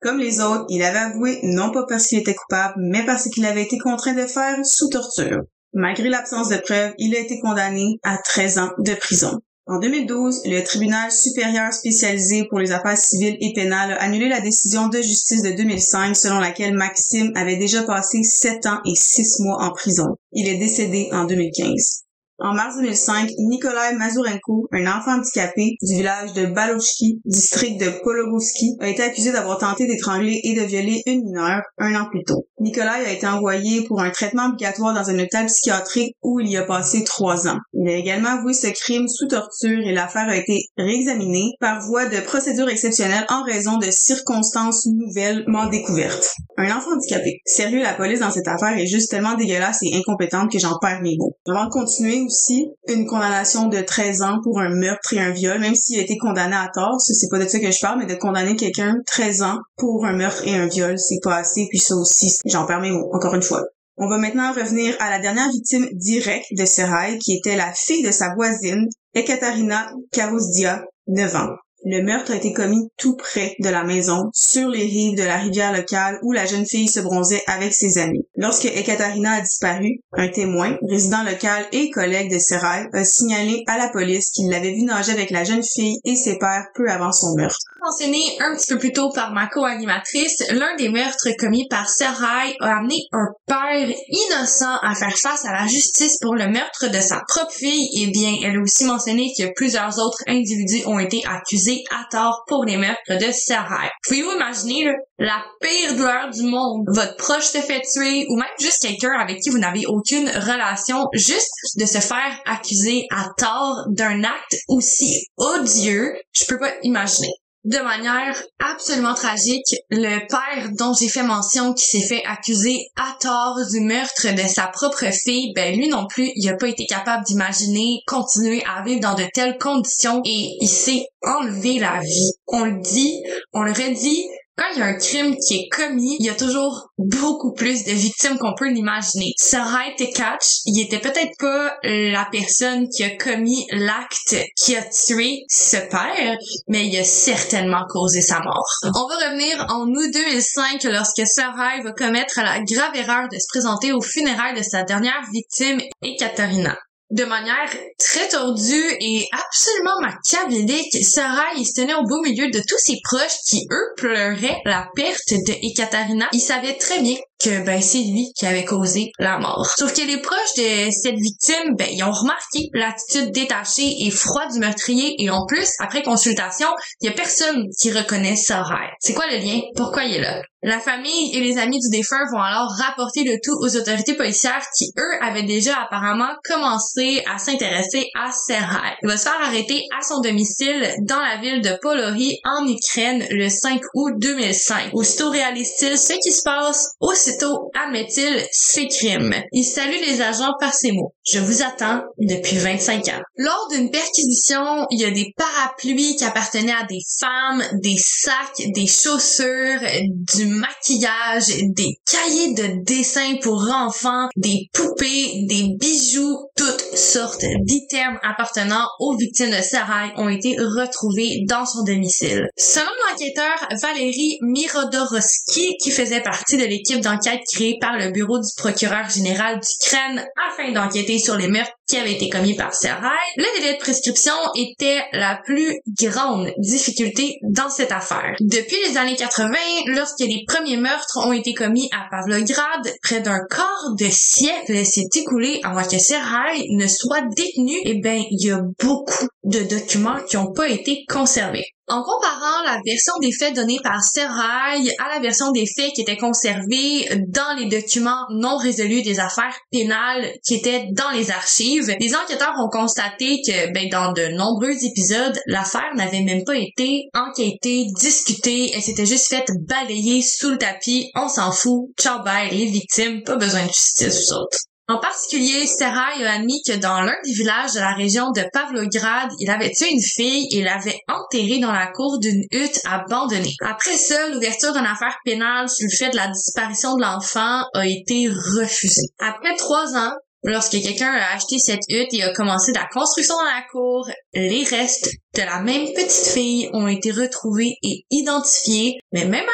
Comme 0.00 0.18
les 0.18 0.40
autres, 0.40 0.64
il 0.70 0.82
avait 0.82 0.98
avoué 0.98 1.40
non 1.42 1.70
pas 1.70 1.84
parce 1.86 2.06
qu'il 2.06 2.18
était 2.18 2.34
coupable, 2.34 2.72
mais 2.78 3.04
parce 3.04 3.28
qu'il 3.28 3.44
avait 3.44 3.64
été 3.64 3.76
contraint 3.76 4.14
de 4.14 4.26
faire 4.26 4.56
sous 4.64 4.88
torture. 4.88 5.42
Malgré 5.74 6.08
l'absence 6.08 6.48
de 6.48 6.56
preuves, 6.56 6.94
il 6.96 7.14
a 7.14 7.18
été 7.18 7.38
condamné 7.38 7.98
à 8.02 8.16
13 8.16 8.58
ans 8.58 8.70
de 8.78 8.94
prison. 8.94 9.38
En 9.66 9.78
2012, 9.78 10.40
le 10.46 10.64
tribunal 10.64 11.12
supérieur 11.12 11.70
spécialisé 11.74 12.46
pour 12.48 12.60
les 12.60 12.72
affaires 12.72 12.96
civiles 12.96 13.36
et 13.42 13.52
pénales 13.52 13.92
a 13.92 14.02
annulé 14.02 14.30
la 14.30 14.40
décision 14.40 14.88
de 14.88 15.02
justice 15.02 15.42
de 15.42 15.50
2005 15.50 16.16
selon 16.16 16.40
laquelle 16.40 16.72
Maxime 16.72 17.30
avait 17.36 17.58
déjà 17.58 17.82
passé 17.82 18.22
7 18.22 18.64
ans 18.64 18.80
et 18.86 18.94
6 18.94 19.40
mois 19.40 19.62
en 19.62 19.70
prison. 19.72 20.16
Il 20.32 20.48
est 20.48 20.56
décédé 20.56 21.10
en 21.12 21.24
2015. 21.24 22.04
En 22.42 22.54
mars 22.54 22.76
2005, 22.76 23.32
Nikolai 23.38 23.96
Mazurenko, 23.98 24.66
un 24.72 24.86
enfant 24.86 25.18
handicapé 25.18 25.76
du 25.82 25.94
village 25.94 26.32
de 26.32 26.46
Balochki, 26.46 27.20
district 27.26 27.78
de 27.78 27.90
Pologovski, 28.02 28.78
a 28.80 28.88
été 28.88 29.02
accusé 29.02 29.30
d'avoir 29.30 29.58
tenté 29.58 29.86
d'étrangler 29.86 30.40
et 30.44 30.54
de 30.54 30.62
violer 30.62 31.02
une 31.04 31.22
mineure 31.22 31.60
un 31.76 31.94
an 32.00 32.06
plus 32.10 32.24
tôt. 32.24 32.46
Nikolai 32.58 33.04
a 33.06 33.12
été 33.12 33.26
envoyé 33.26 33.84
pour 33.84 34.00
un 34.00 34.08
traitement 34.08 34.46
obligatoire 34.46 34.94
dans 34.94 35.10
un 35.10 35.18
hôpital 35.18 35.46
psychiatrique 35.46 36.16
où 36.22 36.40
il 36.40 36.48
y 36.48 36.56
a 36.56 36.62
passé 36.62 37.04
trois 37.04 37.46
ans. 37.46 37.58
Il 37.74 37.86
a 37.88 37.96
également 37.96 38.30
avoué 38.30 38.54
ce 38.54 38.68
crime 38.68 39.06
sous 39.06 39.26
torture 39.26 39.80
et 39.86 39.92
l'affaire 39.92 40.28
a 40.28 40.36
été 40.36 40.64
réexaminée 40.78 41.52
par 41.60 41.82
voie 41.82 42.06
de 42.06 42.20
procédure 42.20 42.70
exceptionnelle 42.70 43.26
en 43.28 43.42
raison 43.44 43.76
de 43.76 43.90
circonstances 43.90 44.86
nouvellement 44.86 45.66
découvertes. 45.66 46.34
Un 46.56 46.74
enfant 46.74 46.92
handicapé. 46.94 47.40
Sérieux, 47.44 47.82
la 47.82 47.94
police 47.94 48.20
dans 48.20 48.30
cette 48.30 48.48
affaire 48.48 48.78
est 48.78 48.86
juste 48.86 49.10
tellement 49.10 49.34
dégueulasse 49.34 49.82
et 49.82 49.94
incompétente 49.94 50.50
que 50.50 50.58
j'en 50.58 50.78
perds 50.78 51.02
mes 51.02 51.16
mots. 51.18 51.36
Avant 51.46 51.66
de 51.66 51.70
continuer, 51.70 52.29
aussi 52.30 52.70
une 52.86 53.06
condamnation 53.06 53.66
de 53.66 53.80
13 53.80 54.22
ans 54.22 54.38
pour 54.44 54.60
un 54.60 54.70
meurtre 54.70 55.12
et 55.14 55.18
un 55.18 55.32
viol, 55.32 55.58
même 55.58 55.74
s'il 55.74 55.98
a 55.98 56.02
été 56.02 56.16
condamné 56.16 56.54
à 56.54 56.70
tort, 56.72 57.00
c'est 57.00 57.28
pas 57.28 57.38
de 57.38 57.48
ça 57.48 57.58
que 57.58 57.70
je 57.70 57.80
parle, 57.80 57.98
mais 57.98 58.06
de 58.06 58.14
condamner 58.14 58.54
quelqu'un 58.54 58.96
13 59.06 59.42
ans 59.42 59.58
pour 59.76 60.06
un 60.06 60.12
meurtre 60.12 60.46
et 60.46 60.54
un 60.54 60.66
viol, 60.66 60.96
c'est 60.96 61.18
pas 61.22 61.36
assez, 61.36 61.66
puis 61.68 61.80
ça 61.80 61.96
aussi, 61.96 62.32
j'en 62.44 62.66
perds 62.66 62.80
mes 62.80 62.92
mots, 62.92 63.10
encore 63.12 63.34
une 63.34 63.42
fois. 63.42 63.64
On 63.96 64.08
va 64.08 64.16
maintenant 64.16 64.52
revenir 64.52 64.96
à 65.00 65.10
la 65.10 65.18
dernière 65.18 65.50
victime 65.50 65.88
directe 65.92 66.46
de 66.52 66.64
Serai, 66.64 67.18
qui 67.18 67.36
était 67.36 67.56
la 67.56 67.72
fille 67.72 68.04
de 68.04 68.12
sa 68.12 68.32
voisine, 68.34 68.86
Ekaterina 69.14 69.90
Karouzdia, 70.12 70.84
9 71.08 71.34
ans. 71.34 71.48
Le 71.84 72.02
meurtre 72.02 72.32
a 72.32 72.36
été 72.36 72.52
commis 72.52 72.90
tout 72.98 73.16
près 73.16 73.56
de 73.58 73.68
la 73.70 73.84
maison, 73.84 74.30
sur 74.34 74.68
les 74.68 74.84
rives 74.84 75.16
de 75.16 75.22
la 75.22 75.38
rivière 75.38 75.72
locale 75.72 76.18
où 76.22 76.32
la 76.32 76.44
jeune 76.44 76.66
fille 76.66 76.88
se 76.88 77.00
bronzait 77.00 77.42
avec 77.46 77.72
ses 77.72 77.98
amis. 77.98 78.26
Lorsque 78.40 78.64
Ekaterina 78.64 79.32
a 79.32 79.40
disparu, 79.42 80.00
un 80.12 80.28
témoin, 80.28 80.78
résident 80.88 81.22
local 81.24 81.66
et 81.72 81.90
collègue 81.90 82.32
de 82.32 82.38
Serai, 82.38 82.88
a 82.90 83.04
signalé 83.04 83.64
à 83.66 83.76
la 83.76 83.90
police 83.90 84.30
qu'il 84.30 84.48
l'avait 84.48 84.72
vu 84.72 84.80
nager 84.80 85.12
avec 85.12 85.28
la 85.28 85.44
jeune 85.44 85.62
fille 85.62 86.00
et 86.06 86.16
ses 86.16 86.38
pères 86.38 86.68
peu 86.74 86.88
avant 86.88 87.12
son 87.12 87.36
meurtre. 87.36 87.58
Mentionné 87.82 88.38
un 88.40 88.56
petit 88.56 88.72
peu 88.72 88.78
plus 88.78 88.94
tôt 88.94 89.10
par 89.10 89.34
ma 89.34 89.46
co-animatrice, 89.46 90.42
l'un 90.52 90.74
des 90.76 90.88
meurtres 90.88 91.28
commis 91.38 91.68
par 91.68 91.90
Serai 91.90 92.56
a 92.60 92.78
amené 92.78 92.96
un 93.12 93.26
père 93.46 93.94
innocent 94.08 94.78
à 94.80 94.94
faire 94.94 95.18
face 95.18 95.44
à 95.44 95.52
la 95.52 95.66
justice 95.66 96.16
pour 96.22 96.34
le 96.34 96.48
meurtre 96.48 96.90
de 96.90 97.00
sa 97.00 97.20
propre 97.28 97.52
fille. 97.52 97.90
Et 97.94 98.04
eh 98.04 98.10
bien, 98.10 98.36
elle 98.42 98.56
a 98.56 98.62
aussi 98.62 98.86
mentionné 98.86 99.34
que 99.38 99.52
plusieurs 99.54 99.98
autres 99.98 100.22
individus 100.26 100.86
ont 100.86 100.98
été 100.98 101.22
accusés 101.26 101.84
à 101.90 102.06
tort 102.10 102.44
pour 102.46 102.64
les 102.64 102.78
meurtres 102.78 103.18
de 103.18 103.32
Sarah. 103.32 103.90
Pouvez-vous 104.06 104.32
imaginer 104.32 104.94
la 105.20 105.44
pire 105.60 105.94
douleur 105.96 106.30
du 106.30 106.42
monde? 106.42 106.86
Votre 106.88 107.16
proche 107.16 107.44
se 107.44 107.58
fait 107.58 107.82
tuer 107.82 108.26
ou 108.30 108.36
même 108.36 108.48
juste 108.58 108.82
quelqu'un 108.82 109.12
avec 109.20 109.40
qui 109.40 109.50
vous 109.50 109.58
n'avez 109.58 109.86
aucune 109.86 110.28
relation, 110.28 111.06
juste 111.12 111.50
de 111.76 111.84
se 111.84 111.98
faire 111.98 112.40
accuser 112.46 113.06
à 113.10 113.28
tort 113.36 113.84
d'un 113.90 114.24
acte 114.24 114.56
aussi 114.66 115.26
odieux, 115.36 116.14
je 116.32 116.44
peux 116.46 116.58
pas 116.58 116.72
imaginer 116.82 117.32
de 117.64 117.78
manière 117.78 118.42
absolument 118.58 119.12
tragique, 119.12 119.74
le 119.90 120.26
père 120.28 120.70
dont 120.78 120.94
j'ai 120.98 121.08
fait 121.08 121.22
mention 121.22 121.74
qui 121.74 121.84
s'est 121.84 122.06
fait 122.06 122.24
accuser 122.24 122.86
à 122.96 123.14
tort 123.20 123.58
du 123.70 123.80
meurtre 123.80 124.34
de 124.34 124.48
sa 124.48 124.68
propre 124.68 125.12
fille, 125.12 125.52
ben 125.54 125.76
lui 125.76 125.88
non 125.88 126.06
plus, 126.06 126.30
il 126.36 126.48
a 126.48 126.56
pas 126.56 126.68
été 126.68 126.86
capable 126.86 127.24
d'imaginer 127.24 128.00
continuer 128.06 128.62
à 128.64 128.82
vivre 128.82 129.00
dans 129.00 129.14
de 129.14 129.26
telles 129.34 129.58
conditions 129.58 130.22
et 130.24 130.56
il 130.60 130.68
s'est 130.68 131.04
enlevé 131.22 131.78
la 131.78 132.00
vie. 132.00 132.32
On 132.46 132.64
le 132.64 132.80
dit, 132.80 133.22
on 133.52 133.62
le 133.62 133.72
redit, 133.72 134.26
quand 134.60 134.66
il 134.74 134.78
y 134.78 134.82
a 134.82 134.86
un 134.86 134.94
crime 134.94 135.36
qui 135.38 135.54
est 135.54 135.68
commis, 135.68 136.16
il 136.20 136.26
y 136.26 136.28
a 136.28 136.34
toujours 136.34 136.90
beaucoup 136.98 137.54
plus 137.54 137.82
de 137.84 137.92
victimes 137.92 138.36
qu'on 138.38 138.54
peut 138.54 138.68
l'imaginer. 138.68 139.32
Sarah 139.38 139.90
Catch, 140.14 140.60
il 140.66 140.78
était 140.82 140.98
peut-être 140.98 141.32
pas 141.38 141.78
la 141.82 142.28
personne 142.30 142.88
qui 142.90 143.02
a 143.02 143.16
commis 143.16 143.66
l'acte 143.72 144.36
qui 144.56 144.76
a 144.76 144.82
tué 144.82 145.44
ce 145.48 145.78
père, 145.78 146.36
mais 146.68 146.86
il 146.86 146.98
a 146.98 147.04
certainement 147.04 147.84
causé 147.88 148.20
sa 148.20 148.40
mort. 148.40 148.68
On 148.84 149.06
va 149.08 149.28
revenir 149.28 149.66
en 149.70 149.86
août 149.86 150.10
2005 150.12 150.84
lorsque 150.84 151.26
Sarah 151.26 151.80
va 151.82 151.92
commettre 151.92 152.40
la 152.42 152.60
grave 152.60 152.96
erreur 152.96 153.28
de 153.32 153.38
se 153.38 153.46
présenter 153.48 153.92
aux 153.92 154.02
funérailles 154.02 154.58
de 154.58 154.62
sa 154.62 154.82
dernière 154.82 155.22
victime, 155.32 155.80
Ekaterina 156.02 156.76
de 157.10 157.24
manière 157.24 157.70
très 157.98 158.28
tordue 158.28 158.96
et 159.00 159.26
absolument 159.32 160.00
machiavélique, 160.00 161.04
Sarah 161.04 161.52
il 161.56 161.66
se 161.66 161.80
tenait 161.80 161.94
au 161.94 162.04
beau 162.04 162.20
milieu 162.22 162.48
de 162.50 162.60
tous 162.60 162.78
ses 162.78 162.98
proches 163.02 163.38
qui, 163.48 163.66
eux, 163.70 163.94
pleuraient 163.96 164.60
la 164.64 164.88
perte 164.94 165.30
de 165.30 165.52
Ekaterina. 165.66 166.28
Il 166.32 166.40
savait 166.40 166.76
très 166.76 167.00
bien 167.00 167.16
que 167.42 167.64
ben 167.64 167.80
c'est 167.80 167.98
lui 167.98 168.32
qui 168.36 168.46
avait 168.46 168.64
causé 168.64 169.12
la 169.18 169.38
mort. 169.38 169.66
Sauf 169.76 169.94
que 169.94 170.02
les 170.02 170.20
proches 170.20 170.54
de 170.56 170.90
cette 170.90 171.16
victime, 171.16 171.76
ben 171.76 171.88
ils 171.90 172.02
ont 172.04 172.12
remarqué 172.12 172.68
l'attitude 172.72 173.32
détachée 173.32 174.06
et 174.06 174.10
froide 174.10 174.52
du 174.52 174.58
meurtrier 174.58 175.14
et 175.18 175.30
en 175.30 175.46
plus, 175.46 175.70
après 175.78 176.02
consultation, 176.02 176.68
il 177.00 177.06
y 177.06 177.08
a 177.08 177.14
personne 177.14 177.66
qui 177.78 177.90
reconnaît 177.90 178.36
Sarah. 178.36 178.90
C'est 179.00 179.14
quoi 179.14 179.26
le 179.30 179.38
lien? 179.38 179.60
Pourquoi 179.76 180.04
il 180.04 180.16
est 180.16 180.20
là? 180.20 180.42
La 180.62 180.78
famille 180.78 181.34
et 181.34 181.40
les 181.40 181.56
amis 181.56 181.78
du 181.78 181.88
défunt 181.88 182.22
vont 182.30 182.42
alors 182.42 182.68
rapporter 182.78 183.24
le 183.24 183.38
tout 183.42 183.56
aux 183.62 183.76
autorités 183.76 184.12
policières 184.12 184.62
qui, 184.76 184.92
eux, 184.98 185.22
avaient 185.22 185.42
déjà 185.42 185.74
apparemment 185.80 186.34
commencé 186.44 187.24
à 187.34 187.38
s'intéresser 187.38 188.10
à 188.14 188.30
Serhai. 188.30 188.94
Il 189.02 189.08
va 189.08 189.16
se 189.16 189.22
faire 189.22 189.40
arrêter 189.42 189.82
à 189.98 190.02
son 190.02 190.20
domicile 190.20 190.94
dans 191.00 191.18
la 191.18 191.38
ville 191.38 191.62
de 191.62 191.78
Polori 191.80 192.40
en 192.44 192.66
Ukraine 192.68 193.26
le 193.30 193.48
5 193.48 193.80
août 193.94 194.12
2005. 194.18 194.90
Aussitôt 194.92 195.30
réalise-t-il 195.30 195.96
ce 195.96 196.12
qui 196.22 196.30
se 196.30 196.42
passe, 196.44 196.90
aussitôt 197.30 197.70
admet-il 197.80 198.44
ses 198.50 198.88
crimes. 198.88 199.34
Il 199.52 199.64
salue 199.64 200.00
les 200.06 200.20
agents 200.20 200.54
par 200.58 200.74
ces 200.74 200.92
mots. 200.92 201.14
Je 201.24 201.38
vous 201.38 201.62
attends 201.62 202.02
depuis 202.18 202.56
25 202.56 203.08
ans. 203.08 203.20
Lors 203.36 203.68
d'une 203.70 203.90
perquisition, 203.90 204.86
il 204.90 205.00
y 205.00 205.04
a 205.04 205.10
des 205.10 205.32
parapluies 205.36 206.16
qui 206.16 206.24
appartenaient 206.24 206.72
à 206.72 206.86
des 206.88 207.00
femmes, 207.18 207.62
des 207.82 207.96
sacs, 207.96 208.62
des 208.74 208.86
chaussures, 208.86 209.80
du 210.02 210.46
maquillage, 210.46 211.48
des 211.74 212.00
cahiers 212.10 212.54
de 212.54 212.84
dessin 212.84 213.36
pour 213.42 213.62
enfants, 213.70 214.28
des 214.36 214.68
poupées, 214.72 215.44
des 215.48 215.74
bijoux, 215.78 216.36
toutes 216.56 216.96
sortes 216.96 217.44
d'items 217.62 218.18
appartenant 218.22 218.86
aux 218.98 219.16
victimes 219.16 219.50
de 219.50 219.62
Sarai 219.62 220.12
ont 220.16 220.28
été 220.28 220.56
retrouvés 220.58 221.44
dans 221.48 221.64
son 221.64 221.84
domicile. 221.84 222.48
Selon 222.56 222.90
l'enquêteur 223.08 223.68
Valérie 223.80 224.38
Mirodorowski, 224.42 225.76
qui 225.82 225.90
faisait 225.90 226.22
partie 226.22 226.56
de 226.56 226.64
l'équipe 226.64 227.00
d'enquête 227.00 227.19
créée 227.52 227.78
par 227.80 227.96
le 227.96 228.10
bureau 228.10 228.38
du 228.38 228.48
procureur 228.56 229.08
général 229.08 229.60
d'Ukraine 229.60 230.24
afin 230.48 230.72
d'enquêter 230.72 231.18
sur 231.18 231.36
les 231.36 231.48
meurtres 231.48 231.72
qui 231.88 231.96
avaient 231.96 232.12
été 232.12 232.28
commis 232.28 232.54
par 232.54 232.72
Sarai, 232.72 233.08
le 233.36 233.60
délai 233.60 233.74
de 233.74 233.78
prescription 233.78 234.32
était 234.56 235.02
la 235.12 235.40
plus 235.44 235.80
grande 236.00 236.52
difficulté 236.58 237.38
dans 237.42 237.68
cette 237.68 237.90
affaire. 237.90 238.36
Depuis 238.40 238.76
les 238.86 238.96
années 238.96 239.16
80, 239.16 239.52
lorsque 239.86 240.20
les 240.20 240.44
premiers 240.46 240.76
meurtres 240.76 241.18
ont 241.26 241.32
été 241.32 241.52
commis 241.52 241.90
à 241.92 242.08
Pavlograd, 242.10 242.94
près 243.02 243.20
d'un 243.20 243.40
quart 243.50 243.94
de 243.98 244.06
siècle 244.08 244.84
s'est 244.84 245.08
écoulé 245.16 245.60
avant 245.64 245.82
que 245.82 245.98
Serhai 245.98 246.66
ne 246.70 246.86
soit 246.86 247.22
détenu, 247.34 247.74
eh 247.84 248.00
ben, 248.00 248.22
il 248.30 248.46
y 248.46 248.50
a 248.50 248.62
beaucoup 248.78 249.26
de 249.44 249.60
documents 249.60 250.18
qui 250.28 250.36
n'ont 250.36 250.52
pas 250.52 250.68
été 250.68 251.04
conservés. 251.08 251.66
En 251.90 252.04
comparant 252.04 252.62
la 252.64 252.78
version 252.86 253.14
des 253.20 253.32
faits 253.32 253.56
donnée 253.56 253.80
par 253.82 254.00
Serrail 254.00 254.94
à 255.00 255.12
la 255.12 255.20
version 255.20 255.50
des 255.50 255.66
faits 255.66 255.92
qui 255.92 256.02
étaient 256.02 256.16
conservés 256.16 257.08
dans 257.26 257.56
les 257.58 257.66
documents 257.66 258.26
non 258.30 258.58
résolus 258.58 259.02
des 259.02 259.18
affaires 259.18 259.58
pénales 259.72 260.32
qui 260.46 260.54
étaient 260.54 260.86
dans 260.92 261.10
les 261.10 261.32
archives, 261.32 261.92
les 261.98 262.14
enquêteurs 262.14 262.54
ont 262.60 262.68
constaté 262.68 263.42
que 263.44 263.72
ben, 263.72 263.88
dans 263.88 264.12
de 264.12 264.28
nombreux 264.36 264.84
épisodes, 264.84 265.36
l'affaire 265.46 265.90
n'avait 265.96 266.22
même 266.22 266.44
pas 266.44 266.56
été 266.56 267.08
enquêtée, 267.12 267.86
discutée, 267.98 268.70
elle 268.72 268.82
s'était 268.82 269.06
juste 269.06 269.26
faite 269.26 269.50
balayer 269.66 270.22
sous 270.22 270.50
le 270.50 270.58
tapis, 270.58 271.10
on 271.16 271.28
s'en 271.28 271.50
fout, 271.50 271.90
ciao 271.98 272.22
bye. 272.22 272.50
Les 272.52 272.66
victimes, 272.66 273.24
pas 273.24 273.34
besoin 273.34 273.62
de 273.62 273.72
justice 273.72 274.28
vous 274.28 274.36
autres. 274.36 274.58
En 274.90 274.98
particulier, 274.98 275.68
Sarah 275.68 276.16
a 276.20 276.34
admis 276.34 276.62
que 276.66 276.76
dans 276.76 277.00
l'un 277.00 277.14
des 277.24 277.32
villages 277.32 277.74
de 277.74 277.78
la 277.78 277.94
région 277.94 278.32
de 278.32 278.42
Pavlograd, 278.52 279.30
il 279.38 279.48
avait 279.48 279.70
tué 279.70 279.88
une 279.88 280.02
fille 280.02 280.48
et 280.50 280.64
l'avait 280.64 280.98
enterrée 281.06 281.60
dans 281.60 281.70
la 281.70 281.86
cour 281.92 282.18
d'une 282.18 282.42
hutte 282.50 282.80
abandonnée. 282.84 283.54
Après 283.64 283.96
ça, 283.96 284.28
l'ouverture 284.30 284.72
d'une 284.72 284.84
affaire 284.84 285.16
pénale 285.24 285.68
sur 285.68 285.86
le 285.88 285.96
fait 285.96 286.10
de 286.10 286.16
la 286.16 286.26
disparition 286.26 286.96
de 286.96 287.02
l'enfant 287.02 287.62
a 287.72 287.86
été 287.86 288.28
refusée. 288.28 289.06
Après 289.20 289.54
trois 289.54 289.96
ans, 289.96 290.10
Lorsque 290.42 290.80
quelqu'un 290.80 291.12
a 291.12 291.34
acheté 291.34 291.58
cette 291.58 291.84
hutte 291.90 292.14
et 292.14 292.22
a 292.22 292.32
commencé 292.32 292.72
la 292.72 292.88
construction 292.90 293.34
dans 293.34 293.44
la 293.44 293.62
cour, 293.70 294.08
les 294.32 294.64
restes 294.64 295.10
de 295.34 295.42
la 295.42 295.60
même 295.60 295.84
petite 295.94 296.32
fille 296.32 296.70
ont 296.72 296.88
été 296.88 297.10
retrouvés 297.10 297.76
et 297.82 298.06
identifiés. 298.10 298.98
Mais 299.12 299.26
même 299.26 299.44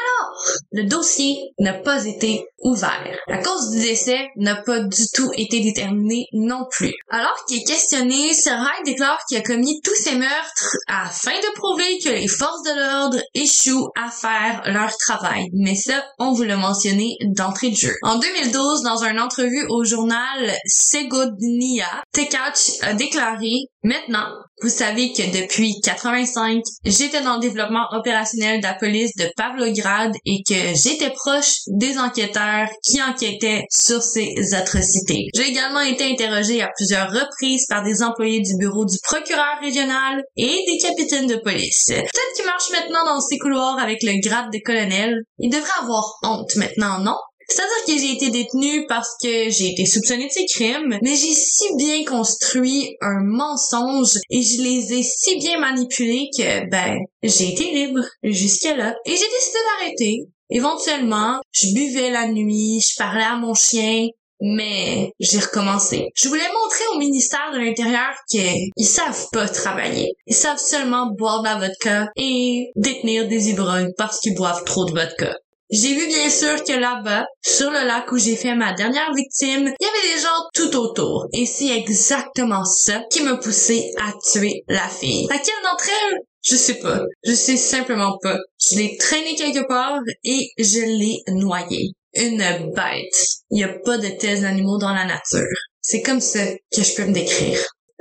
Le 0.72 0.84
dossier 0.84 1.36
n'a 1.58 1.74
pas 1.74 2.04
été 2.04 2.46
ouvert. 2.60 3.18
La 3.28 3.38
cause 3.38 3.70
du 3.70 3.80
décès 3.80 4.28
n'a 4.36 4.56
pas 4.56 4.80
du 4.80 5.08
tout 5.12 5.30
été 5.34 5.60
déterminée 5.60 6.26
non 6.32 6.66
plus. 6.70 6.94
Alors 7.10 7.36
qu'il 7.46 7.58
est 7.58 7.64
questionné, 7.64 8.32
Serraille 8.34 8.82
déclare 8.84 9.18
qu'il 9.28 9.38
a 9.38 9.42
commis 9.42 9.80
tous 9.82 9.94
ces 9.94 10.16
meurtres 10.16 10.76
afin 10.88 11.32
de 11.32 11.54
prouver 11.54 11.98
que 11.98 12.08
les 12.10 12.28
forces 12.28 12.62
de 12.62 12.78
l'ordre 12.78 13.18
échouent 13.34 13.90
à 13.96 14.10
faire 14.10 14.62
leur 14.66 14.96
travail. 14.96 15.48
Mais 15.52 15.74
ça, 15.74 16.04
on 16.18 16.32
vous 16.32 16.44
l'a 16.44 16.56
mentionné 16.56 17.16
d'entrée 17.24 17.70
de 17.70 17.76
jeu. 17.76 17.94
En 18.02 18.18
2012, 18.18 18.82
dans 18.82 19.04
une 19.04 19.20
entrevue 19.20 19.66
au 19.68 19.84
journal 19.84 20.52
Segodnia, 20.66 22.02
Tekach 22.12 22.80
a 22.82 22.94
déclaré 22.94 23.68
Maintenant, 23.86 24.26
vous 24.62 24.68
savez 24.68 25.12
que 25.12 25.42
depuis 25.42 25.80
85, 25.80 26.60
j'étais 26.84 27.22
dans 27.22 27.34
le 27.34 27.40
développement 27.40 27.86
opérationnel 27.92 28.58
de 28.58 28.66
la 28.66 28.74
police 28.74 29.14
de 29.14 29.30
Pavlograd 29.36 30.12
et 30.24 30.42
que 30.42 30.74
j'étais 30.74 31.10
proche 31.10 31.60
des 31.68 31.96
enquêteurs 31.96 32.66
qui 32.82 33.00
enquêtaient 33.00 33.62
sur 33.70 34.02
ces 34.02 34.54
atrocités. 34.54 35.28
J'ai 35.36 35.46
également 35.50 35.82
été 35.82 36.02
interrogé 36.02 36.62
à 36.62 36.70
plusieurs 36.76 37.12
reprises 37.12 37.66
par 37.68 37.84
des 37.84 38.02
employés 38.02 38.40
du 38.40 38.56
bureau 38.58 38.84
du 38.86 38.98
procureur 39.04 39.60
régional 39.62 40.20
et 40.36 40.64
des 40.66 40.78
capitaines 40.82 41.28
de 41.28 41.36
police. 41.36 41.84
Peut-être 41.86 42.34
qu'ils 42.34 42.46
marchent 42.46 42.72
maintenant 42.72 43.04
dans 43.04 43.20
ces 43.20 43.38
couloirs 43.38 43.78
avec 43.78 44.02
le 44.02 44.20
grade 44.20 44.52
de 44.52 44.58
colonel. 44.64 45.14
Ils 45.38 45.50
devraient 45.50 45.80
avoir 45.80 46.18
honte 46.24 46.56
maintenant, 46.56 46.98
non? 46.98 47.14
C'est-à-dire 47.48 47.84
que 47.86 48.00
j'ai 48.00 48.12
été 48.12 48.30
détenue 48.30 48.86
parce 48.86 49.16
que 49.22 49.50
j'ai 49.50 49.70
été 49.72 49.86
soupçonnée 49.86 50.26
de 50.26 50.32
ces 50.32 50.46
crimes, 50.46 50.98
mais 51.02 51.14
j'ai 51.14 51.34
si 51.34 51.64
bien 51.76 52.04
construit 52.04 52.96
un 53.00 53.22
mensonge 53.22 54.18
et 54.30 54.42
je 54.42 54.62
les 54.62 54.92
ai 54.94 55.02
si 55.02 55.38
bien 55.38 55.60
manipulés 55.60 56.28
que, 56.36 56.68
ben, 56.70 56.98
j'ai 57.22 57.52
été 57.52 57.70
libre 57.72 58.00
jusqu'à 58.24 58.76
là. 58.76 58.96
Et 59.04 59.10
j'ai 59.10 59.16
décidé 59.16 59.58
d'arrêter. 59.78 60.28
Éventuellement, 60.50 61.40
je 61.52 61.72
buvais 61.72 62.10
la 62.10 62.28
nuit, 62.28 62.80
je 62.80 62.96
parlais 62.96 63.24
à 63.24 63.36
mon 63.36 63.54
chien, 63.54 64.08
mais 64.40 65.12
j'ai 65.18 65.38
recommencé. 65.38 66.08
Je 66.14 66.28
voulais 66.28 66.48
montrer 66.52 66.84
au 66.94 66.98
ministère 66.98 67.52
de 67.52 67.58
l'Intérieur 67.58 68.12
qu'ils 68.28 68.70
savent 68.86 69.28
pas 69.32 69.48
travailler. 69.48 70.12
Ils 70.26 70.34
savent 70.34 70.58
seulement 70.58 71.12
boire 71.16 71.42
de 71.42 71.48
la 71.48 71.56
vodka 71.56 72.10
et 72.16 72.70
détenir 72.76 73.28
des 73.28 73.50
ivrognes 73.50 73.92
parce 73.96 74.20
qu'ils 74.20 74.34
boivent 74.34 74.64
trop 74.64 74.84
de 74.84 74.92
vodka. 74.92 75.36
J'ai 75.70 75.94
vu 75.94 76.06
bien 76.06 76.30
sûr 76.30 76.62
que 76.62 76.72
là-bas, 76.72 77.26
sur 77.42 77.70
le 77.70 77.86
lac 77.86 78.10
où 78.12 78.18
j'ai 78.18 78.36
fait 78.36 78.54
ma 78.54 78.72
dernière 78.72 79.12
victime, 79.14 79.74
il 79.80 79.84
y 79.84 79.88
avait 79.88 80.14
des 80.14 80.20
gens 80.20 80.48
tout 80.54 80.76
autour. 80.76 81.26
Et 81.32 81.44
c'est 81.44 81.76
exactement 81.76 82.64
ça 82.64 83.02
qui 83.10 83.22
m'a 83.22 83.36
poussé 83.36 83.90
à 83.98 84.12
tuer 84.32 84.62
la 84.68 84.88
fille. 84.88 85.26
Laquelle 85.28 85.54
d'entre 85.64 85.88
elles? 85.88 86.18
Je 86.42 86.54
sais 86.54 86.78
pas. 86.78 87.00
Je 87.24 87.32
sais 87.32 87.56
simplement 87.56 88.16
pas. 88.22 88.38
Je 88.60 88.76
l'ai 88.76 88.96
traînée 88.96 89.34
quelque 89.34 89.66
part 89.66 89.98
et 90.22 90.50
je 90.58 90.78
l'ai 90.78 91.18
noyée. 91.28 91.90
Une 92.14 92.38
bête. 92.38 93.26
Il 93.50 93.58
y 93.58 93.64
a 93.64 93.78
pas 93.84 93.98
de 93.98 94.08
tels 94.08 94.44
animaux 94.44 94.78
dans 94.78 94.94
la 94.94 95.04
nature. 95.04 95.42
C'est 95.80 96.02
comme 96.02 96.20
ça 96.20 96.46
que 96.46 96.82
je 96.82 96.94
peux 96.94 97.04
me 97.04 97.12
décrire. 97.12 97.58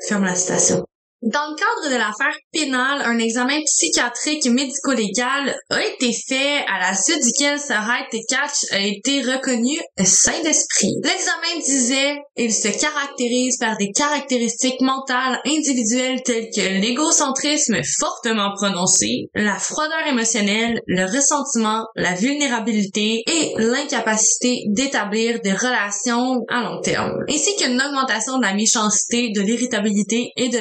Ferme 0.07 0.25
la 0.25 0.35
citation. 0.35 0.85
Dans 1.25 1.49
le 1.49 1.55
cadre 1.55 1.89
de 1.91 1.97
l'affaire 1.97 2.37
pénale, 2.53 3.01
un 3.03 3.17
examen 3.17 3.59
psychiatrique 3.65 4.45
médico-légal 4.45 5.59
a 5.71 5.83
été 5.83 6.13
fait 6.13 6.63
à 6.67 6.79
la 6.79 6.95
suite 6.95 7.23
duquel 7.25 7.59
Sarah 7.59 8.03
Tekach 8.11 8.65
a 8.69 8.79
été 8.79 9.23
reconnu 9.23 9.75
sain 10.03 10.39
d'esprit. 10.43 10.93
L'examen 11.03 11.59
disait 11.65 12.21
il 12.37 12.53
se 12.53 12.67
caractérise 12.67 13.57
par 13.57 13.75
des 13.77 13.91
caractéristiques 13.91 14.81
mentales 14.81 15.39
individuelles 15.47 16.21
telles 16.21 16.49
que 16.55 16.79
l'égocentrisme 16.79 17.81
fortement 17.97 18.51
prononcé, 18.55 19.29
la 19.33 19.57
froideur 19.57 20.05
émotionnelle, 20.07 20.79
le 20.85 21.05
ressentiment, 21.05 21.87
la 21.95 22.13
vulnérabilité 22.13 23.23
et 23.25 23.53
l'incapacité 23.57 24.65
d'établir 24.67 25.41
des 25.41 25.53
relations 25.53 26.45
à 26.49 26.61
long 26.61 26.81
terme, 26.81 27.17
ainsi 27.27 27.55
qu'une 27.55 27.81
augmentation 27.81 28.37
de 28.37 28.43
la 28.43 28.53
méchanceté, 28.53 29.31
de 29.31 29.41
l'irritabilité 29.41 30.31
et 30.37 30.49
de 30.49 30.59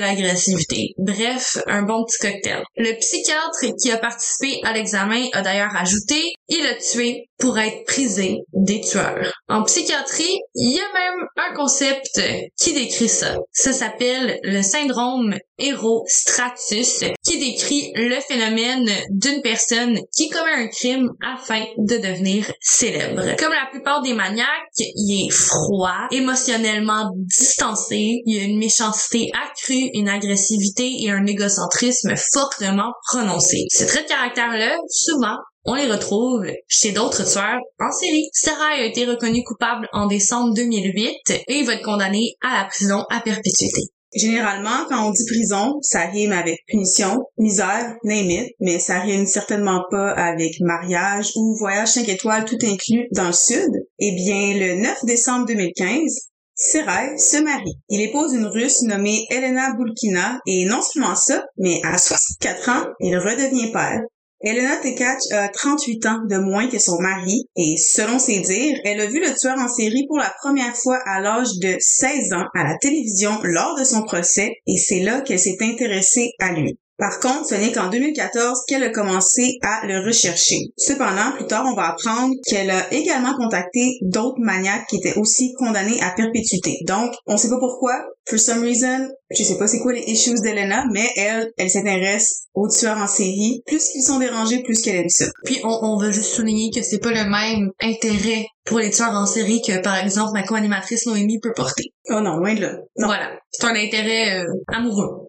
Bref, 0.98 1.58
un 1.66 1.82
bon 1.82 2.04
petit 2.04 2.18
cocktail. 2.18 2.62
Le 2.76 2.92
psychiatre 2.98 3.76
qui 3.80 3.90
a 3.90 3.98
participé 3.98 4.60
à 4.64 4.72
l'examen 4.72 5.26
a 5.32 5.42
d'ailleurs 5.42 5.74
ajouté, 5.76 6.32
il 6.48 6.66
a 6.66 6.74
tué 6.74 7.28
pour 7.44 7.58
être 7.58 7.84
prisé 7.84 8.38
des 8.54 8.80
tueurs. 8.80 9.30
En 9.50 9.64
psychiatrie, 9.64 10.40
il 10.54 10.72
y 10.72 10.80
a 10.80 10.92
même 10.94 11.26
un 11.36 11.54
concept 11.54 12.18
qui 12.58 12.72
décrit 12.72 13.10
ça. 13.10 13.36
Ça 13.52 13.74
s'appelle 13.74 14.38
le 14.44 14.62
syndrome 14.62 15.34
hérostratus, 15.58 17.04
qui 17.22 17.38
décrit 17.38 17.92
le 17.96 18.18
phénomène 18.20 18.90
d'une 19.10 19.42
personne 19.42 20.00
qui 20.16 20.30
commet 20.30 20.52
un 20.52 20.68
crime 20.68 21.10
afin 21.22 21.66
de 21.76 21.98
devenir 21.98 22.50
célèbre. 22.62 23.36
Comme 23.38 23.52
la 23.52 23.68
plupart 23.70 24.00
des 24.00 24.14
maniaques, 24.14 24.48
il 24.78 25.26
est 25.26 25.30
froid, 25.30 26.08
émotionnellement 26.12 27.10
distancé, 27.14 28.22
il 28.24 28.36
y 28.36 28.40
a 28.40 28.44
une 28.44 28.58
méchanceté 28.58 29.30
accrue, 29.34 29.90
une 29.92 30.08
agressivité 30.08 31.02
et 31.02 31.10
un 31.10 31.26
égocentrisme 31.26 32.14
fortement 32.32 32.92
prononcé. 33.10 33.66
Ces 33.68 33.86
traits 33.86 34.04
de 34.04 34.08
caractère-là, 34.08 34.78
souvent, 34.88 35.36
on 35.64 35.74
les 35.74 35.90
retrouve 35.90 36.46
chez 36.68 36.92
d'autres 36.92 37.24
tueurs 37.24 37.60
en 37.80 37.90
série. 37.90 38.28
Sarah 38.32 38.74
a 38.74 38.84
été 38.84 39.06
reconnu 39.06 39.42
coupable 39.44 39.88
en 39.92 40.06
décembre 40.06 40.54
2008 40.54 41.44
et 41.48 41.58
il 41.58 41.66
va 41.66 41.74
être 41.74 41.84
condamné 41.84 42.34
à 42.42 42.62
la 42.62 42.64
prison 42.64 43.04
à 43.10 43.20
perpétuité. 43.20 43.82
Généralement, 44.14 44.86
quand 44.88 45.08
on 45.08 45.10
dit 45.10 45.24
prison, 45.26 45.78
ça 45.80 46.06
rime 46.06 46.32
avec 46.32 46.60
punition, 46.68 47.24
misère, 47.36 47.96
name 48.04 48.46
mais 48.60 48.78
ça 48.78 49.00
rime 49.00 49.26
certainement 49.26 49.82
pas 49.90 50.12
avec 50.12 50.60
mariage 50.60 51.32
ou 51.34 51.56
voyage 51.58 51.88
5 51.88 52.08
étoiles 52.08 52.44
tout 52.44 52.58
inclus 52.62 53.08
dans 53.12 53.26
le 53.26 53.32
sud. 53.32 53.70
Eh 53.98 54.12
bien, 54.12 54.54
le 54.54 54.82
9 54.82 55.04
décembre 55.04 55.46
2015, 55.46 56.30
Serai 56.56 57.18
se 57.18 57.42
marie. 57.42 57.80
Il 57.88 58.00
épouse 58.00 58.32
une 58.32 58.46
Russe 58.46 58.82
nommée 58.82 59.26
Elena 59.28 59.74
Bulkina 59.74 60.38
et 60.46 60.64
non 60.66 60.82
seulement 60.82 61.16
ça, 61.16 61.44
mais 61.56 61.80
à 61.82 61.98
64 61.98 62.68
ans, 62.68 62.86
il 63.00 63.18
redevient 63.18 63.72
père. 63.72 64.02
Elena 64.46 64.76
Tekach 64.76 65.32
a 65.32 65.48
38 65.48 66.04
ans 66.04 66.20
de 66.28 66.36
moins 66.36 66.68
que 66.68 66.78
son 66.78 67.00
mari 67.00 67.48
et 67.56 67.76
selon 67.78 68.18
ses 68.18 68.40
dires, 68.40 68.78
elle 68.84 69.00
a 69.00 69.06
vu 69.06 69.18
le 69.18 69.34
tueur 69.34 69.58
en 69.58 69.68
série 69.68 70.06
pour 70.06 70.18
la 70.18 70.30
première 70.38 70.76
fois 70.76 70.98
à 71.06 71.18
l'âge 71.18 71.58
de 71.62 71.76
16 71.78 72.34
ans 72.34 72.44
à 72.54 72.64
la 72.64 72.76
télévision 72.76 73.40
lors 73.42 73.74
de 73.78 73.84
son 73.84 74.02
procès 74.02 74.56
et 74.66 74.76
c'est 74.76 75.00
là 75.00 75.22
qu'elle 75.22 75.38
s'est 75.38 75.56
intéressée 75.62 76.32
à 76.40 76.52
lui. 76.52 76.78
Par 76.98 77.18
contre, 77.18 77.46
ce 77.46 77.54
n'est 77.56 77.72
qu'en 77.72 77.90
2014 77.90 78.64
qu'elle 78.68 78.84
a 78.84 78.90
commencé 78.90 79.58
à 79.62 79.86
le 79.86 80.06
rechercher. 80.06 80.58
Cependant, 80.76 81.32
plus 81.36 81.46
tard, 81.46 81.66
on 81.66 81.74
va 81.74 81.88
apprendre 81.88 82.34
qu'elle 82.46 82.70
a 82.70 82.92
également 82.92 83.34
contacté 83.36 83.98
d'autres 84.02 84.40
maniaques 84.40 84.86
qui 84.88 84.96
étaient 84.96 85.18
aussi 85.18 85.54
condamnés 85.54 86.00
à 86.00 86.10
perpétuité. 86.10 86.78
Donc, 86.86 87.12
on 87.26 87.36
sait 87.36 87.48
pas 87.48 87.58
pourquoi. 87.58 87.94
For 88.26 88.38
some 88.38 88.62
reason, 88.62 89.08
je 89.30 89.42
sais 89.42 89.58
pas 89.58 89.66
c'est 89.66 89.80
quoi 89.80 89.92
les 89.92 90.04
issues 90.06 90.40
d'Elena, 90.40 90.84
mais 90.92 91.06
elle, 91.16 91.50
elle 91.58 91.68
s'intéresse 91.68 92.44
aux 92.54 92.68
tueurs 92.68 92.96
en 92.96 93.06
série. 93.06 93.62
Plus 93.66 93.88
qu'ils 93.88 94.02
sont 94.02 94.18
dérangés, 94.18 94.62
plus 94.62 94.80
qu'elle 94.80 94.96
aime 94.96 95.08
ça. 95.08 95.26
Puis 95.44 95.60
on, 95.64 95.78
on 95.82 95.98
veut 95.98 96.12
juste 96.12 96.32
souligner 96.32 96.70
que 96.70 96.82
c'est 96.82 97.00
pas 97.00 97.10
le 97.10 97.28
même 97.28 97.70
intérêt 97.82 98.46
pour 98.64 98.78
les 98.78 98.90
tueurs 98.90 99.10
en 99.10 99.26
série 99.26 99.60
que, 99.60 99.82
par 99.82 99.96
exemple, 99.96 100.32
ma 100.32 100.42
co-animatrice 100.42 101.06
Noémie 101.06 101.40
peut 101.40 101.52
porter. 101.54 101.92
Oh 102.08 102.20
non, 102.20 102.36
loin 102.36 102.54
de 102.54 102.60
là. 102.60 102.76
Non. 102.96 103.08
Voilà. 103.08 103.32
C'est 103.50 103.64
un 103.66 103.74
intérêt 103.74 104.38
euh, 104.38 104.46
amoureux. 104.68 105.28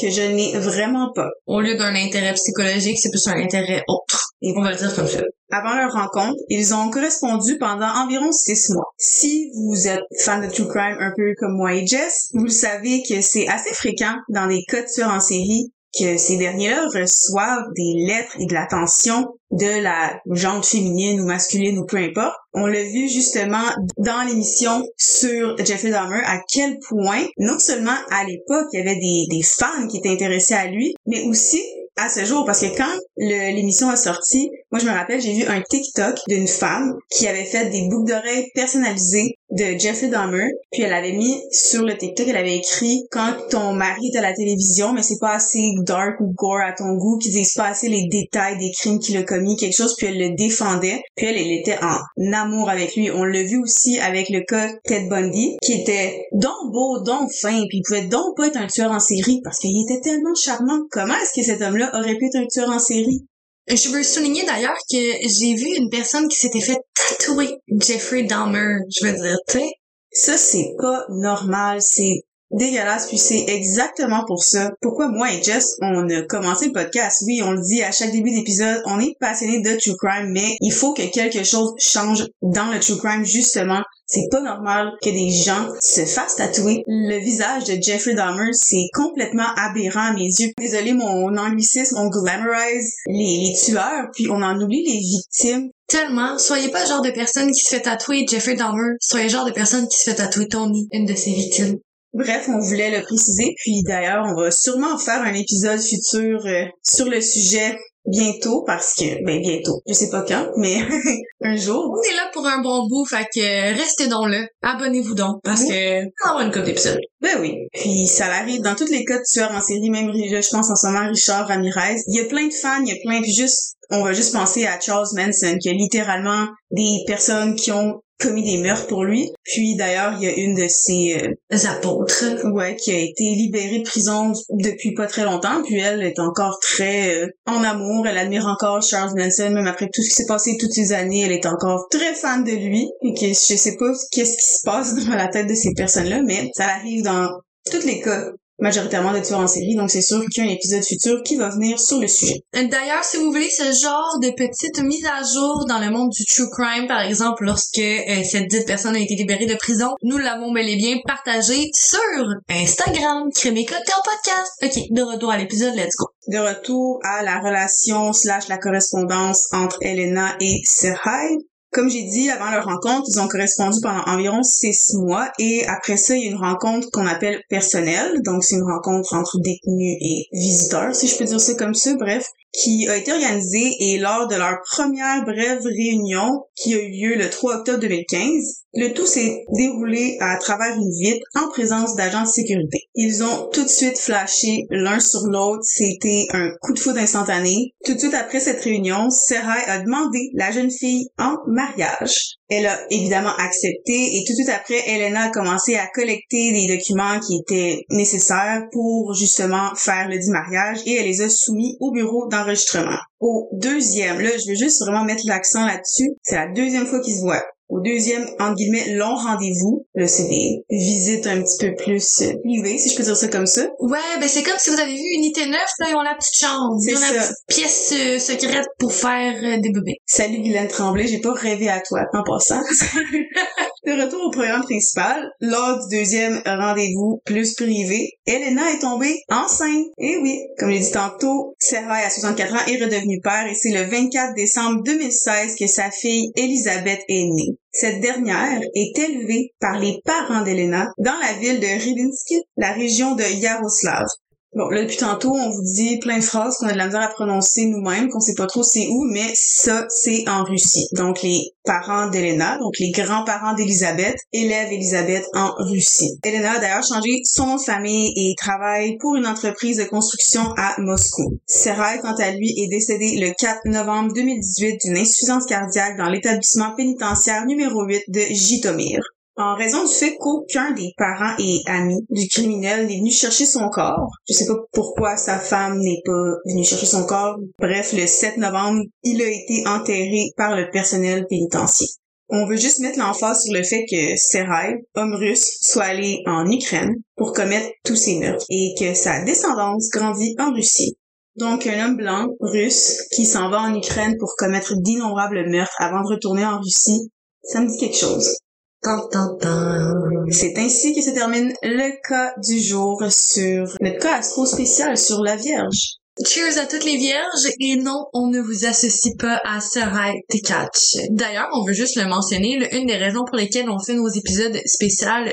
Que 0.00 0.10
je 0.10 0.22
n'ai 0.22 0.58
vraiment 0.58 1.12
pas. 1.12 1.28
Au 1.46 1.60
lieu 1.60 1.76
d'un 1.76 1.94
intérêt 1.94 2.34
psychologique, 2.34 2.98
c'est 2.98 3.10
plus 3.10 3.26
un 3.28 3.40
intérêt 3.40 3.82
autre. 3.88 4.30
Et 4.42 4.52
On 4.56 4.62
va 4.62 4.70
le 4.70 4.76
dire 4.76 4.94
comme 4.94 5.06
ça. 5.06 5.20
Avant 5.50 5.74
leur 5.74 5.92
rencontre, 5.92 6.38
ils 6.48 6.72
ont 6.72 6.90
correspondu 6.90 7.58
pendant 7.58 7.88
environ 7.88 8.30
six 8.30 8.70
mois. 8.70 8.86
Si 8.96 9.50
vous 9.54 9.88
êtes 9.88 10.04
fan 10.20 10.46
de 10.46 10.52
True 10.52 10.68
Crime 10.68 10.96
un 11.00 11.12
peu 11.16 11.34
comme 11.38 11.56
moi 11.56 11.74
et 11.74 11.86
Jess, 11.86 12.30
vous 12.34 12.44
le 12.44 12.50
savez 12.50 13.02
que 13.08 13.20
c'est 13.20 13.48
assez 13.48 13.74
fréquent 13.74 14.14
dans 14.28 14.46
les 14.46 14.62
cas 14.68 14.82
de 14.82 14.86
tueurs 14.86 15.10
en 15.10 15.20
série 15.20 15.72
que 15.98 16.16
ces 16.16 16.36
derniers-là 16.36 16.86
reçoivent 16.94 17.72
des 17.76 18.04
lettres 18.06 18.36
et 18.38 18.46
de 18.46 18.54
l'attention 18.54 19.26
de 19.50 19.82
la 19.82 20.20
genre 20.30 20.64
féminine 20.64 21.20
ou 21.20 21.26
masculine 21.26 21.78
ou 21.78 21.84
peu 21.84 21.96
importe. 21.96 22.36
On 22.54 22.66
l'a 22.66 22.84
vu 22.84 23.08
justement 23.08 23.64
dans 23.98 24.22
l'émission 24.26 24.84
sur 24.96 25.56
Jeffrey 25.58 25.90
Dahmer 25.90 26.22
à 26.24 26.38
quel 26.52 26.78
point, 26.88 27.26
non 27.38 27.58
seulement 27.58 27.96
à 28.10 28.24
l'époque, 28.24 28.66
il 28.72 28.78
y 28.78 28.80
avait 28.80 29.00
des, 29.00 29.26
des 29.28 29.42
fans 29.42 29.88
qui 29.88 29.98
étaient 29.98 30.10
intéressés 30.10 30.54
à 30.54 30.66
lui, 30.66 30.94
mais 31.06 31.24
aussi 31.24 31.60
à 31.96 32.08
ce 32.08 32.24
jour, 32.24 32.44
parce 32.46 32.60
que 32.60 32.76
quand 32.76 32.98
l'émission 33.16 33.88
a 33.90 33.96
sorti, 33.96 34.50
moi 34.70 34.80
je 34.80 34.86
me 34.86 34.92
rappelle, 34.92 35.20
j'ai 35.20 35.34
vu 35.34 35.44
un 35.44 35.60
TikTok 35.60 36.16
d'une 36.28 36.48
femme 36.48 36.94
qui 37.10 37.26
avait 37.26 37.44
fait 37.44 37.68
des 37.70 37.88
boucles 37.88 38.10
d'oreilles 38.12 38.48
personnalisées 38.54 39.34
de 39.50 39.78
Jeffrey 39.78 40.08
Dahmer, 40.08 40.48
puis 40.70 40.82
elle 40.82 40.92
avait 40.92 41.12
mis 41.12 41.40
sur 41.50 41.82
le 41.82 41.96
TikTok, 41.96 42.26
elle 42.28 42.36
avait 42.36 42.56
écrit 42.56 43.06
quand 43.10 43.34
ton 43.50 43.72
mari 43.72 44.10
est 44.12 44.18
à 44.18 44.22
la 44.22 44.32
télévision, 44.32 44.92
mais 44.92 45.02
c'est 45.02 45.18
pas 45.20 45.34
assez 45.34 45.72
dark 45.82 46.20
ou 46.20 46.32
gore 46.34 46.60
à 46.64 46.72
ton 46.72 46.94
goût, 46.94 47.18
qu'ils 47.18 47.32
disent 47.32 47.54
pas 47.54 47.68
assez 47.68 47.88
les 47.88 48.06
détails 48.08 48.58
des 48.58 48.70
crimes 48.70 48.98
qu'il 48.98 49.16
a 49.16 49.22
commis, 49.22 49.56
quelque 49.56 49.76
chose, 49.76 49.94
puis 49.96 50.06
elle 50.06 50.18
le 50.18 50.34
défendait, 50.36 51.02
puis 51.16 51.26
elle, 51.26 51.36
elle 51.36 51.52
était 51.52 51.78
en 51.82 52.32
amour 52.32 52.70
avec 52.70 52.94
lui. 52.94 53.10
On 53.10 53.24
l'a 53.24 53.42
vu 53.42 53.58
aussi 53.58 53.98
avec 53.98 54.28
le 54.28 54.40
cas 54.40 54.72
Ted 54.84 55.08
Bundy, 55.08 55.56
qui 55.62 55.72
était 55.72 56.26
donc 56.32 56.72
beau, 56.72 57.02
donc 57.02 57.30
fin, 57.32 57.64
puis 57.68 57.78
il 57.78 57.82
pouvait 57.82 58.06
donc 58.06 58.36
pas 58.36 58.46
être 58.46 58.56
un 58.56 58.66
tueur 58.66 58.90
en 58.90 59.00
série, 59.00 59.40
parce 59.42 59.58
qu'il 59.58 59.82
était 59.82 60.00
tellement 60.00 60.34
charmant. 60.34 60.80
Comment 60.90 61.14
est-ce 61.14 61.32
que 61.34 61.44
cet 61.44 61.62
homme-là 61.62 61.90
aurait 61.94 62.16
pu 62.16 62.26
être 62.26 62.36
un 62.36 62.46
tueur 62.46 62.70
en 62.70 62.78
série? 62.78 63.26
Je 63.70 63.88
veux 63.90 64.02
souligner 64.02 64.44
d'ailleurs 64.44 64.76
que 64.90 64.96
j'ai 64.96 65.54
vu 65.54 65.76
une 65.76 65.90
personne 65.90 66.28
qui 66.28 66.36
s'était 66.36 66.60
fait 66.60 66.78
tatouer 66.94 67.56
Jeffrey 67.68 68.24
Dahmer, 68.24 68.78
je 68.90 69.06
veux 69.06 69.12
dire, 69.12 69.38
tu 69.48 69.58
sais. 69.58 69.70
Ça, 70.12 70.36
c'est 70.36 70.74
pas 70.76 71.04
normal. 71.08 71.80
C'est 71.80 72.22
dégueulasse, 72.50 73.06
puis 73.06 73.18
c'est 73.18 73.44
exactement 73.48 74.24
pour 74.26 74.42
ça. 74.42 74.70
Pourquoi 74.80 75.08
moi 75.08 75.32
et 75.32 75.42
Jess, 75.42 75.76
on 75.80 76.08
a 76.08 76.22
commencé 76.22 76.66
le 76.66 76.72
podcast? 76.72 77.22
Oui, 77.26 77.42
on 77.42 77.52
le 77.52 77.60
dit 77.60 77.82
à 77.82 77.92
chaque 77.92 78.12
début 78.12 78.30
d'épisode, 78.30 78.82
on 78.86 79.00
est 79.00 79.16
passionné 79.20 79.60
de 79.60 79.78
true 79.78 79.96
crime, 79.96 80.30
mais 80.32 80.56
il 80.60 80.72
faut 80.72 80.92
que 80.92 81.02
quelque 81.10 81.44
chose 81.44 81.74
change 81.78 82.26
dans 82.42 82.70
le 82.70 82.80
true 82.80 82.98
crime, 82.98 83.24
justement. 83.24 83.82
C'est 84.12 84.28
pas 84.28 84.40
normal 84.40 84.90
que 85.02 85.10
des 85.10 85.30
gens 85.30 85.68
se 85.80 86.04
fassent 86.04 86.34
tatouer. 86.34 86.82
Le 86.88 87.20
visage 87.20 87.62
de 87.64 87.80
Jeffrey 87.80 88.14
Dahmer, 88.14 88.52
c'est 88.52 88.88
complètement 88.92 89.46
aberrant 89.56 90.10
à 90.10 90.12
mes 90.12 90.24
yeux. 90.24 90.50
Désolé 90.58 90.94
mon 90.94 91.36
anglicisme, 91.36 91.96
on 91.96 92.08
glamorise 92.08 92.96
les, 93.06 93.54
tueurs, 93.64 94.08
puis 94.12 94.26
on 94.28 94.42
en 94.42 94.60
oublie 94.60 94.82
les 94.84 94.98
victimes. 94.98 95.70
Tellement. 95.86 96.38
Soyez 96.38 96.70
pas 96.70 96.82
le 96.82 96.88
genre 96.88 97.02
de 97.02 97.10
personne 97.10 97.52
qui 97.52 97.60
se 97.60 97.68
fait 97.68 97.82
tatouer 97.82 98.26
Jeffrey 98.28 98.54
Dahmer. 98.54 98.96
Soyez 99.00 99.26
le 99.26 99.30
genre 99.30 99.44
de 99.44 99.52
personne 99.52 99.86
qui 99.86 99.98
se 99.98 100.10
fait 100.10 100.16
tatouer 100.16 100.48
Tony, 100.48 100.88
une 100.90 101.06
de 101.06 101.14
ses 101.14 101.32
victimes. 101.32 101.78
Bref, 102.12 102.48
on 102.48 102.58
voulait 102.58 102.90
le 102.90 103.02
préciser, 103.04 103.54
puis 103.58 103.82
d'ailleurs, 103.84 104.24
on 104.26 104.34
va 104.34 104.50
sûrement 104.50 104.98
faire 104.98 105.22
un 105.22 105.34
épisode 105.34 105.80
futur 105.80 106.44
euh, 106.44 106.64
sur 106.82 107.06
le 107.06 107.20
sujet 107.20 107.78
bientôt 108.06 108.64
parce 108.66 108.94
que 108.94 109.24
ben 109.24 109.40
bientôt, 109.40 109.82
je 109.86 109.92
sais 109.92 110.10
pas 110.10 110.22
quand, 110.22 110.46
mais 110.56 110.78
un 111.42 111.56
jour. 111.56 111.94
On 111.96 112.02
est 112.02 112.16
là 112.16 112.30
pour 112.32 112.46
un 112.46 112.60
bon 112.60 112.88
bout, 112.88 113.04
fait 113.04 113.26
que 113.32 113.78
restez 113.78 114.08
donc 114.08 114.28
là, 114.28 114.44
abonnez-vous 114.62 115.14
donc 115.14 115.40
parce 115.44 115.64
que 115.64 116.00
on 116.02 116.08
va 116.24 116.30
avoir 116.30 116.46
une 116.46 116.52
couple 116.52 116.66
d'épisodes. 116.66 117.00
Ben 117.20 117.38
oui. 117.40 117.56
Puis 117.72 118.06
ça 118.06 118.26
arrive 118.26 118.62
dans 118.62 118.74
tous 118.74 118.90
les 118.90 119.04
cas 119.04 119.18
de 119.18 119.24
tueurs 119.30 119.52
en 119.52 119.60
série, 119.60 119.90
même 119.90 120.10
je 120.12 120.50
pense 120.50 120.70
en 120.70 120.76
ce 120.76 120.86
moment 120.86 121.08
Richard 121.08 121.46
Ramirez. 121.48 121.96
Il 122.08 122.16
y 122.16 122.20
a 122.20 122.24
plein 122.24 122.46
de 122.46 122.52
fans, 122.52 122.82
il 122.82 122.88
y 122.88 122.92
a 122.92 123.00
plein 123.04 123.20
puis 123.20 123.32
juste 123.32 123.76
on 123.90 124.04
va 124.04 124.12
juste 124.12 124.32
penser 124.32 124.66
à 124.66 124.78
Charles 124.80 125.08
Manson, 125.14 125.56
qui 125.60 125.68
a 125.68 125.72
littéralement 125.72 126.46
des 126.70 126.98
personnes 127.06 127.56
qui 127.56 127.72
ont 127.72 128.00
commis 128.20 128.42
des 128.42 128.62
meurtres 128.62 128.86
pour 128.86 129.04
lui. 129.04 129.30
Puis 129.44 129.76
d'ailleurs, 129.76 130.14
il 130.18 130.24
y 130.24 130.28
a 130.28 130.34
une 130.34 130.54
de 130.54 130.66
ses 130.68 131.16
euh, 131.50 131.68
apôtres, 131.68 132.24
ouais, 132.52 132.76
qui 132.76 132.92
a 132.92 132.98
été 132.98 133.24
libérée 133.24 133.78
de 133.78 133.84
prison 133.84 134.32
depuis 134.50 134.94
pas 134.94 135.06
très 135.06 135.24
longtemps. 135.24 135.62
Puis 135.64 135.78
elle 135.78 136.02
est 136.02 136.18
encore 136.18 136.58
très 136.60 137.14
euh, 137.16 137.28
en 137.46 137.62
amour. 137.64 138.06
Elle 138.06 138.18
admire 138.18 138.46
encore 138.46 138.82
Charles 138.82 139.14
Manson, 139.16 139.50
même 139.50 139.66
après 139.66 139.88
tout 139.92 140.02
ce 140.02 140.10
qui 140.10 140.14
s'est 140.14 140.26
passé 140.26 140.56
toutes 140.58 140.72
ces 140.72 140.92
années. 140.92 141.22
Elle 141.22 141.32
est 141.32 141.46
encore 141.46 141.88
très 141.90 142.14
fan 142.14 142.44
de 142.44 142.52
lui. 142.52 142.88
Et 143.02 143.14
que 143.14 143.26
je 143.26 143.56
sais 143.56 143.76
pas 143.76 143.92
qu'est-ce 144.12 144.36
qui 144.36 144.44
se 144.44 144.62
passe 144.64 144.94
dans 144.94 145.14
la 145.14 145.28
tête 145.28 145.48
de 145.48 145.54
ces 145.54 145.72
personnes-là, 145.74 146.22
mais 146.22 146.50
ça 146.54 146.66
arrive 146.66 147.02
dans 147.02 147.28
tous 147.70 147.86
les 147.86 148.00
cas 148.00 148.30
majoritairement 148.60 149.12
de 149.12 149.20
tueurs 149.20 149.40
en 149.40 149.46
série, 149.46 149.74
donc 149.76 149.90
c'est 149.90 150.02
sûr 150.02 150.22
qu'il 150.26 150.44
y 150.44 150.46
a 150.46 150.50
un 150.50 150.54
épisode 150.54 150.84
futur 150.84 151.22
qui 151.22 151.36
va 151.36 151.48
venir 151.48 151.78
sur 151.78 152.00
le 152.00 152.08
sujet. 152.08 152.42
D'ailleurs, 152.52 153.04
si 153.04 153.16
vous 153.16 153.30
voulez 153.30 153.50
ce 153.50 153.72
genre 153.80 154.18
de 154.20 154.30
petite 154.30 154.82
mise 154.82 155.06
à 155.06 155.22
jour 155.22 155.64
dans 155.66 155.78
le 155.78 155.90
monde 155.90 156.10
du 156.10 156.24
true 156.24 156.48
crime, 156.50 156.86
par 156.86 157.00
exemple, 157.00 157.44
lorsque 157.44 157.78
euh, 157.78 158.22
cette 158.24 158.48
dite 158.48 158.66
personne 158.66 158.94
a 158.94 158.98
été 158.98 159.14
libérée 159.14 159.46
de 159.46 159.54
prison, 159.54 159.94
nous 160.02 160.18
l'avons 160.18 160.52
bel 160.52 160.68
et 160.68 160.76
bien 160.76 160.96
partagé 161.06 161.70
sur 161.74 162.00
Instagram, 162.48 163.28
en 163.28 164.02
podcast. 164.02 164.52
Ok, 164.62 164.90
de 164.90 165.02
retour 165.02 165.30
à 165.30 165.38
l'épisode, 165.38 165.74
let's 165.74 165.96
go. 165.96 166.08
De 166.28 166.38
retour 166.38 167.00
à 167.02 167.22
la 167.22 167.40
relation 167.40 168.12
slash 168.12 168.48
la 168.48 168.58
correspondance 168.58 169.48
entre 169.52 169.78
Elena 169.80 170.36
et 170.40 170.60
Serhai. 170.64 171.38
Comme 171.72 171.88
j'ai 171.88 172.02
dit, 172.02 172.28
avant 172.30 172.50
leur 172.50 172.64
rencontre, 172.64 173.06
ils 173.08 173.20
ont 173.20 173.28
correspondu 173.28 173.78
pendant 173.80 174.02
environ 174.06 174.42
six 174.42 174.94
mois 174.94 175.30
et 175.38 175.64
après 175.68 175.96
ça, 175.96 176.16
il 176.16 176.24
y 176.24 176.26
a 176.26 176.30
une 176.30 176.36
rencontre 176.36 176.88
qu'on 176.90 177.06
appelle 177.06 177.42
personnelle. 177.48 178.22
Donc, 178.22 178.42
c'est 178.42 178.56
une 178.56 178.64
rencontre 178.64 179.14
entre 179.14 179.38
détenus 179.38 179.96
et 180.00 180.26
visiteurs, 180.32 180.94
si 180.94 181.06
je 181.06 181.16
peux 181.16 181.24
dire 181.24 181.40
ça 181.40 181.54
comme 181.54 181.74
ça. 181.74 181.94
Bref, 181.94 182.26
qui 182.52 182.88
a 182.88 182.96
été 182.96 183.12
organisée 183.12 183.74
et 183.80 183.98
lors 183.98 184.28
de 184.28 184.34
leur 184.34 184.58
première 184.70 185.24
brève 185.24 185.62
réunion 185.64 186.44
qui 186.56 186.74
a 186.74 186.78
eu 186.78 186.90
lieu 186.90 187.14
le 187.16 187.30
3 187.30 187.56
octobre 187.56 187.80
2015, 187.80 188.60
le 188.74 188.92
tout 188.92 189.06
s'est 189.06 189.44
déroulé 189.56 190.16
à 190.20 190.36
travers 190.36 190.76
une 190.76 190.90
vitre 190.90 191.26
en 191.34 191.48
présence 191.48 191.96
d'agents 191.96 192.22
de 192.22 192.28
sécurité. 192.28 192.88
Ils 192.94 193.22
ont 193.24 193.48
tout 193.52 193.64
de 193.64 193.68
suite 193.68 193.98
flashé 193.98 194.66
l'un 194.70 195.00
sur 195.00 195.22
l'autre, 195.24 195.62
c'était 195.64 196.26
un 196.32 196.50
coup 196.60 196.72
de 196.72 196.78
foudre 196.78 197.00
instantané. 197.00 197.74
Tout 197.84 197.94
de 197.94 197.98
suite 197.98 198.14
après 198.14 198.40
cette 198.40 198.62
réunion, 198.62 199.10
Serai 199.10 199.64
a 199.66 199.80
demandé 199.80 200.30
la 200.34 200.52
jeune 200.52 200.70
fille 200.70 201.08
en 201.18 201.36
mariage. 201.48 202.36
Elle 202.48 202.66
a 202.66 202.78
évidemment 202.90 203.34
accepté 203.38 204.16
et 204.16 204.24
tout 204.26 204.32
de 204.32 204.42
suite 204.42 204.48
après, 204.48 204.88
Elena 204.88 205.26
a 205.26 205.30
commencé 205.30 205.76
à 205.76 205.86
collecter 205.86 206.52
des 206.52 206.76
documents 206.76 207.20
qui 207.20 207.38
étaient 207.38 207.84
nécessaires 207.90 208.64
pour 208.72 209.14
justement 209.14 209.74
faire 209.76 210.08
le 210.08 210.18
dit 210.18 210.30
mariage 210.30 210.80
et 210.84 210.96
elle 210.96 211.06
les 211.06 211.22
a 211.22 211.28
soumis 211.28 211.76
au 211.80 211.92
bureau 211.92 212.28
d'enregistrement. 212.40 212.98
Au 213.20 213.48
deuxième, 213.52 214.20
là, 214.20 214.30
je 214.38 214.50
veux 214.50 214.56
juste 214.56 214.82
vraiment 214.82 215.04
mettre 215.04 215.22
l'accent 215.26 215.66
là-dessus, 215.66 216.10
c'est 216.22 216.36
la 216.36 216.48
deuxième 216.48 216.86
fois 216.86 217.00
qu'ils 217.00 217.16
se 217.16 217.20
voient 217.20 217.42
au 217.70 217.80
deuxième, 217.80 218.26
entre 218.40 218.56
guillemets, 218.56 218.94
long 218.94 219.14
rendez-vous. 219.14 219.86
Là, 219.94 220.08
c'est 220.08 220.28
des 220.28 220.64
visites 220.70 221.26
un 221.26 221.40
petit 221.40 221.68
peu 221.68 221.74
plus 221.76 222.20
euh, 222.22 222.32
privées, 222.42 222.78
si 222.78 222.90
je 222.90 222.96
peux 222.96 223.04
dire 223.04 223.16
ça 223.16 223.28
comme 223.28 223.46
ça. 223.46 223.62
Ouais, 223.78 223.98
ben 224.18 224.28
c'est 224.28 224.42
comme 224.42 224.58
si 224.58 224.70
vous 224.70 224.80
avez 224.80 224.92
vu 224.92 225.04
Unité 225.14 225.46
9, 225.46 225.54
là, 225.54 225.86
ils 225.88 225.94
ont 225.94 226.02
la 226.02 226.16
petite 226.16 226.36
chambre. 226.36 226.74
Ils 226.84 226.96
ont 226.96 227.00
la 227.00 227.20
petite 227.20 227.36
pièce 227.46 227.94
euh, 227.96 228.18
secrète 228.18 228.66
pour 228.78 228.92
faire 228.92 229.34
euh, 229.44 229.60
des 229.60 229.70
bébés. 229.70 229.98
Salut 230.04 230.40
Guylaine 230.40 230.66
Tremblay, 230.66 231.06
j'ai 231.06 231.20
pas 231.20 231.32
rêvé 231.32 231.68
à 231.68 231.80
toi 231.80 232.00
en 232.12 232.24
passant. 232.24 232.60
De 233.86 233.92
retour 233.92 234.26
au 234.26 234.30
programme 234.30 234.62
principal, 234.62 235.30
lors 235.40 235.88
du 235.88 235.96
deuxième 235.96 236.42
rendez-vous 236.44 237.22
plus 237.24 237.54
privé, 237.54 238.12
Elena 238.26 238.70
est 238.72 238.80
tombée 238.80 239.22
enceinte. 239.30 239.86
Et 239.96 240.18
oui, 240.18 240.38
comme 240.58 240.70
j'ai 240.70 240.80
dit 240.80 240.90
tantôt, 240.90 241.54
Sarah, 241.58 241.94
à 241.94 242.10
64 242.10 242.52
ans, 242.52 242.66
est 242.66 242.84
redevenue 242.84 243.20
père 243.22 243.46
et 243.46 243.54
c'est 243.54 243.72
le 243.72 243.84
24 243.84 244.34
décembre 244.34 244.82
2016 244.82 245.56
que 245.58 245.66
sa 245.66 245.90
fille 245.90 246.30
Elisabeth 246.36 247.00
est 247.08 247.24
née. 247.24 247.56
Cette 247.72 248.02
dernière 248.02 248.60
est 248.74 248.98
élevée 248.98 249.54
par 249.60 249.78
les 249.78 250.02
parents 250.04 250.42
d'Elena 250.42 250.92
dans 250.98 251.16
la 251.18 251.32
ville 251.40 251.60
de 251.60 251.66
Rybinsk, 251.66 252.34
la 252.58 252.72
région 252.72 253.14
de 253.14 253.22
Yaroslav. 253.22 254.04
Bon, 254.52 254.68
là, 254.68 254.82
depuis 254.82 254.96
tantôt, 254.96 255.32
on 255.32 255.48
vous 255.48 255.62
dit 255.62 256.00
plein 256.00 256.18
de 256.18 256.24
phrases 256.24 256.56
qu'on 256.56 256.66
a 256.66 256.72
de 256.72 256.76
la 256.76 256.86
misère 256.86 257.02
à 257.02 257.08
prononcer 257.08 257.66
nous-mêmes, 257.66 258.08
qu'on 258.08 258.18
sait 258.18 258.34
pas 258.34 258.48
trop 258.48 258.64
c'est 258.64 258.88
où, 258.88 259.04
mais 259.04 259.30
ça, 259.34 259.86
c'est 259.88 260.28
en 260.28 260.42
Russie. 260.42 260.88
Donc, 260.96 261.22
les 261.22 261.52
parents 261.64 262.08
d'Elena, 262.08 262.58
donc 262.58 262.74
les 262.80 262.90
grands-parents 262.90 263.54
d'Elisabeth, 263.54 264.16
élèvent 264.32 264.72
Elisabeth 264.72 265.24
en 265.34 265.52
Russie. 265.56 266.18
Elena 266.24 266.54
a 266.54 266.58
d'ailleurs 266.58 266.82
changé 266.82 267.22
son 267.24 267.58
famille 267.58 268.12
et 268.16 268.34
travaille 268.36 268.96
pour 268.98 269.14
une 269.14 269.28
entreprise 269.28 269.76
de 269.76 269.84
construction 269.84 270.42
à 270.56 270.74
Moscou. 270.78 271.38
Sarah, 271.46 271.98
quant 271.98 272.16
à 272.16 272.32
lui, 272.32 272.52
est 272.58 272.68
décédé 272.68 273.20
le 273.20 273.32
4 273.38 273.66
novembre 273.66 274.12
2018 274.14 274.80
d'une 274.84 274.96
insuffisance 274.96 275.46
cardiaque 275.46 275.96
dans 275.96 276.08
l'établissement 276.08 276.74
pénitentiaire 276.74 277.46
numéro 277.46 277.84
8 277.84 278.02
de 278.08 278.20
Jitomir 278.30 279.00
en 279.40 279.56
raison 279.56 279.84
du 279.84 279.92
fait 279.92 280.16
qu'aucun 280.18 280.72
des 280.72 280.92
parents 280.96 281.34
et 281.38 281.60
amis 281.66 282.04
du 282.10 282.28
criminel 282.28 282.86
n'est 282.86 282.98
venu 282.98 283.10
chercher 283.10 283.46
son 283.46 283.68
corps. 283.68 284.10
Je 284.28 284.34
sais 284.34 284.46
pas 284.46 284.56
pourquoi 284.72 285.16
sa 285.16 285.38
femme 285.38 285.78
n'est 285.78 286.02
pas 286.04 286.34
venue 286.46 286.64
chercher 286.64 286.86
son 286.86 287.04
corps. 287.06 287.36
Bref, 287.58 287.92
le 287.92 288.06
7 288.06 288.36
novembre, 288.36 288.82
il 289.02 289.22
a 289.22 289.28
été 289.28 289.66
enterré 289.66 290.32
par 290.36 290.56
le 290.56 290.70
personnel 290.70 291.26
pénitentiaire. 291.28 291.88
On 292.32 292.46
veut 292.46 292.56
juste 292.56 292.78
mettre 292.78 293.00
l'emphase 293.00 293.42
sur 293.42 293.52
le 293.52 293.64
fait 293.64 293.84
que 293.90 294.16
Serai, 294.16 294.84
homme 294.94 295.14
russe, 295.14 295.58
soit 295.62 295.84
allé 295.84 296.22
en 296.26 296.48
Ukraine 296.48 296.94
pour 297.16 297.32
commettre 297.32 297.68
tous 297.84 297.96
ces 297.96 298.20
meurtres 298.20 298.46
et 298.48 298.74
que 298.78 298.94
sa 298.94 299.24
descendance 299.24 299.88
grandit 299.90 300.36
en 300.38 300.52
Russie. 300.52 300.96
Donc 301.36 301.66
un 301.66 301.86
homme 301.86 301.96
blanc, 301.96 302.28
russe, 302.40 303.02
qui 303.16 303.26
s'en 303.26 303.50
va 303.50 303.62
en 303.62 303.74
Ukraine 303.74 304.16
pour 304.18 304.34
commettre 304.36 304.74
d'innombrables 304.76 305.50
meurtres 305.50 305.74
avant 305.80 306.02
de 306.02 306.14
retourner 306.14 306.44
en 306.44 306.60
Russie, 306.60 307.10
ça 307.42 307.60
me 307.60 307.68
dit 307.68 307.78
quelque 307.78 307.96
chose. 307.96 308.36
C'est 308.82 310.56
ainsi 310.56 310.94
que 310.94 311.02
se 311.02 311.10
termine 311.10 311.52
le 311.62 312.00
cas 312.08 312.32
du 312.38 312.58
jour 312.60 313.02
sur 313.10 313.76
notre 313.80 313.98
cas 313.98 314.18
astro 314.18 314.46
spécial 314.46 314.96
sur 314.96 315.22
la 315.22 315.36
Vierge. 315.36 315.99
Cheers 316.26 316.58
à 316.58 316.66
toutes 316.66 316.84
les 316.84 316.96
vierges 316.96 317.48
et 317.60 317.76
non, 317.76 318.06
on 318.12 318.26
ne 318.26 318.40
vous 318.40 318.66
associe 318.66 319.14
pas 319.16 319.40
à 319.44 319.60
Sarai 319.60 320.24
Tekach. 320.28 320.96
D'ailleurs, 321.10 321.48
on 321.54 321.64
veut 321.64 321.72
juste 321.72 321.96
le 321.96 322.06
mentionner, 322.06 322.58
une 322.76 322.86
des 322.86 322.96
raisons 322.96 323.24
pour 323.24 323.36
lesquelles 323.36 323.70
on 323.70 323.78
fait 323.78 323.94
nos 323.94 324.08
épisodes 324.08 324.60
spéciaux 324.66 324.90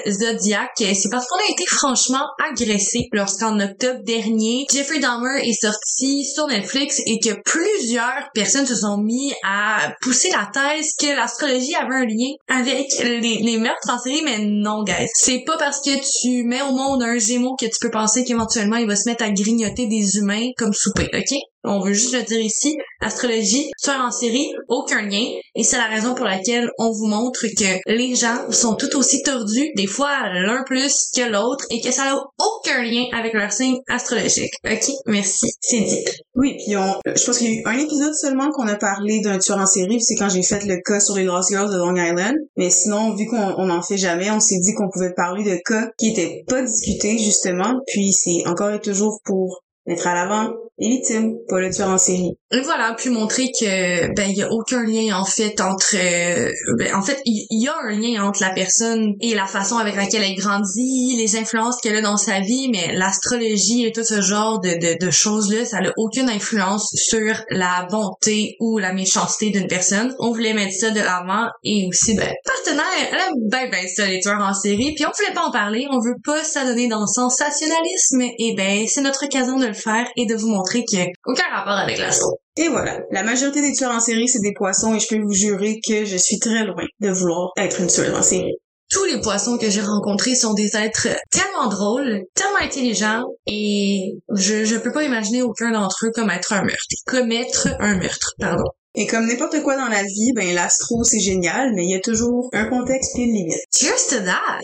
Zodiac, 0.07 0.71
c'est 0.77 1.09
parce 1.09 1.27
qu'on 1.27 1.35
a 1.35 1.51
été 1.51 1.65
franchement 1.65 2.23
agressé 2.49 3.09
lorsqu'en 3.11 3.59
octobre 3.59 4.01
dernier, 4.03 4.65
Jeffrey 4.71 4.99
Dahmer 4.99 5.41
est 5.43 5.59
sorti 5.59 6.23
sur 6.23 6.47
Netflix 6.47 7.01
et 7.05 7.19
que 7.19 7.41
plusieurs 7.43 8.29
personnes 8.33 8.65
se 8.65 8.75
sont 8.75 8.97
mis 8.97 9.33
à 9.43 9.93
pousser 10.01 10.29
la 10.29 10.49
thèse 10.53 10.93
que 10.97 11.13
l'astrologie 11.15 11.75
avait 11.75 11.95
un 11.95 12.05
lien 12.05 12.33
avec 12.47 12.87
les, 13.01 13.57
meurtres 13.57 13.89
en 13.89 13.99
série, 13.99 14.21
mais 14.23 14.39
non, 14.39 14.83
guys. 14.83 15.09
C'est 15.15 15.43
pas 15.45 15.57
parce 15.57 15.81
que 15.81 15.89
tu 16.21 16.43
mets 16.43 16.61
au 16.61 16.71
monde 16.71 17.03
un 17.03 17.17
gémeau 17.17 17.55
que 17.59 17.65
tu 17.65 17.79
peux 17.81 17.91
penser 17.91 18.23
qu'éventuellement 18.23 18.77
il 18.77 18.87
va 18.87 18.95
se 18.95 19.09
mettre 19.09 19.23
à 19.23 19.31
grignoter 19.31 19.87
des 19.87 20.17
humains 20.17 20.51
souper, 20.73 21.09
ok? 21.13 21.37
On 21.63 21.81
veut 21.81 21.93
juste 21.93 22.13
le 22.13 22.21
dire 22.23 22.39
ici, 22.39 22.77
astrologie, 23.01 23.69
tueur 23.83 23.99
en 23.99 24.11
série, 24.11 24.53
aucun 24.69 25.01
lien, 25.01 25.25
et 25.55 25.63
c'est 25.63 25.75
la 25.75 25.87
raison 25.87 26.15
pour 26.15 26.25
laquelle 26.25 26.69
on 26.77 26.91
vous 26.91 27.07
montre 27.07 27.41
que 27.41 27.91
les 27.91 28.15
gens 28.15 28.49
sont 28.51 28.75
tout 28.75 28.95
aussi 28.95 29.21
tordus, 29.21 29.71
des 29.75 29.87
fois 29.87 30.29
l'un 30.33 30.63
plus 30.65 31.09
que 31.13 31.29
l'autre, 31.29 31.65
et 31.69 31.81
que 31.81 31.91
ça 31.91 32.05
n'a 32.05 32.15
aucun 32.15 32.83
lien 32.83 33.05
avec 33.11 33.33
leur 33.33 33.51
signe 33.51 33.79
astrologique. 33.89 34.53
Ok? 34.65 34.89
Merci, 35.07 35.47
c'est 35.59 35.81
dit. 35.81 36.05
Oui, 36.35 36.55
puis 36.63 36.77
on, 36.77 36.95
je 37.05 37.25
pense 37.25 37.37
qu'il 37.37 37.53
y 37.53 37.57
a 37.57 37.59
eu 37.59 37.63
un 37.65 37.79
épisode 37.79 38.13
seulement 38.13 38.49
qu'on 38.51 38.67
a 38.67 38.75
parlé 38.75 39.19
d'un 39.19 39.37
tueur 39.39 39.57
en 39.57 39.65
série, 39.65 39.99
c'est 39.99 40.15
quand 40.15 40.29
j'ai 40.29 40.43
fait 40.43 40.63
le 40.63 40.77
cas 40.85 41.01
sur 41.01 41.15
les 41.15 41.23
Lost 41.23 41.49
Girls 41.49 41.71
de 41.71 41.77
Long 41.77 41.95
Island. 41.95 42.35
Mais 42.55 42.69
sinon, 42.69 43.13
vu 43.13 43.25
qu'on 43.25 43.55
on 43.57 43.69
en 43.69 43.81
fait 43.81 43.97
jamais, 43.97 44.31
on 44.31 44.39
s'est 44.39 44.59
dit 44.59 44.73
qu'on 44.73 44.89
pouvait 44.89 45.13
parler 45.13 45.43
de 45.43 45.59
cas 45.65 45.89
qui 45.97 46.11
étaient 46.11 46.43
pas 46.47 46.61
discutés, 46.61 47.17
justement, 47.17 47.81
puis 47.87 48.13
c'est 48.13 48.47
encore 48.47 48.71
et 48.71 48.79
toujours 48.79 49.19
pour 49.25 49.63
mettre 49.87 50.07
à 50.07 50.13
l'avant 50.13 50.53
les 50.77 50.89
victimes, 50.89 51.39
pas 51.47 51.59
le 51.59 51.71
tueur 51.71 51.89
en 51.89 51.97
série. 51.97 52.37
Et 52.49 52.61
voilà, 52.61 52.95
puis 52.97 53.09
montrer 53.09 53.51
que 53.59 54.15
ben 54.15 54.29
il 54.29 54.37
y 54.37 54.41
a 54.41 54.49
aucun 54.49 54.81
lien 54.85 55.19
en 55.19 55.25
fait 55.25 55.59
entre 55.59 55.95
euh, 55.95 56.49
ben, 56.77 56.95
en 56.95 57.01
fait 57.01 57.19
il 57.25 57.45
y, 57.51 57.67
a 57.67 57.75
un 57.83 57.91
lien 57.91 58.23
entre 58.23 58.41
la 58.41 58.51
personne 58.51 59.15
et 59.19 59.35
la 59.35 59.45
façon 59.45 59.75
avec 59.75 59.97
laquelle 59.97 60.23
elle 60.23 60.37
grandit, 60.37 61.17
les 61.17 61.35
influences 61.35 61.81
qu'elle 61.81 61.97
a 61.97 62.01
dans 62.01 62.15
sa 62.15 62.39
vie, 62.39 62.69
mais 62.71 62.93
l'astrologie 62.93 63.85
et 63.85 63.91
tout 63.91 64.05
ce 64.05 64.21
genre 64.21 64.61
de, 64.61 64.69
de, 64.69 65.05
de 65.05 65.11
choses 65.11 65.53
là, 65.53 65.65
ça 65.65 65.81
n'a 65.81 65.91
aucune 65.97 66.29
influence 66.29 66.89
sur 66.95 67.35
la 67.49 67.85
bonté 67.91 68.55
ou 68.61 68.77
la 68.77 68.93
méchanceté 68.93 69.49
d'une 69.49 69.67
personne. 69.67 70.15
On 70.17 70.31
voulait 70.31 70.53
mettre 70.53 70.73
ça 70.73 70.91
de 70.91 71.01
l'avant 71.01 71.49
et 71.65 71.85
aussi 71.89 72.15
ben 72.15 72.31
partenaire, 72.45 73.09
elle 73.11 73.17
aime 73.17 73.49
ben 73.51 73.69
ben 73.69 73.85
ça 73.93 74.05
les 74.05 74.21
tueurs 74.21 74.39
en 74.39 74.53
série, 74.53 74.93
puis 74.95 75.05
on 75.05 75.11
voulait 75.17 75.33
pas 75.33 75.45
en 75.45 75.51
parler, 75.51 75.85
on 75.91 75.99
veut 75.99 76.15
pas 76.23 76.41
s'adonner 76.45 76.87
dans 76.87 77.01
le 77.01 77.07
sensationnalisme 77.07 78.21
et 78.21 78.55
ben 78.55 78.85
c'est 78.87 79.01
notre 79.01 79.25
occasion 79.25 79.59
de 79.59 79.65
le 79.65 79.73
faire 79.73 80.07
et 80.15 80.25
de 80.25 80.35
vous 80.35 80.47
montrer 80.47 80.85
a 80.93 81.05
aucun 81.25 81.49
rapport 81.53 81.73
avec 81.73 81.97
l'astro. 81.97 82.37
Et 82.57 82.69
voilà. 82.69 82.99
La 83.11 83.23
majorité 83.23 83.61
des 83.61 83.73
tueurs 83.73 83.91
en 83.91 83.99
série, 83.99 84.27
c'est 84.27 84.41
des 84.41 84.53
poissons 84.53 84.95
et 84.95 84.99
je 84.99 85.07
peux 85.07 85.21
vous 85.21 85.33
jurer 85.33 85.79
que 85.87 86.05
je 86.05 86.17
suis 86.17 86.39
très 86.39 86.65
loin 86.65 86.83
de 86.99 87.09
vouloir 87.09 87.51
être 87.57 87.79
une 87.79 87.87
tueuse 87.87 88.13
en 88.13 88.23
série. 88.23 88.55
Tous 88.89 89.03
les 89.03 89.19
poissons 89.19 89.57
que 89.57 89.69
j'ai 89.69 89.81
rencontrés 89.81 90.35
sont 90.35 90.53
des 90.53 90.75
êtres 90.77 91.09
tellement 91.29 91.67
drôles, 91.67 92.21
tellement 92.33 92.59
intelligents, 92.61 93.25
et 93.45 94.13
je, 94.33 94.63
je 94.63 94.77
peux 94.77 94.93
pas 94.93 95.03
imaginer 95.03 95.41
aucun 95.41 95.71
d'entre 95.71 96.05
eux 96.05 96.11
comme 96.15 96.29
être 96.29 96.53
un 96.53 96.63
meurtre. 96.63 96.95
Commettre 97.05 97.67
un 97.79 97.97
meurtre, 97.97 98.33
pardon. 98.39 98.63
Et 98.95 99.05
comme 99.05 99.27
n'importe 99.27 99.61
quoi 99.61 99.75
dans 99.75 99.89
la 99.89 100.03
vie, 100.03 100.31
ben 100.33 100.55
l'astro 100.55 101.03
c'est 101.03 101.19
génial, 101.19 101.73
mais 101.75 101.83
il 101.83 101.91
y 101.91 101.95
a 101.95 101.99
toujours 101.99 102.49
un 102.53 102.65
contexte 102.65 103.15
et 103.17 103.23
une 103.23 103.33
limite. 103.33 103.61
Cheers 103.75 104.07
to 104.09 104.25
that! 104.25 104.61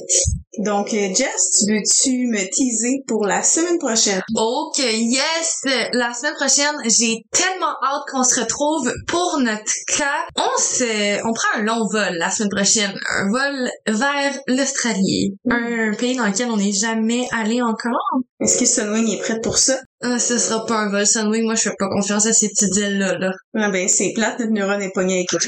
Donc 0.59 0.93
euh, 0.93 1.07
Jess, 1.15 1.65
veux-tu 1.67 2.27
me 2.27 2.47
teaser 2.49 3.03
pour 3.07 3.25
la 3.25 3.41
semaine 3.41 3.79
prochaine? 3.79 4.21
Ok, 4.35 4.77
yes! 4.77 5.61
La 5.93 6.13
semaine 6.13 6.35
prochaine, 6.35 6.75
j'ai 6.85 7.23
tellement 7.31 7.73
hâte 7.83 8.03
qu'on 8.11 8.23
se 8.23 8.39
retrouve 8.39 8.91
pour 9.07 9.39
notre 9.39 9.71
cas. 9.97 10.25
On 10.35 10.61
se, 10.61 11.27
on 11.27 11.33
prend 11.33 11.59
un 11.59 11.63
long 11.63 11.87
vol 11.91 12.17
la 12.17 12.29
semaine 12.29 12.49
prochaine, 12.49 12.93
un 13.17 13.29
vol 13.31 13.69
vers 13.87 14.33
l'Australie, 14.47 15.37
un 15.49 15.93
pays 15.97 16.15
dans 16.15 16.27
lequel 16.27 16.49
on 16.51 16.57
n'est 16.57 16.71
jamais 16.71 17.27
allé 17.31 17.61
encore. 17.61 18.21
Est-ce 18.39 18.59
que 18.59 18.65
Sunwing 18.65 19.09
est 19.09 19.21
prête 19.21 19.43
pour 19.43 19.57
ça? 19.57 19.79
Ah, 20.05 20.19
ce 20.19 20.37
sera 20.37 20.65
pas 20.65 20.75
un 20.75 20.89
vol 20.89 21.07
Sunwing, 21.07 21.45
moi 21.45 21.55
je 21.55 21.61
fais 21.61 21.75
pas 21.79 21.87
confiance 21.87 22.25
à 22.27 22.33
ces 22.33 22.49
petites 22.49 22.75
îles-là. 22.75 23.17
Là. 23.17 23.31
Ah 23.55 23.69
ben 23.69 23.87
c'est 23.87 24.11
plate, 24.13 24.37
notre 24.39 24.51
neurone 24.51 24.81
est 24.81 24.91
pognée 24.93 25.25
avec 25.31 25.33
Euh, 25.33 25.39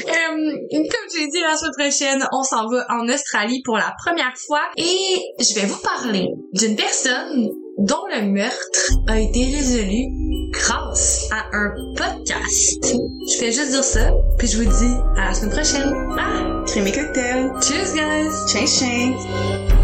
comme 0.71 1.09
j'ai 1.13 1.27
dit 1.27 1.41
la 1.41 1.57
semaine 1.57 1.71
prochaine, 1.77 2.25
on 2.31 2.41
s'en 2.43 2.67
va 2.69 2.85
en 2.89 3.07
Australie 3.09 3.61
pour 3.65 3.77
la 3.77 3.93
première 4.05 4.33
fois 4.47 4.61
et 4.77 5.19
je 5.39 5.55
vais 5.55 5.65
vous 5.65 5.79
parler 5.81 6.27
d'une 6.53 6.77
personne 6.77 7.49
dont 7.79 8.05
le 8.09 8.21
meurtre 8.31 8.91
a 9.07 9.19
été 9.19 9.43
résolu 9.43 10.05
grâce 10.51 11.27
à 11.31 11.43
un 11.51 11.73
podcast. 11.97 12.95
Je 13.29 13.37
fais 13.37 13.51
juste 13.51 13.71
dire 13.71 13.83
ça, 13.83 14.11
puis 14.37 14.47
je 14.47 14.57
vous 14.61 14.69
dis 14.69 14.93
à 15.17 15.25
la 15.25 15.33
semaine 15.33 15.51
prochaine. 15.51 15.93
Ah! 16.17 16.63
Crémé 16.65 16.93
cocktail. 16.93 17.51
Cheers 17.61 17.93
guys! 17.93 18.31
Ching 18.47 18.67
ching. 18.67 19.74